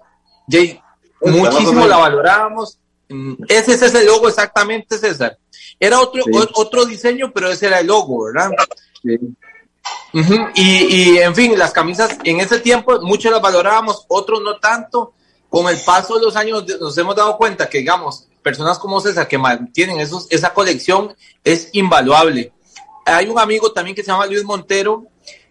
Jay, 0.48 0.80
muchísimo 1.20 1.86
la 1.86 1.96
valorábamos. 1.98 2.78
Mm, 3.08 3.34
Ese, 3.48 3.74
ese 3.74 3.86
es 3.86 3.94
el 3.94 4.06
logo 4.06 4.28
exactamente, 4.28 4.96
César. 4.98 5.36
Era 5.78 6.00
otro, 6.00 6.22
Sí. 6.24 6.30
o- 6.34 6.60
otro 6.60 6.84
diseño, 6.86 7.30
pero 7.34 7.50
ese 7.50 7.66
era 7.66 7.80
el 7.80 7.86
logo, 7.88 8.24
¿verdad? 8.24 8.50
Ujú, 10.14 10.34
Y, 10.54 10.62
y, 11.14 11.18
en 11.18 11.34
fin, 11.34 11.58
las 11.58 11.72
camisas 11.72 12.16
en 12.24 12.40
ese 12.40 12.58
tiempo 12.60 12.98
muchos 13.02 13.30
las 13.30 13.40
valorábamos, 13.42 14.04
otros 14.08 14.40
no 14.42 14.58
tanto. 14.58 15.12
Con 15.48 15.68
el 15.68 15.78
paso 15.84 16.18
de 16.18 16.24
los 16.24 16.36
años 16.36 16.64
nos 16.80 16.96
hemos 16.98 17.14
dado 17.16 17.36
cuenta 17.36 17.68
que, 17.68 17.78
digamos, 17.78 18.26
personas 18.42 18.78
como 18.78 19.00
César 19.00 19.26
que 19.28 19.38
mantienen 19.38 19.98
esos, 20.00 20.26
esa 20.30 20.52
colección 20.52 21.14
es 21.44 21.70
invaluable. 21.72 22.52
Hay 23.04 23.28
un 23.28 23.38
amigo 23.38 23.72
también 23.72 23.94
que 23.94 24.02
se 24.02 24.10
llama 24.10 24.26
Luis 24.26 24.44
Montero, 24.44 25.04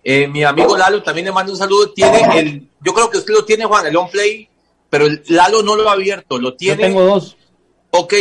eh, 0.04 0.28
mi 0.28 0.44
amigo 0.44 0.78
Lalo 0.78 1.02
también 1.02 1.26
le 1.26 1.32
mando 1.32 1.52
un 1.52 1.58
saludo. 1.58 1.92
Tiene 1.92 2.40
el, 2.40 2.70
yo 2.82 2.94
creo 2.94 3.10
que 3.10 3.18
usted 3.18 3.34
lo 3.34 3.44
tiene, 3.46 3.66
Juan, 3.66 3.88
el 3.88 3.96
on 3.98 4.10
play, 4.10 4.48
pero 4.90 5.06
el 5.08 5.24
Lalo 5.30 5.64
no 5.64 5.76
lo 5.76 5.90
ha 5.90 5.94
abierto, 5.94 6.38
lo 6.38 6.52
Yo 6.52 6.56
tiene. 6.58 6.84
tengo 6.84 7.02
dos. 7.04 7.36
Ok, 7.92 8.14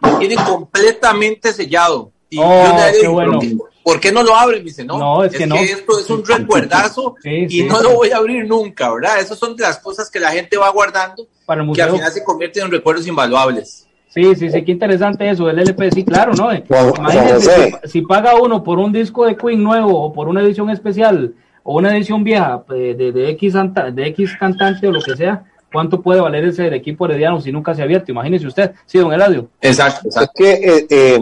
lo 0.00 0.18
tiene 0.18 0.36
completamente 0.36 1.52
sellado. 1.52 2.10
Y 2.30 2.38
Oh, 2.40 2.64
yo 2.64 2.76
le 2.92 3.00
qué 3.00 3.08
bueno. 3.08 3.32
¿por 3.32 3.40
qué- 3.40 3.56
¿por 3.86 4.00
qué 4.00 4.10
no 4.10 4.24
lo 4.24 4.34
abre? 4.34 4.58
Me 4.58 4.64
dice, 4.64 4.84
no, 4.84 4.98
No, 4.98 5.22
es 5.22 5.32
que 5.32 5.46
no. 5.46 5.54
esto 5.54 6.00
es 6.00 6.10
un 6.10 6.24
recuerdazo 6.26 7.14
Sí, 7.22 7.30
y 7.44 7.48
sí. 7.48 7.62
no 7.62 7.80
lo 7.80 7.92
voy 7.94 8.10
a 8.10 8.16
abrir 8.16 8.44
nunca, 8.44 8.92
¿verdad? 8.92 9.20
Esas 9.20 9.38
son 9.38 9.54
de 9.54 9.62
las 9.62 9.78
cosas 9.78 10.10
que 10.10 10.18
la 10.18 10.30
gente 10.32 10.56
va 10.56 10.68
guardando 10.70 11.24
Para 11.46 11.62
el 11.62 11.72
que 11.72 11.82
al 11.82 11.88
museo. 11.90 11.98
final 12.00 12.12
se 12.12 12.24
convierten 12.24 12.64
en 12.64 12.70
recuerdos 12.72 13.06
invaluables. 13.06 13.86
Sí, 14.08 14.34
sí, 14.34 14.50
sí, 14.50 14.64
qué 14.64 14.72
interesante 14.72 15.30
eso, 15.30 15.48
el 15.48 15.58
LP, 15.60 15.90
sí, 15.92 16.04
claro, 16.04 16.32
¿no? 16.34 16.46
Juan- 16.66 16.92
Imagínense, 16.98 17.78
si, 17.84 17.88
si 17.90 18.02
paga 18.02 18.34
uno 18.34 18.64
por 18.64 18.78
un 18.80 18.90
disco 18.92 19.24
de 19.24 19.36
Queen 19.36 19.62
nuevo 19.62 20.02
o 20.02 20.12
por 20.12 20.26
una 20.26 20.40
edición 20.40 20.68
especial 20.70 21.34
o 21.62 21.76
una 21.78 21.96
edición 21.96 22.24
vieja 22.24 22.64
eh, 22.74 22.94
de, 22.98 23.12
de, 23.12 23.28
X, 23.30 23.54
anta- 23.54 23.90
de 23.92 24.06
X 24.08 24.32
cantante 24.40 24.88
o 24.88 24.92
lo 24.92 25.00
que 25.02 25.16
sea, 25.16 25.44
¿cuánto 25.72 26.00
puede 26.00 26.20
valer 26.20 26.44
ese 26.46 26.62
del 26.62 26.74
equipo 26.74 27.04
herediano 27.04 27.40
si 27.40 27.52
nunca 27.52 27.74
se 27.74 27.82
ha 27.82 27.84
abierto? 27.84 28.10
Imagínese 28.10 28.46
usted, 28.46 28.72
sí, 28.86 28.98
don 28.98 29.12
Eladio. 29.12 29.48
Exacto, 29.60 30.08
Es 30.08 30.28
que 30.34 30.50
eh, 30.52 30.86
eh, 30.88 31.20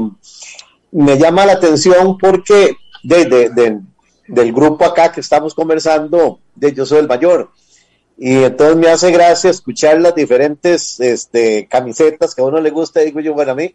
me 0.95 1.19
llama 1.19 1.45
la 1.45 1.55
atención 1.55 2.17
porque 2.19 2.77
desde 3.03 3.51
del 4.29 4.53
grupo 4.53 4.85
acá 4.85 5.11
que 5.11 5.21
estamos 5.21 5.53
conversando, 5.53 6.39
de 6.55 6.73
yo 6.73 6.87
soy 6.87 7.01
el 7.01 7.09
mayor, 7.09 7.51
y 8.17 8.45
entonces 8.45 8.77
me 8.77 8.89
hace 8.89 9.11
gracia 9.11 9.51
escuchar 9.51 10.01
las 10.01 10.15
diferentes 10.15 11.01
este, 11.01 11.67
camisetas 11.67 12.35
que 12.35 12.43
a 12.43 12.45
uno 12.45 12.61
le 12.61 12.71
gusta, 12.71 13.01
digo 13.01 13.21
yo, 13.21 13.35
bueno, 13.35 13.53
a 13.53 13.55
mí 13.57 13.75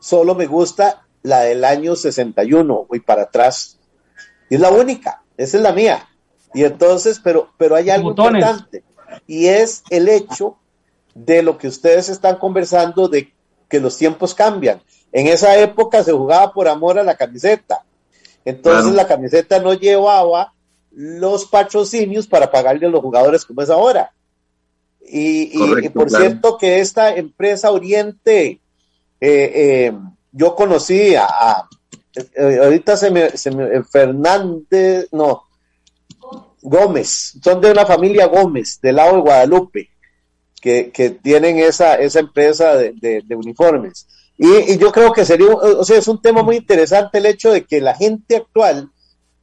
solo 0.00 0.34
me 0.34 0.46
gusta 0.46 1.06
la 1.22 1.40
del 1.40 1.64
año 1.64 1.94
61 1.94 2.86
y 2.92 3.00
para 3.00 3.24
atrás, 3.24 3.78
y 4.48 4.54
es 4.54 4.60
la 4.60 4.70
única, 4.70 5.22
esa 5.36 5.58
es 5.58 5.62
la 5.62 5.72
mía, 5.72 6.08
y 6.54 6.64
entonces, 6.64 7.20
pero, 7.22 7.50
pero 7.58 7.76
hay 7.76 7.90
algo 7.90 8.08
Botones. 8.08 8.42
importante, 8.42 8.82
y 9.26 9.48
es 9.48 9.82
el 9.90 10.08
hecho 10.08 10.56
de 11.14 11.42
lo 11.42 11.58
que 11.58 11.68
ustedes 11.68 12.08
están 12.08 12.38
conversando 12.38 13.06
de 13.08 13.34
que 13.68 13.80
los 13.80 13.98
tiempos 13.98 14.34
cambian. 14.34 14.80
En 15.12 15.26
esa 15.26 15.56
época 15.58 16.02
se 16.02 16.12
jugaba 16.12 16.52
por 16.52 16.66
amor 16.68 16.98
a 16.98 17.04
la 17.04 17.16
camiseta. 17.16 17.84
Entonces 18.44 18.82
Claro. 18.82 18.96
la 18.96 19.06
camiseta 19.06 19.60
no 19.60 19.74
llevaba 19.74 20.52
los 20.90 21.46
patrocinios 21.46 22.26
para 22.26 22.50
pagarle 22.50 22.86
a 22.86 22.90
los 22.90 23.00
jugadores 23.02 23.44
como 23.44 23.62
es 23.62 23.70
ahora. 23.70 24.12
Y, 25.06 25.50
y- 25.54 25.58
Correcto, 25.58 25.86
y 25.86 25.88
por 25.90 26.08
claro. 26.08 26.24
cierto 26.24 26.58
que 26.58 26.80
esta 26.80 27.14
empresa 27.14 27.70
Oriente, 27.70 28.46
eh, 28.48 28.60
eh, 29.20 29.92
yo 30.32 30.54
conocí 30.54 31.14
a, 31.14 31.24
a- 31.26 31.68
eh, 32.14 32.58
ahorita 32.62 32.96
se 32.96 33.10
me, 33.10 33.30
se 33.36 33.50
me- 33.50 33.82
Fernández, 33.84 35.08
no, 35.12 35.44
Gómez, 36.62 37.34
son 37.42 37.60
de 37.60 37.72
una 37.72 37.84
familia 37.86 38.26
Gómez, 38.26 38.78
del 38.80 38.96
lado 38.96 39.16
de 39.16 39.20
Guadalupe, 39.22 39.88
que, 40.60 40.90
que 40.92 41.10
tienen 41.10 41.58
esa, 41.58 41.96
esa 41.96 42.20
empresa 42.20 42.76
de, 42.76 42.92
de- 42.92 43.22
de 43.24 43.34
uniformes. 43.34 44.06
Y, 44.44 44.76
yo 44.76 44.90
creo 44.90 45.12
que 45.12 45.24
sería, 45.24 45.54
o 45.54 45.84
sea, 45.84 45.98
es 45.98 46.08
un 46.08 46.20
tema 46.20 46.42
muy 46.42 46.56
interesante 46.56 47.18
el 47.18 47.26
hecho 47.26 47.52
de 47.52 47.64
que 47.64 47.80
la 47.80 47.94
gente 47.94 48.34
actual 48.34 48.90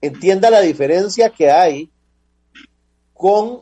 entienda 0.02 0.50
la 0.50 0.60
diferencia 0.60 1.30
que 1.30 1.50
hay 1.50 1.90
con 3.14 3.62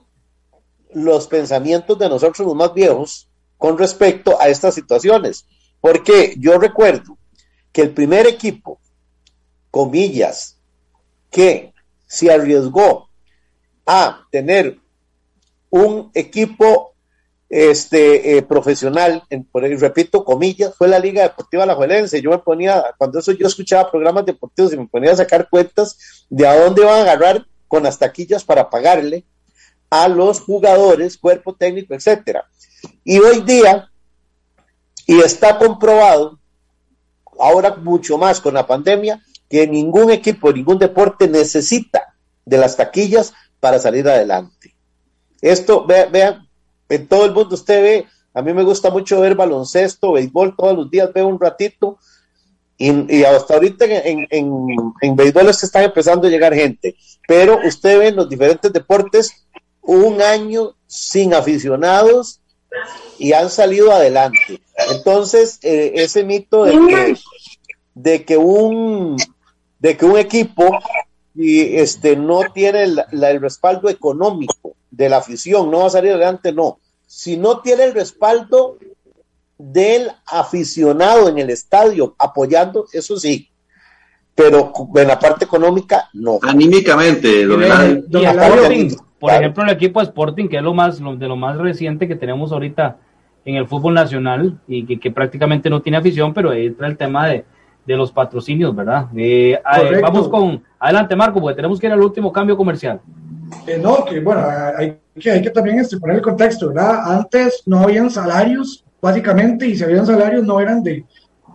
los 0.96 1.28
pensamientos 1.28 2.00
de 2.00 2.10
nosotros 2.10 2.48
los 2.48 2.56
más 2.56 2.74
viejos 2.74 3.30
con 3.56 3.78
respecto 3.78 4.42
a 4.42 4.50
estas 4.50 4.74
situaciones. 4.74 5.46
Porque 5.80 6.34
yo 6.40 6.58
recuerdo 6.58 7.20
que 7.72 7.84
el 7.84 7.92
primer 7.92 8.26
equipo, 8.26 8.80
comillas, 9.70 10.58
que 11.30 11.72
se 12.08 12.32
arriesgó 12.32 13.10
a 13.86 14.26
tener 14.32 14.80
un 15.70 16.10
equipo 16.16 16.96
este 17.50 18.38
eh, 18.38 18.42
profesional, 18.42 19.24
en, 19.30 19.46
por 19.46 19.64
ahí, 19.64 19.76
repito, 19.76 20.26
comillas, 20.26 20.76
fue 20.76 20.88
la 20.88 21.00
Liga 21.00 21.24
Deportiva 21.24 21.64
Alajuelense. 21.64 22.22
Yo 22.22 22.32
me 22.32 22.40
ponía, 22.40 22.84
cuando 22.98 23.20
eso 23.20 23.32
yo 23.32 23.48
escuchaba 23.48 23.90
programas 23.90 24.26
deportivos 24.26 24.74
y 24.74 24.78
me 24.78 24.88
ponía 24.88 25.12
a 25.14 25.18
sacar 25.18 25.50
cuentas 25.50 26.26
de 26.30 26.46
a 26.46 26.60
dónde 26.60 26.84
van 26.84 27.00
a 27.00 27.02
agarrar 27.02 27.46
con 27.68 27.84
las 27.84 27.98
taquillas 27.98 28.44
para 28.44 28.70
pagarle 28.70 29.26
a 29.90 30.08
los 30.08 30.42
jugadores, 30.42 31.18
cuerpo 31.18 31.56
técnico, 31.56 31.94
etcétera. 31.94 32.46
Y 33.04 33.20
hoy 33.20 33.42
día, 33.42 33.90
y 35.06 35.22
está 35.22 35.58
comprobado, 35.58 36.40
ahora 37.40 37.76
mucho 37.76 38.18
más 38.18 38.42
con 38.42 38.56
la 38.56 38.68
pandemia, 38.68 39.22
que 39.50 39.66
ningún 39.68 40.12
equipo, 40.12 40.52
ningún 40.52 40.78
deporte 40.78 41.28
necesita 41.30 42.14
de 42.46 42.58
las 42.58 42.76
taquillas 42.76 43.34
para 43.62 43.80
salir 43.80 44.08
adelante. 44.08 44.76
Esto, 45.42 45.86
vean, 45.86 46.12
vean, 46.12 46.47
en 46.90 47.08
todo 47.08 47.26
el 47.26 47.34
mundo 47.34 47.56
usted 47.56 47.82
ve, 47.82 48.06
a 48.34 48.42
mí 48.42 48.54
me 48.54 48.64
gusta 48.64 48.90
mucho 48.90 49.22
ver 49.22 49.36
baloncesto, 49.36 50.14
béisbol, 50.14 50.56
todos 50.56 50.76
los 50.76 50.92
días 50.92 51.12
veo 51.14 51.28
un 51.28 51.40
ratito, 51.40 51.98
Y, 52.78 53.24
hasta 53.24 53.56
ahorita 53.56 53.86
en, 53.86 54.28
en, 54.30 55.16
béisbol 55.16 55.52
se 55.54 55.66
están 55.66 55.84
empezando 55.84 56.28
a 56.28 56.30
llegar 56.30 56.54
gente, 56.54 56.96
pero 57.28 57.60
usted 57.66 57.98
ve 57.98 58.08
en 58.10 58.16
los 58.16 58.30
diferentes 58.30 58.72
deportes 58.72 59.32
un 59.82 60.22
año 60.22 60.76
sin 60.86 61.34
aficionados 61.34 62.40
y 63.18 63.34
han 63.34 63.50
salido 63.50 63.92
adelante. 63.92 64.62
Entonces, 64.92 65.58
eh, 65.64 65.94
ese 65.96 66.24
mito 66.24 66.66
de 66.66 66.74
que, 66.74 67.18
de 67.96 68.26
que 68.26 68.38
un 68.38 69.18
de 69.80 69.98
que 69.98 70.06
un 70.06 70.18
equipo 70.18 70.80
y 71.34 71.78
este 71.78 72.16
no 72.16 72.42
tiene 72.54 72.84
el, 72.84 73.04
el 73.12 73.42
respaldo 73.42 73.90
económico 73.90 74.77
de 74.92 75.10
la 75.10 75.18
afición, 75.18 75.70
no 75.72 75.80
va 75.80 75.88
a 75.88 75.92
salir 75.92 76.12
adelante, 76.12 76.52
no. 76.52 76.80
Si 77.06 77.38
no 77.38 77.62
tiene 77.62 77.86
el 77.86 77.94
respaldo 77.94 78.78
del 79.58 80.12
aficionado 80.26 81.30
en 81.30 81.40
el 81.40 81.50
estadio 81.50 82.16
apoyando, 82.20 82.86
eso 82.94 83.18
sí, 83.18 83.50
pero 84.36 84.72
en 84.96 85.08
la 85.08 85.18
parte 85.18 85.46
económica 85.46 86.10
no. 86.14 86.40
Anímicamente, 86.42 87.48
por 89.20 89.32
ejemplo, 89.32 89.64
el 89.64 89.70
equipo 89.72 90.02
Sporting, 90.02 90.48
que 90.48 90.58
es 90.58 90.64
lo 90.64 90.74
más 90.74 91.00
de 91.00 91.28
lo 91.28 91.36
más 91.36 91.58
reciente 91.58 92.08
que 92.08 92.16
tenemos 92.16 92.52
ahorita 92.52 92.98
en 93.46 93.56
el 93.56 93.66
fútbol 93.66 93.94
nacional 93.94 94.60
y 94.68 94.98
que, 94.98 95.10
prácticamente 95.10 95.70
no 95.70 95.82
tiene 95.82 95.98
afición, 95.98 96.34
pero 96.34 96.54
entra 96.54 96.88
el 96.88 96.98
tema 96.98 97.28
de, 97.28 97.46
los 97.88 98.12
patrocinios, 98.12 98.76
¿verdad? 98.76 99.08
Eh, 99.16 99.58
vamos 100.02 100.28
con, 100.28 100.62
adelante 100.78 101.16
Marco, 101.16 101.40
porque 101.40 101.56
tenemos 101.56 101.80
que 101.80 101.88
ir 101.88 101.94
al 101.94 102.02
último 102.02 102.32
cambio 102.34 102.58
comercial. 102.58 103.00
Eh, 103.66 103.80
no, 103.82 104.06
que 104.06 104.20
bueno, 104.20 104.46
hay 104.78 104.98
que, 105.20 105.32
hay 105.32 105.42
que 105.42 105.50
también 105.50 105.80
este, 105.80 105.98
poner 105.98 106.18
el 106.18 106.22
contexto, 106.22 106.70
¿verdad? 106.70 107.12
Antes 107.12 107.64
no 107.66 107.80
habían 107.80 108.10
salarios 108.10 108.84
básicamente, 109.02 109.68
y 109.68 109.76
si 109.76 109.84
habían 109.84 110.06
salarios 110.06 110.44
no 110.46 110.60
eran 110.60 110.84
de, 110.84 111.06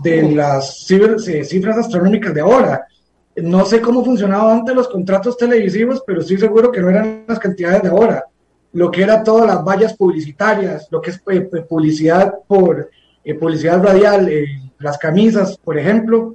de 0.03 0.33
las 0.33 0.91
eh, 0.91 1.45
cifras 1.45 1.79
astronómicas 1.79 2.35
de 2.35 2.41
ahora. 2.41 2.87
No 3.37 3.65
sé 3.65 3.81
cómo 3.81 4.05
funcionaban 4.05 4.59
antes 4.59 4.75
los 4.75 4.89
contratos 4.89 5.37
televisivos, 5.37 6.03
pero 6.07 6.21
estoy 6.21 6.39
seguro 6.39 6.71
que 6.71 6.81
no 6.81 6.91
eran 6.91 7.25
las 7.27 7.39
cantidades 7.39 7.83
de 7.83 7.89
ahora. 7.89 8.25
Lo 8.73 8.91
que 8.91 9.03
era 9.03 9.23
todas 9.23 9.47
las 9.47 9.65
vallas 9.65 9.95
publicitarias, 9.95 10.89
lo 10.91 11.01
que 11.01 11.11
es 11.11 11.23
eh, 11.31 11.41
publicidad 11.69 12.35
por 12.47 12.91
eh, 13.25 13.35
publicidad 13.35 13.83
radial, 13.83 14.31
las 14.79 14.99
camisas, 14.99 15.57
por 15.59 15.79
ejemplo, 15.79 16.35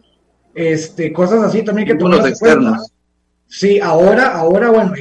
este, 0.55 1.13
cosas 1.13 1.43
así 1.43 1.63
también 1.63 1.87
que 1.87 1.93
los 1.93 2.25
externos. 2.25 2.91
Sí, 3.47 3.79
ahora, 3.79 4.35
ahora, 4.35 4.69
bueno, 4.69 4.93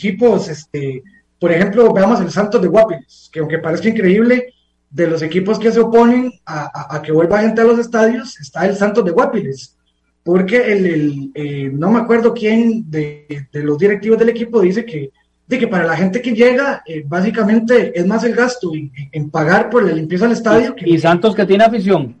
equipos, 0.00 0.48
este, 0.48 1.02
por 1.38 1.52
ejemplo, 1.52 1.92
veamos 1.92 2.20
el 2.20 2.30
Santos 2.30 2.60
de 2.60 2.68
Guapiles, 2.68 3.30
que 3.32 3.40
aunque 3.40 3.58
parezca 3.58 3.88
increíble, 3.88 4.54
de 4.90 5.06
los 5.06 5.22
equipos 5.22 5.58
que 5.58 5.70
se 5.70 5.80
oponen 5.80 6.32
a, 6.44 7.00
que 7.02 7.12
vuelva 7.12 7.42
gente 7.42 7.60
a 7.60 7.64
los 7.64 7.78
estadios 7.78 8.38
está 8.40 8.66
el 8.66 8.74
Santos 8.76 9.04
de 9.04 9.12
Guapiles, 9.12 9.76
porque 10.24 10.72
el, 10.72 11.30
eh, 11.34 11.70
no 11.72 11.92
me 11.92 12.00
acuerdo 12.00 12.34
quién 12.34 12.90
de, 12.90 13.46
los 13.52 13.78
directivos 13.78 14.18
del 14.18 14.30
equipo 14.30 14.60
dice 14.60 14.84
que, 14.84 15.10
de 15.46 15.58
que 15.58 15.68
para 15.68 15.86
la 15.86 15.96
gente 15.96 16.20
que 16.20 16.32
llega, 16.32 16.82
eh, 16.86 17.04
básicamente 17.06 17.98
es 17.98 18.06
más 18.06 18.24
el 18.24 18.34
gasto 18.34 18.72
en, 18.74 19.30
pagar 19.30 19.70
por 19.70 19.84
la 19.84 19.92
limpieza 19.92 20.24
del 20.24 20.36
estadio. 20.36 20.74
y 20.78 20.98
Santos 20.98 21.34
que 21.34 21.46
tiene 21.46 21.64
afición. 21.64 22.16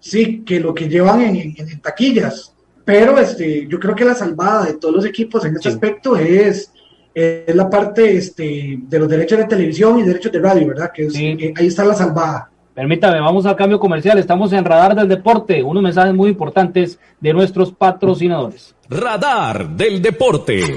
Sí, 0.00 0.42
que 0.44 0.60
lo 0.60 0.74
que 0.74 0.88
llevan 0.88 1.20
en, 1.20 1.80
taquillas. 1.80 2.54
Pero 2.84 3.18
este, 3.18 3.66
yo 3.66 3.80
creo 3.80 3.94
que 3.94 4.04
la 4.04 4.14
salvada 4.14 4.66
de 4.66 4.74
todos 4.74 4.94
los 4.94 5.04
equipos 5.04 5.44
en 5.44 5.56
este 5.56 5.68
aspecto 5.68 6.16
es 6.16 6.70
es 7.16 7.56
la 7.56 7.70
parte 7.70 8.14
este, 8.14 8.78
de 8.78 8.98
los 8.98 9.08
derechos 9.08 9.38
de 9.38 9.46
televisión 9.46 9.98
y 9.98 10.02
derechos 10.02 10.30
de 10.30 10.38
radio, 10.38 10.66
¿verdad? 10.66 10.92
Que 10.92 11.06
eh, 11.06 11.54
ahí 11.56 11.68
está 11.68 11.82
la 11.82 11.94
salvada. 11.94 12.50
Permítame, 12.74 13.20
vamos 13.20 13.46
al 13.46 13.56
cambio 13.56 13.80
comercial. 13.80 14.18
Estamos 14.18 14.52
en 14.52 14.66
Radar 14.66 14.94
del 14.94 15.08
Deporte. 15.08 15.62
Unos 15.62 15.82
mensajes 15.82 16.12
muy 16.12 16.28
importantes 16.28 16.98
de 17.18 17.32
nuestros 17.32 17.72
patrocinadores. 17.72 18.74
Radar 18.90 19.66
del 19.70 20.02
Deporte. 20.02 20.76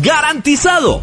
¡Garantizado! 0.00 1.02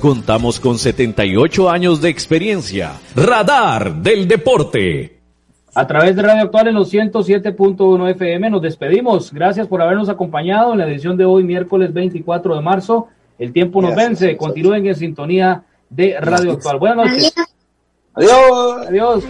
Contamos 0.00 0.58
con 0.60 0.78
78 0.78 1.70
años 1.70 2.00
de 2.00 2.08
experiencia. 2.08 2.92
Radar 3.14 3.96
del 3.96 4.26
Deporte. 4.26 5.18
a 5.74 5.86
través 5.86 6.16
de 6.16 6.22
Radio 6.22 6.42
Actual 6.42 6.68
en 6.68 6.74
los 6.74 6.92
107.1 6.92 8.10
FM. 8.10 8.50
Nos 8.50 8.62
despedimos. 8.62 9.32
Gracias 9.32 9.68
por 9.68 9.82
habernos 9.82 10.08
acompañado 10.08 10.72
en 10.72 10.78
la 10.78 10.86
edición 10.86 11.16
de 11.16 11.24
hoy, 11.24 11.44
miércoles 11.44 11.92
24 11.92 12.56
de 12.56 12.60
marzo. 12.60 13.08
El 13.38 13.52
tiempo 13.52 13.80
nos 13.80 13.94
vence. 13.94 14.36
Continúen 14.36 14.86
en 14.86 14.96
sintonía 14.96 15.62
de 15.88 16.16
Radio 16.18 16.52
Actual. 16.52 16.78
Buenas 16.78 16.96
noches. 16.96 17.34
Adiós. 18.14 18.86
Adiós. 18.88 19.24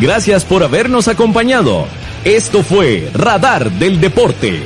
Gracias 0.00 0.44
por 0.44 0.62
habernos 0.62 1.08
acompañado. 1.08 1.86
Esto 2.22 2.62
fue 2.62 3.08
Radar 3.14 3.70
del 3.70 3.98
Deporte. 3.98 4.62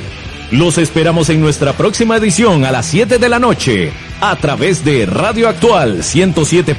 Los 0.51 0.77
esperamos 0.77 1.29
en 1.29 1.39
nuestra 1.39 1.71
próxima 1.71 2.17
edición 2.17 2.65
a 2.65 2.71
las 2.71 2.87
7 2.87 3.17
de 3.17 3.29
la 3.29 3.39
noche 3.39 3.93
a 4.19 4.35
través 4.35 4.83
de 4.83 5.05
Radio 5.05 5.47
Actual 5.47 6.03
107. 6.03 6.75